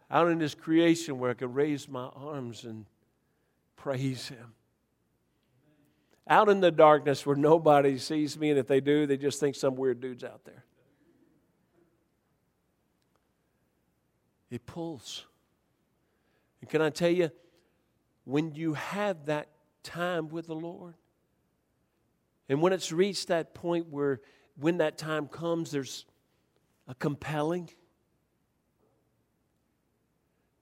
Out 0.09 0.29
in 0.29 0.39
this 0.39 0.55
creation 0.55 1.19
where 1.19 1.31
I 1.31 1.35
can 1.35 1.53
raise 1.53 1.87
my 1.87 2.05
arms 2.05 2.63
and 2.63 2.85
praise 3.75 4.27
Him. 4.27 4.53
Out 6.27 6.47
in 6.47 6.61
the 6.61 6.71
darkness 6.71 7.25
where 7.25 7.35
nobody 7.35 7.97
sees 7.97 8.37
me, 8.37 8.49
and 8.49 8.57
if 8.57 8.67
they 8.67 8.79
do, 8.79 9.05
they 9.05 9.17
just 9.17 9.39
think 9.39 9.55
some 9.55 9.75
weird 9.75 9.99
dude's 9.99 10.23
out 10.23 10.45
there. 10.45 10.63
It 14.49 14.65
pulls. 14.65 15.25
And 16.61 16.69
can 16.69 16.81
I 16.81 16.91
tell 16.91 17.09
you, 17.09 17.29
when 18.23 18.55
you 18.55 18.75
have 18.75 19.25
that 19.25 19.49
time 19.81 20.29
with 20.29 20.47
the 20.47 20.55
Lord, 20.55 20.93
and 22.47 22.61
when 22.61 22.71
it's 22.71 22.91
reached 22.91 23.29
that 23.29 23.53
point 23.53 23.87
where, 23.89 24.21
when 24.55 24.77
that 24.77 24.97
time 24.97 25.27
comes, 25.27 25.71
there's 25.71 26.05
a 26.87 26.95
compelling. 26.95 27.69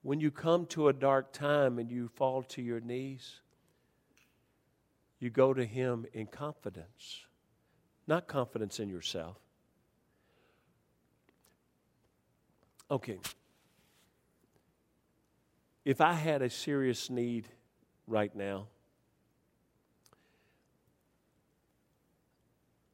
When 0.02 0.18
you 0.18 0.30
come 0.30 0.66
to 0.66 0.88
a 0.88 0.92
dark 0.92 1.32
time 1.32 1.78
and 1.78 1.90
you 1.90 2.08
fall 2.08 2.42
to 2.44 2.62
your 2.62 2.80
knees, 2.80 3.41
you 5.22 5.30
go 5.30 5.54
to 5.54 5.64
Him 5.64 6.06
in 6.12 6.26
confidence, 6.26 7.26
not 8.06 8.26
confidence 8.26 8.80
in 8.80 8.88
yourself. 8.88 9.36
Okay. 12.90 13.18
If 15.84 16.00
I 16.00 16.12
had 16.12 16.42
a 16.42 16.50
serious 16.50 17.08
need 17.08 17.48
right 18.06 18.34
now, 18.34 18.66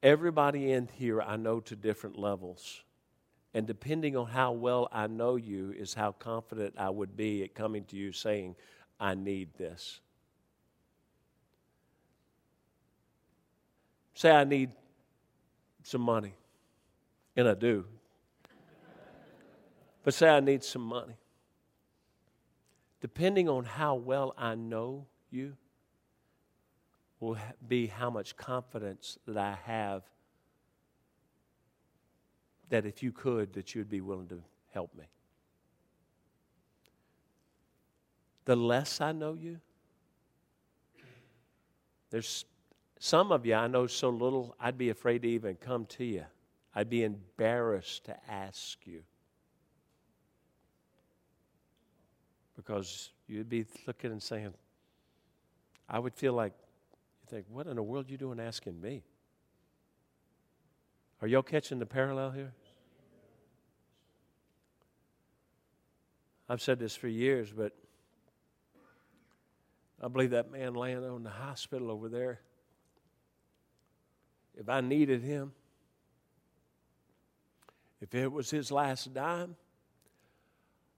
Everybody 0.02 0.70
in 0.70 0.88
here 0.94 1.20
I 1.20 1.36
know 1.36 1.60
to 1.60 1.74
different 1.74 2.18
levels. 2.18 2.82
And 3.52 3.66
depending 3.66 4.16
on 4.16 4.26
how 4.26 4.52
well 4.52 4.88
I 4.92 5.08
know 5.08 5.36
you, 5.36 5.72
is 5.72 5.94
how 5.94 6.12
confident 6.12 6.74
I 6.78 6.90
would 6.90 7.16
be 7.16 7.42
at 7.42 7.54
coming 7.54 7.84
to 7.86 7.96
you 7.96 8.12
saying, 8.12 8.54
I 9.00 9.14
need 9.14 9.54
this. 9.54 10.00
Say, 14.18 14.32
I 14.32 14.42
need 14.42 14.70
some 15.84 16.00
money. 16.00 16.34
And 17.36 17.48
I 17.48 17.54
do. 17.54 17.84
But 20.02 20.12
say, 20.12 20.28
I 20.28 20.40
need 20.40 20.64
some 20.64 20.82
money. 20.82 21.14
Depending 23.00 23.48
on 23.48 23.62
how 23.62 23.94
well 23.94 24.34
I 24.36 24.56
know 24.56 25.06
you, 25.30 25.56
will 27.20 27.38
be 27.68 27.86
how 27.86 28.10
much 28.10 28.36
confidence 28.36 29.18
that 29.28 29.38
I 29.38 29.56
have 29.70 30.02
that 32.70 32.86
if 32.86 33.04
you 33.04 33.12
could, 33.12 33.52
that 33.52 33.72
you'd 33.76 33.88
be 33.88 34.00
willing 34.00 34.26
to 34.30 34.42
help 34.72 34.92
me. 34.96 35.04
The 38.46 38.56
less 38.56 39.00
I 39.00 39.12
know 39.12 39.34
you, 39.34 39.60
there's 42.10 42.44
some 42.98 43.32
of 43.32 43.46
you 43.46 43.54
I 43.54 43.66
know 43.66 43.86
so 43.86 44.10
little, 44.10 44.54
I'd 44.60 44.78
be 44.78 44.90
afraid 44.90 45.22
to 45.22 45.28
even 45.28 45.56
come 45.56 45.86
to 45.86 46.04
you. 46.04 46.24
I'd 46.74 46.90
be 46.90 47.04
embarrassed 47.04 48.04
to 48.04 48.16
ask 48.30 48.86
you. 48.86 49.02
Because 52.56 53.10
you'd 53.26 53.48
be 53.48 53.66
looking 53.86 54.10
and 54.10 54.22
saying, 54.22 54.52
I 55.88 55.98
would 55.98 56.14
feel 56.14 56.32
like 56.32 56.52
you 57.22 57.36
think, 57.36 57.46
what 57.48 57.66
in 57.66 57.76
the 57.76 57.82
world 57.82 58.08
are 58.08 58.10
you 58.10 58.18
doing 58.18 58.40
asking 58.40 58.80
me? 58.80 59.02
Are 61.22 61.28
y'all 61.28 61.42
catching 61.42 61.78
the 61.78 61.86
parallel 61.86 62.30
here? 62.30 62.52
I've 66.48 66.62
said 66.62 66.78
this 66.78 66.94
for 66.96 67.08
years, 67.08 67.52
but 67.52 67.72
I 70.02 70.08
believe 70.08 70.30
that 70.30 70.50
man 70.50 70.74
laying 70.74 71.04
on 71.04 71.22
the 71.22 71.30
hospital 71.30 71.90
over 71.90 72.08
there, 72.08 72.40
if 74.58 74.68
I 74.68 74.80
needed 74.80 75.22
him, 75.22 75.52
if 78.00 78.14
it 78.14 78.30
was 78.30 78.50
his 78.50 78.70
last 78.70 79.14
dime, 79.14 79.56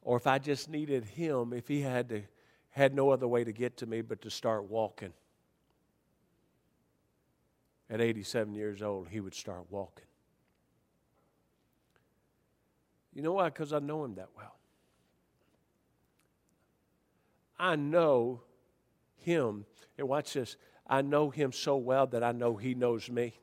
or 0.02 0.16
if 0.16 0.26
I 0.26 0.38
just 0.38 0.68
needed 0.68 1.04
him, 1.04 1.52
if 1.52 1.68
he 1.68 1.82
had 1.82 2.08
to 2.08 2.22
had 2.70 2.94
no 2.94 3.10
other 3.10 3.26
way 3.26 3.44
to 3.44 3.52
get 3.52 3.76
to 3.78 3.86
me 3.86 4.00
but 4.00 4.22
to 4.22 4.30
start 4.30 4.70
walking 4.70 5.12
at 7.90 8.00
87 8.00 8.54
years 8.54 8.80
old, 8.80 9.08
he 9.08 9.20
would 9.20 9.34
start 9.34 9.66
walking. 9.70 10.04
You 13.12 13.22
know 13.22 13.32
why? 13.32 13.48
Because 13.48 13.72
I 13.72 13.80
know 13.80 14.04
him 14.04 14.14
that 14.14 14.28
well. 14.36 14.56
I 17.58 17.74
know 17.74 18.42
him, 19.16 19.66
and 19.98 20.08
watch 20.08 20.32
this 20.32 20.56
I 20.86 21.02
know 21.02 21.30
him 21.30 21.52
so 21.52 21.76
well 21.76 22.06
that 22.08 22.24
I 22.24 22.32
know 22.32 22.56
he 22.56 22.74
knows 22.74 23.10
me. 23.10 23.34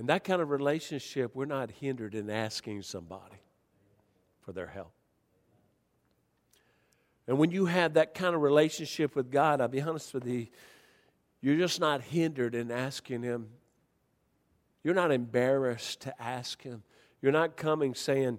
And 0.00 0.08
that 0.08 0.24
kind 0.24 0.40
of 0.40 0.48
relationship, 0.48 1.36
we're 1.36 1.44
not 1.44 1.70
hindered 1.70 2.14
in 2.14 2.30
asking 2.30 2.80
somebody 2.80 3.36
for 4.40 4.50
their 4.50 4.66
help. 4.66 4.92
And 7.28 7.36
when 7.36 7.50
you 7.50 7.66
have 7.66 7.92
that 7.92 8.14
kind 8.14 8.34
of 8.34 8.40
relationship 8.40 9.14
with 9.14 9.30
God, 9.30 9.60
I'll 9.60 9.68
be 9.68 9.82
honest 9.82 10.14
with 10.14 10.26
you, 10.26 10.46
you're 11.42 11.58
just 11.58 11.80
not 11.80 12.00
hindered 12.00 12.54
in 12.54 12.70
asking 12.70 13.22
Him. 13.24 13.50
You're 14.82 14.94
not 14.94 15.12
embarrassed 15.12 16.00
to 16.00 16.22
ask 16.22 16.62
Him. 16.62 16.82
You're 17.20 17.30
not 17.30 17.58
coming 17.58 17.94
saying, 17.94 18.38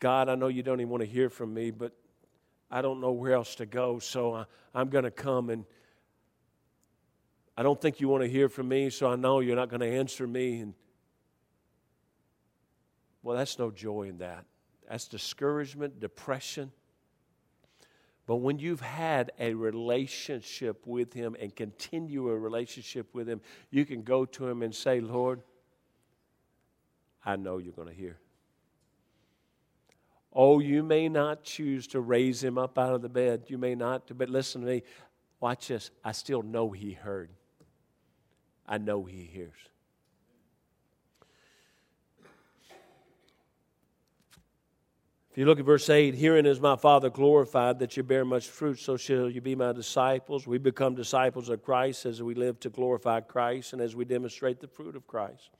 God, 0.00 0.30
I 0.30 0.36
know 0.36 0.48
you 0.48 0.62
don't 0.62 0.80
even 0.80 0.88
want 0.88 1.02
to 1.02 1.06
hear 1.06 1.28
from 1.28 1.52
me, 1.52 1.70
but 1.70 1.92
I 2.70 2.80
don't 2.80 3.02
know 3.02 3.12
where 3.12 3.34
else 3.34 3.56
to 3.56 3.66
go, 3.66 3.98
so 3.98 4.32
I, 4.32 4.44
I'm 4.74 4.88
going 4.88 5.04
to 5.04 5.10
come 5.10 5.50
and 5.50 5.66
I 7.58 7.62
don't 7.62 7.78
think 7.78 8.00
you 8.00 8.08
want 8.08 8.22
to 8.22 8.28
hear 8.30 8.48
from 8.48 8.68
me, 8.68 8.88
so 8.88 9.06
I 9.06 9.16
know 9.16 9.40
you're 9.40 9.54
not 9.54 9.68
going 9.68 9.80
to 9.80 9.86
answer 9.98 10.26
me. 10.26 10.60
And 10.60 10.72
well, 13.24 13.36
that's 13.36 13.58
no 13.58 13.70
joy 13.70 14.02
in 14.02 14.18
that. 14.18 14.44
That's 14.88 15.08
discouragement, 15.08 15.98
depression. 15.98 16.70
But 18.26 18.36
when 18.36 18.58
you've 18.58 18.80
had 18.80 19.32
a 19.40 19.54
relationship 19.54 20.86
with 20.86 21.12
Him 21.12 21.34
and 21.40 21.54
continue 21.56 22.28
a 22.28 22.38
relationship 22.38 23.14
with 23.14 23.26
Him, 23.26 23.40
you 23.70 23.84
can 23.84 24.02
go 24.02 24.24
to 24.26 24.46
Him 24.46 24.62
and 24.62 24.74
say, 24.74 25.00
Lord, 25.00 25.42
I 27.24 27.36
know 27.36 27.58
you're 27.58 27.72
going 27.72 27.88
to 27.88 27.94
hear. 27.94 28.18
Oh, 30.34 30.58
you 30.58 30.82
may 30.82 31.08
not 31.08 31.44
choose 31.44 31.86
to 31.88 32.00
raise 32.00 32.42
him 32.42 32.58
up 32.58 32.76
out 32.76 32.92
of 32.92 33.02
the 33.02 33.08
bed. 33.08 33.44
You 33.46 33.56
may 33.56 33.76
not, 33.76 34.10
but 34.18 34.28
listen 34.28 34.62
to 34.62 34.66
me. 34.66 34.82
Watch 35.38 35.68
this. 35.68 35.90
I 36.04 36.10
still 36.10 36.42
know 36.42 36.70
he 36.70 36.92
heard. 36.92 37.30
I 38.66 38.78
know 38.78 39.04
he 39.04 39.22
hears. 39.22 39.52
If 45.34 45.38
you 45.38 45.46
look 45.46 45.58
at 45.58 45.64
verse 45.64 45.90
8, 45.90 46.14
herein 46.14 46.46
is 46.46 46.60
my 46.60 46.76
Father 46.76 47.10
glorified 47.10 47.80
that 47.80 47.96
you 47.96 48.04
bear 48.04 48.24
much 48.24 48.46
fruit, 48.46 48.78
so 48.78 48.96
shall 48.96 49.28
you 49.28 49.40
be 49.40 49.56
my 49.56 49.72
disciples. 49.72 50.46
We 50.46 50.58
become 50.58 50.94
disciples 50.94 51.48
of 51.48 51.60
Christ 51.60 52.06
as 52.06 52.22
we 52.22 52.36
live 52.36 52.60
to 52.60 52.70
glorify 52.70 53.18
Christ 53.18 53.72
and 53.72 53.82
as 53.82 53.96
we 53.96 54.04
demonstrate 54.04 54.60
the 54.60 54.68
fruit 54.68 54.94
of 54.94 55.08
Christ. 55.08 55.50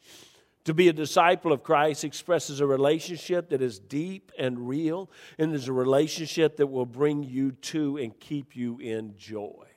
To 0.66 0.74
be 0.74 0.86
a 0.86 0.92
disciple 0.92 1.52
of 1.52 1.64
Christ 1.64 2.04
expresses 2.04 2.60
a 2.60 2.66
relationship 2.66 3.48
that 3.48 3.60
is 3.60 3.80
deep 3.80 4.30
and 4.38 4.68
real, 4.68 5.10
and 5.38 5.52
is 5.52 5.66
a 5.66 5.72
relationship 5.72 6.56
that 6.58 6.68
will 6.68 6.86
bring 6.86 7.24
you 7.24 7.50
to 7.50 7.96
and 7.96 8.16
keep 8.20 8.54
you 8.54 8.78
in 8.78 9.16
joy. 9.16 9.73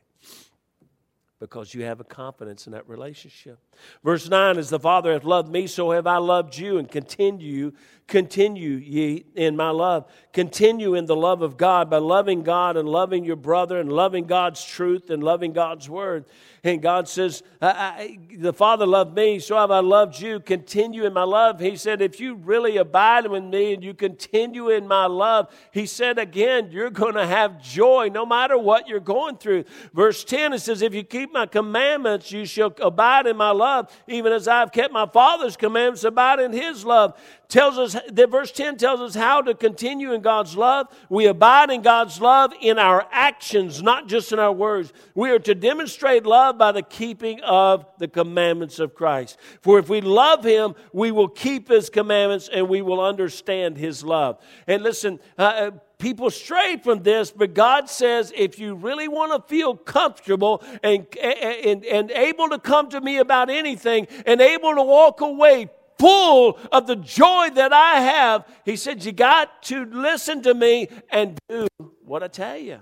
Because 1.39 1.73
you 1.73 1.83
have 1.83 1.99
a 1.99 2.03
confidence 2.03 2.65
in 2.65 2.73
that 2.73 2.87
relationship. 2.89 3.59
Verse 4.03 4.27
9 4.27 4.57
is 4.57 4.69
the 4.69 4.79
Father 4.79 5.13
hath 5.13 5.23
loved 5.23 5.49
me, 5.49 5.67
so 5.67 5.91
have 5.91 6.07
I 6.07 6.17
loved 6.17 6.57
you, 6.57 6.77
and 6.77 6.89
continue, 6.89 7.73
continue 8.07 8.77
ye 8.77 9.25
in 9.35 9.55
my 9.55 9.69
love. 9.69 10.11
Continue 10.33 10.95
in 10.95 11.05
the 11.05 11.15
love 11.15 11.41
of 11.41 11.57
God 11.57 11.89
by 11.89 11.97
loving 11.97 12.41
God 12.41 12.75
and 12.75 12.89
loving 12.89 13.23
your 13.23 13.35
brother 13.35 13.79
and 13.79 13.91
loving 13.91 14.25
God's 14.25 14.63
truth 14.63 15.09
and 15.09 15.23
loving 15.23 15.53
God's 15.53 15.89
word. 15.89 16.25
And 16.63 16.81
God 16.81 17.07
says, 17.07 17.43
I, 17.61 17.67
I, 17.67 18.19
The 18.35 18.53
Father 18.53 18.85
loved 18.85 19.15
me, 19.15 19.39
so 19.39 19.57
have 19.57 19.71
I 19.71 19.79
loved 19.79 20.19
you. 20.19 20.39
Continue 20.39 21.05
in 21.05 21.13
my 21.13 21.23
love. 21.23 21.59
He 21.59 21.75
said, 21.75 22.01
If 22.01 22.19
you 22.19 22.35
really 22.35 22.77
abide 22.77 23.27
with 23.27 23.43
me 23.43 23.73
and 23.73 23.83
you 23.83 23.93
continue 23.93 24.69
in 24.69 24.87
my 24.87 25.05
love, 25.05 25.53
He 25.71 25.85
said 25.85 26.17
again, 26.17 26.69
you're 26.71 26.89
going 26.89 27.13
to 27.13 27.27
have 27.27 27.61
joy 27.61 28.09
no 28.11 28.25
matter 28.25 28.57
what 28.57 28.87
you're 28.87 28.99
going 28.99 29.37
through. 29.37 29.65
Verse 29.93 30.23
10, 30.23 30.53
it 30.53 30.59
says, 30.59 30.81
If 30.81 30.93
you 30.93 31.03
keep 31.03 31.26
my 31.31 31.45
commandments, 31.45 32.31
you 32.31 32.45
shall 32.45 32.73
abide 32.81 33.27
in 33.27 33.37
my 33.37 33.51
love, 33.51 33.91
even 34.07 34.31
as 34.33 34.47
I've 34.47 34.71
kept 34.71 34.93
my 34.93 35.05
Father's 35.05 35.57
commandments, 35.57 36.03
abide 36.03 36.39
in 36.39 36.51
His 36.51 36.85
love 36.85 37.17
tells 37.49 37.77
us 37.77 37.95
that 38.09 38.29
verse 38.29 38.51
10 38.51 38.77
tells 38.77 38.99
us 38.99 39.15
how 39.15 39.41
to 39.41 39.53
continue 39.53 40.13
in 40.13 40.21
God's 40.21 40.57
love. 40.57 40.87
We 41.09 41.27
abide 41.27 41.69
in 41.69 41.81
God's 41.81 42.19
love 42.19 42.53
in 42.59 42.77
our 42.77 43.07
actions, 43.11 43.81
not 43.81 44.07
just 44.07 44.31
in 44.31 44.39
our 44.39 44.51
words. 44.51 44.91
We 45.15 45.29
are 45.31 45.39
to 45.39 45.55
demonstrate 45.55 46.25
love 46.25 46.57
by 46.57 46.73
the 46.73 46.81
keeping 46.81 47.39
of 47.41 47.85
the 47.99 48.07
commandments 48.07 48.79
of 48.79 48.95
Christ. 48.95 49.37
For 49.61 49.79
if 49.79 49.87
we 49.89 50.01
love 50.01 50.43
Him, 50.43 50.75
we 50.91 51.11
will 51.11 51.29
keep 51.29 51.69
His 51.69 51.89
commandments 51.89 52.49
and 52.51 52.67
we 52.67 52.81
will 52.81 53.01
understand 53.01 53.77
His 53.77 54.03
love. 54.03 54.39
And 54.67 54.83
listen, 54.83 55.19
uh, 55.37 55.41
uh 55.41 55.71
people 55.97 56.29
stray 56.29 56.77
from 56.77 57.03
this, 57.03 57.31
but 57.31 57.53
God 57.53 57.89
says 57.89 58.31
if 58.35 58.59
you 58.59 58.75
really 58.75 59.07
want 59.07 59.31
to 59.31 59.47
feel 59.47 59.75
comfortable 59.75 60.63
and, 60.83 61.07
and, 61.17 61.83
and 61.85 62.11
able 62.11 62.49
to 62.49 62.59
come 62.59 62.89
to 62.89 63.01
me 63.01 63.17
about 63.17 63.49
anything 63.49 64.07
and 64.25 64.41
able 64.41 64.75
to 64.75 64.83
walk 64.83 65.21
away 65.21 65.69
full 65.97 66.59
of 66.71 66.87
the 66.87 66.95
joy 66.95 67.49
that 67.55 67.73
I 67.73 68.01
have, 68.01 68.45
he 68.65 68.75
said, 68.75 69.03
You 69.03 69.11
got 69.11 69.63
to 69.63 69.85
listen 69.85 70.43
to 70.43 70.53
me 70.53 70.89
and 71.09 71.39
do 71.49 71.67
what 72.05 72.23
I 72.23 72.27
tell 72.27 72.57
you. 72.57 72.79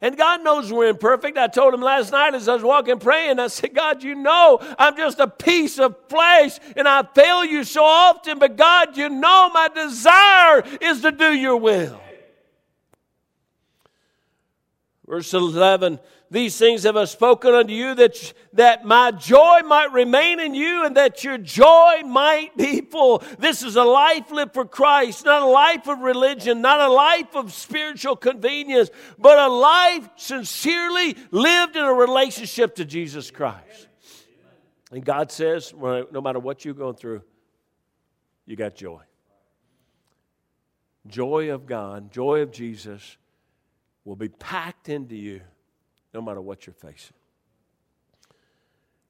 And 0.00 0.16
God 0.16 0.44
knows 0.44 0.70
we're 0.70 0.90
imperfect. 0.90 1.38
I 1.38 1.46
told 1.46 1.72
him 1.72 1.80
last 1.80 2.12
night 2.12 2.34
as 2.34 2.48
I 2.48 2.54
was 2.54 2.62
walking 2.62 2.98
praying, 2.98 3.38
I 3.38 3.46
said, 3.46 3.74
God, 3.74 4.02
you 4.02 4.14
know 4.14 4.58
I'm 4.78 4.96
just 4.96 5.18
a 5.20 5.26
piece 5.26 5.78
of 5.78 5.96
flesh 6.08 6.58
and 6.76 6.86
I 6.86 7.02
fail 7.02 7.44
you 7.44 7.64
so 7.64 7.82
often, 7.82 8.38
but 8.38 8.56
God, 8.56 8.96
you 8.96 9.08
know 9.08 9.50
my 9.54 9.68
desire 9.68 10.64
is 10.80 11.00
to 11.00 11.12
do 11.12 11.32
your 11.32 11.56
will. 11.56 11.98
Verse 15.08 15.32
11 15.32 16.00
These 16.30 16.58
things 16.58 16.82
have 16.82 16.96
I 16.96 17.04
spoken 17.04 17.54
unto 17.54 17.72
you 17.72 17.94
that, 17.94 18.32
that 18.54 18.84
my 18.84 19.12
joy 19.12 19.60
might 19.64 19.92
remain 19.92 20.40
in 20.40 20.54
you 20.54 20.84
and 20.84 20.96
that 20.96 21.22
your 21.22 21.38
joy 21.38 22.02
might 22.04 22.56
be 22.56 22.80
full. 22.80 23.22
This 23.38 23.62
is 23.62 23.76
a 23.76 23.84
life 23.84 24.30
lived 24.32 24.54
for 24.54 24.64
Christ, 24.64 25.24
not 25.24 25.42
a 25.42 25.46
life 25.46 25.86
of 25.86 26.00
religion, 26.00 26.60
not 26.60 26.80
a 26.80 26.92
life 26.92 27.36
of 27.36 27.52
spiritual 27.52 28.16
convenience, 28.16 28.90
but 29.18 29.38
a 29.38 29.48
life 29.48 30.08
sincerely 30.16 31.16
lived 31.30 31.76
in 31.76 31.84
a 31.84 31.94
relationship 31.94 32.74
to 32.76 32.84
Jesus 32.84 33.30
Christ. 33.30 33.88
And 34.90 35.04
God 35.04 35.30
says, 35.30 35.72
no 35.74 36.20
matter 36.20 36.38
what 36.38 36.64
you're 36.64 36.74
going 36.74 36.94
through, 36.96 37.22
you 38.44 38.56
got 38.56 38.74
joy. 38.74 39.02
Joy 41.06 41.52
of 41.52 41.66
God, 41.66 42.10
joy 42.10 42.40
of 42.40 42.50
Jesus 42.50 43.16
will 44.06 44.16
be 44.16 44.28
packed 44.28 44.88
into 44.88 45.16
you 45.16 45.42
no 46.14 46.22
matter 46.22 46.40
what 46.40 46.66
you're 46.66 46.72
facing. 46.72 47.16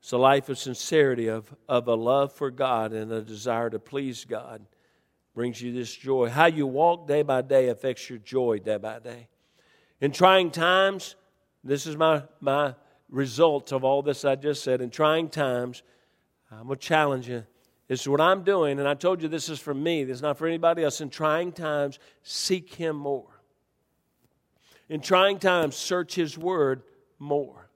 It's 0.00 0.12
a 0.12 0.18
life 0.18 0.48
of 0.48 0.58
sincerity, 0.58 1.28
of, 1.28 1.54
of 1.68 1.86
a 1.86 1.94
love 1.94 2.32
for 2.32 2.50
God 2.50 2.92
and 2.92 3.12
a 3.12 3.20
desire 3.22 3.70
to 3.70 3.78
please 3.78 4.24
God 4.24 4.64
brings 5.34 5.60
you 5.60 5.72
this 5.72 5.94
joy. 5.94 6.30
How 6.30 6.46
you 6.46 6.66
walk 6.66 7.06
day 7.06 7.22
by 7.22 7.42
day 7.42 7.68
affects 7.68 8.08
your 8.08 8.18
joy 8.18 8.58
day 8.58 8.78
by 8.78 8.98
day. 9.00 9.28
In 10.00 10.12
trying 10.12 10.50
times, 10.50 11.14
this 11.62 11.86
is 11.86 11.96
my, 11.96 12.22
my 12.40 12.74
result 13.10 13.72
of 13.72 13.84
all 13.84 14.00
this 14.00 14.24
I 14.24 14.34
just 14.34 14.64
said. 14.64 14.80
In 14.80 14.88
trying 14.88 15.28
times, 15.28 15.82
I'm 16.50 16.66
going 16.66 16.78
to 16.78 16.86
challenge 16.86 17.28
you. 17.28 17.44
This 17.86 18.00
is 18.00 18.08
what 18.08 18.20
I'm 18.20 18.44
doing, 18.44 18.78
and 18.78 18.88
I 18.88 18.94
told 18.94 19.22
you 19.22 19.28
this 19.28 19.48
is 19.48 19.60
for 19.60 19.74
me. 19.74 20.04
This 20.04 20.16
is 20.16 20.22
not 20.22 20.38
for 20.38 20.46
anybody 20.46 20.82
else. 20.82 21.00
In 21.00 21.10
trying 21.10 21.52
times, 21.52 21.98
seek 22.22 22.74
Him 22.74 22.96
more. 22.96 23.35
In 24.88 25.00
trying 25.00 25.38
times, 25.38 25.76
search 25.76 26.14
His 26.14 26.38
Word 26.38 26.82
more. 27.18 27.70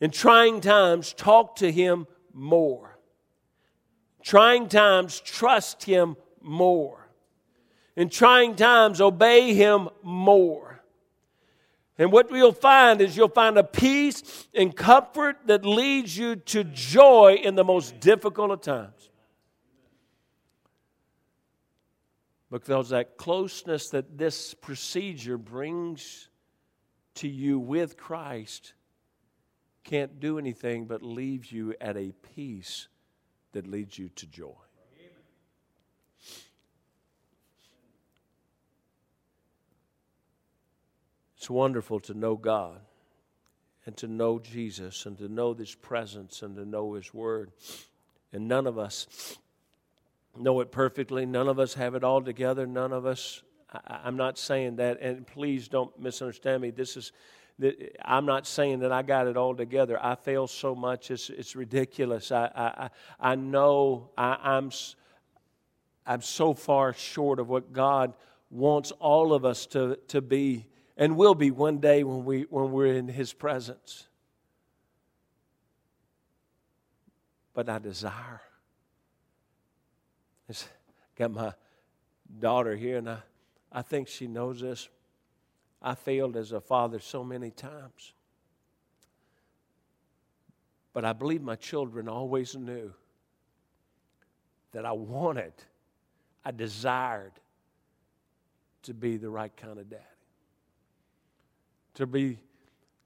In 0.00 0.10
trying 0.10 0.60
times, 0.60 1.12
talk 1.12 1.56
to 1.56 1.70
Him 1.70 2.06
more. 2.32 2.98
Trying 4.22 4.68
times, 4.68 5.20
trust 5.20 5.84
Him 5.84 6.16
more. 6.40 7.08
In 7.96 8.08
trying 8.08 8.56
times, 8.56 9.00
obey 9.00 9.54
Him 9.54 9.88
more. 10.02 10.82
And 11.96 12.10
what 12.10 12.30
you'll 12.30 12.52
find 12.52 13.00
is 13.00 13.16
you'll 13.16 13.28
find 13.28 13.56
a 13.56 13.62
peace 13.62 14.48
and 14.52 14.74
comfort 14.74 15.36
that 15.46 15.64
leads 15.64 16.18
you 16.18 16.36
to 16.36 16.64
joy 16.64 17.38
in 17.40 17.54
the 17.54 17.62
most 17.62 18.00
difficult 18.00 18.50
of 18.50 18.60
times. 18.62 19.10
Because 22.50 22.90
that 22.90 23.16
closeness 23.16 23.90
that 23.90 24.18
this 24.18 24.54
procedure 24.54 25.38
brings 25.38 26.28
to 27.16 27.28
you 27.28 27.58
with 27.58 27.96
Christ 27.96 28.74
can't 29.84 30.18
do 30.18 30.38
anything 30.38 30.86
but 30.86 31.02
leave 31.02 31.46
you 31.46 31.74
at 31.80 31.96
a 31.96 32.12
peace 32.34 32.88
that 33.52 33.66
leads 33.66 33.98
you 33.98 34.08
to 34.10 34.26
joy. 34.26 34.54
It's 41.36 41.50
wonderful 41.50 42.00
to 42.00 42.14
know 42.14 42.36
God 42.36 42.80
and 43.84 43.94
to 43.98 44.08
know 44.08 44.38
Jesus 44.38 45.04
and 45.04 45.18
to 45.18 45.28
know 45.28 45.52
His 45.52 45.74
presence 45.74 46.40
and 46.40 46.56
to 46.56 46.64
know 46.64 46.94
His 46.94 47.12
Word. 47.12 47.52
And 48.32 48.48
none 48.48 48.66
of 48.66 48.78
us 48.78 49.36
know 50.36 50.60
it 50.60 50.70
perfectly. 50.70 51.26
None 51.26 51.48
of 51.48 51.58
us 51.58 51.74
have 51.74 51.94
it 51.94 52.04
all 52.04 52.22
together. 52.22 52.66
None 52.66 52.92
of 52.92 53.06
us, 53.06 53.42
I, 53.72 54.08
am 54.08 54.16
not 54.16 54.38
saying 54.38 54.76
that, 54.76 55.00
and 55.00 55.26
please 55.26 55.68
don't 55.68 55.98
misunderstand 55.98 56.62
me. 56.62 56.70
This 56.70 56.96
is, 56.96 57.12
I'm 58.04 58.26
not 58.26 58.46
saying 58.46 58.80
that 58.80 58.92
I 58.92 59.02
got 59.02 59.26
it 59.26 59.36
all 59.36 59.54
together. 59.54 59.98
I 60.02 60.14
fail 60.14 60.46
so 60.46 60.74
much, 60.74 61.10
it's, 61.10 61.30
it's 61.30 61.54
ridiculous. 61.54 62.32
I, 62.32 62.50
I, 62.54 62.90
I 63.32 63.34
know 63.34 64.10
I, 64.16 64.38
I'm, 64.42 64.70
I'm 66.06 66.22
so 66.22 66.54
far 66.54 66.92
short 66.92 67.38
of 67.38 67.48
what 67.48 67.72
God 67.72 68.14
wants 68.50 68.92
all 68.92 69.32
of 69.32 69.44
us 69.44 69.66
to, 69.66 69.98
to 70.08 70.20
be 70.20 70.66
and 70.96 71.16
will 71.16 71.34
be 71.34 71.50
one 71.50 71.78
day 71.78 72.04
when, 72.04 72.24
we, 72.24 72.42
when 72.42 72.70
we're 72.70 72.94
in 72.94 73.08
His 73.08 73.32
presence. 73.32 74.06
But 77.52 77.68
I 77.68 77.78
desire 77.78 78.40
I 80.48 80.54
got 81.16 81.30
my 81.30 81.52
daughter 82.38 82.76
here, 82.76 82.98
and 82.98 83.08
I, 83.08 83.18
I 83.72 83.82
think 83.82 84.08
she 84.08 84.26
knows 84.26 84.60
this. 84.60 84.88
I 85.80 85.94
failed 85.94 86.36
as 86.36 86.52
a 86.52 86.60
father 86.60 86.98
so 86.98 87.24
many 87.24 87.50
times. 87.50 88.12
But 90.92 91.04
I 91.04 91.12
believe 91.12 91.42
my 91.42 91.56
children 91.56 92.08
always 92.08 92.54
knew 92.54 92.92
that 94.72 94.84
I 94.84 94.92
wanted, 94.92 95.52
I 96.44 96.50
desired 96.50 97.32
to 98.82 98.94
be 98.94 99.16
the 99.16 99.30
right 99.30 99.54
kind 99.56 99.78
of 99.78 99.88
daddy. 99.88 100.02
To 101.94 102.06
be, 102.06 102.38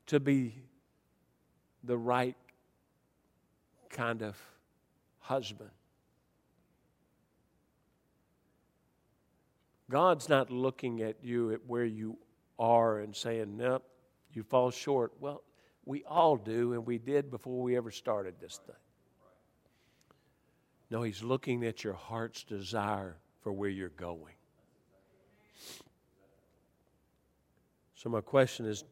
to 0.07 0.19
be 0.19 0.55
the 1.85 1.97
right 1.97 2.37
kind 3.91 4.23
of 4.23 4.37
husband. 5.21 5.71
God's 9.91 10.29
not 10.29 10.51
looking 10.51 11.01
at 11.03 11.17
you 11.23 11.53
at 11.53 11.61
where 11.67 11.85
you 11.85 12.19
are 12.59 12.99
and 12.99 13.15
saying, 13.15 13.57
nope, 13.57 13.85
you 14.33 14.43
fall 14.43 14.71
short. 14.71 15.13
Well, 15.21 15.43
we 15.87 16.05
all 16.05 16.37
do, 16.37 16.75
and 16.75 16.87
we 16.87 16.99
did 16.99 17.31
before 17.31 17.63
we 17.63 17.77
ever 17.77 17.91
started 17.91 18.35
this 18.41 18.61
thing. 18.67 18.77
No, 20.91 21.03
He's 21.03 21.23
looking 21.23 21.65
at 21.65 21.85
your 21.85 21.95
heart's 21.95 22.45
desire 22.45 23.17
for 23.43 23.53
where 23.53 23.71
you're 23.71 23.89
going. 23.91 24.35
So, 27.95 28.11
my 28.11 28.21
question 28.21 28.67
is 28.67 28.85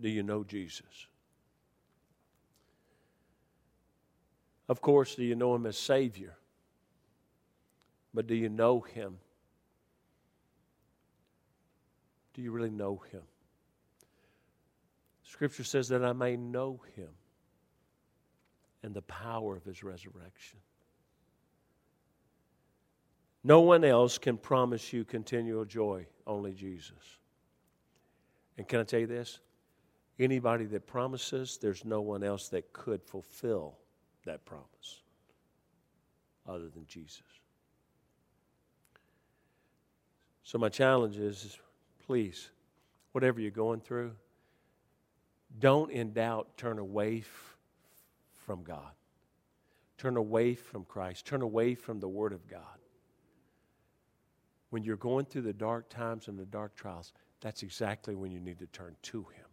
do 0.00 0.08
you 0.08 0.22
know 0.22 0.42
Jesus? 0.42 1.06
Of 4.68 4.80
course, 4.80 5.14
do 5.14 5.22
you 5.22 5.34
know 5.34 5.54
Him 5.54 5.66
as 5.66 5.76
Savior? 5.76 6.36
But 8.14 8.26
do 8.26 8.34
you 8.34 8.48
know 8.48 8.80
Him 8.80 9.18
do 12.34 12.42
you 12.42 12.50
really 12.50 12.70
know 12.70 13.02
Him? 13.10 13.22
Scripture 15.32 15.64
says 15.64 15.88
that 15.88 16.04
I 16.04 16.12
may 16.12 16.36
know 16.36 16.82
him 16.94 17.08
and 18.82 18.92
the 18.92 19.00
power 19.02 19.56
of 19.56 19.64
his 19.64 19.82
resurrection. 19.82 20.58
No 23.42 23.60
one 23.60 23.82
else 23.82 24.18
can 24.18 24.36
promise 24.36 24.92
you 24.92 25.04
continual 25.04 25.64
joy, 25.64 26.06
only 26.26 26.52
Jesus. 26.52 27.18
And 28.58 28.68
can 28.68 28.80
I 28.80 28.84
tell 28.84 29.00
you 29.00 29.06
this? 29.06 29.40
Anybody 30.18 30.66
that 30.66 30.86
promises, 30.86 31.58
there's 31.60 31.84
no 31.84 32.02
one 32.02 32.22
else 32.22 32.50
that 32.50 32.72
could 32.74 33.02
fulfill 33.02 33.78
that 34.26 34.44
promise 34.44 35.02
other 36.46 36.68
than 36.68 36.84
Jesus. 36.86 37.22
So, 40.44 40.58
my 40.58 40.68
challenge 40.68 41.16
is 41.16 41.58
please, 42.06 42.50
whatever 43.12 43.40
you're 43.40 43.50
going 43.50 43.80
through, 43.80 44.12
don't 45.58 45.90
in 45.90 46.12
doubt 46.12 46.56
turn 46.56 46.78
away 46.78 47.18
f- 47.18 47.56
from 48.34 48.62
God. 48.62 48.92
Turn 49.98 50.16
away 50.16 50.54
from 50.54 50.84
Christ. 50.84 51.26
Turn 51.26 51.42
away 51.42 51.74
from 51.74 52.00
the 52.00 52.08
Word 52.08 52.32
of 52.32 52.48
God. 52.48 52.60
When 54.70 54.82
you're 54.82 54.96
going 54.96 55.26
through 55.26 55.42
the 55.42 55.52
dark 55.52 55.88
times 55.88 56.28
and 56.28 56.38
the 56.38 56.46
dark 56.46 56.74
trials, 56.74 57.12
that's 57.40 57.62
exactly 57.62 58.14
when 58.14 58.32
you 58.32 58.40
need 58.40 58.58
to 58.60 58.66
turn 58.66 58.96
to 59.02 59.20
Him. 59.20 59.46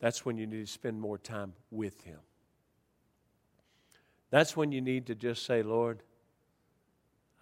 That's 0.00 0.24
when 0.24 0.36
you 0.36 0.46
need 0.46 0.66
to 0.66 0.72
spend 0.72 1.00
more 1.00 1.18
time 1.18 1.54
with 1.70 2.02
Him. 2.02 2.18
That's 4.30 4.56
when 4.56 4.72
you 4.72 4.80
need 4.80 5.06
to 5.06 5.14
just 5.14 5.44
say, 5.44 5.62
Lord, 5.62 6.02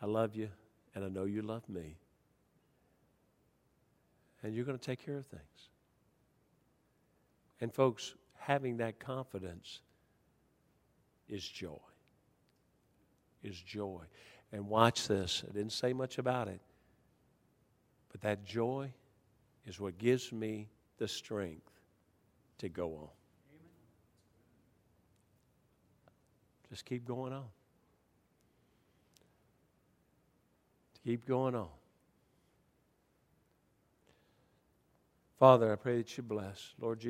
I 0.03 0.07
love 0.07 0.35
you, 0.35 0.49
and 0.95 1.05
I 1.05 1.09
know 1.09 1.25
you 1.25 1.43
love 1.43 1.69
me. 1.69 2.00
And 4.43 4.55
you're 4.55 4.65
going 4.65 4.79
to 4.79 4.85
take 4.85 5.05
care 5.05 5.19
of 5.19 5.27
things. 5.27 5.69
And, 7.61 7.73
folks, 7.73 8.15
having 8.39 8.79
that 8.79 8.99
confidence 8.99 9.81
is 11.29 11.47
joy. 11.47 11.77
Is 13.43 13.59
joy. 13.61 14.03
And 14.53 14.69
watch 14.69 15.09
this. 15.09 15.45
I 15.49 15.53
didn't 15.53 15.73
say 15.73 15.93
much 15.93 16.19
about 16.19 16.49
it. 16.49 16.61
But 18.11 18.23
that 18.23 18.45
joy 18.45 18.93
is 19.67 19.79
what 19.79 19.99
gives 19.99 20.33
me 20.33 20.69
the 20.99 21.07
strength 21.07 21.71
to 22.59 22.69
go 22.69 22.89
on. 22.95 23.09
Just 26.71 26.85
keep 26.85 27.05
going 27.05 27.33
on. 27.33 27.47
Keep 31.05 31.27
going 31.27 31.55
on. 31.55 31.69
Father, 35.41 35.73
I 35.73 35.77
pray 35.77 35.97
that 35.97 36.19
you 36.19 36.23
bless. 36.23 36.75
Lord 36.79 37.01
Jesus. 37.01 37.09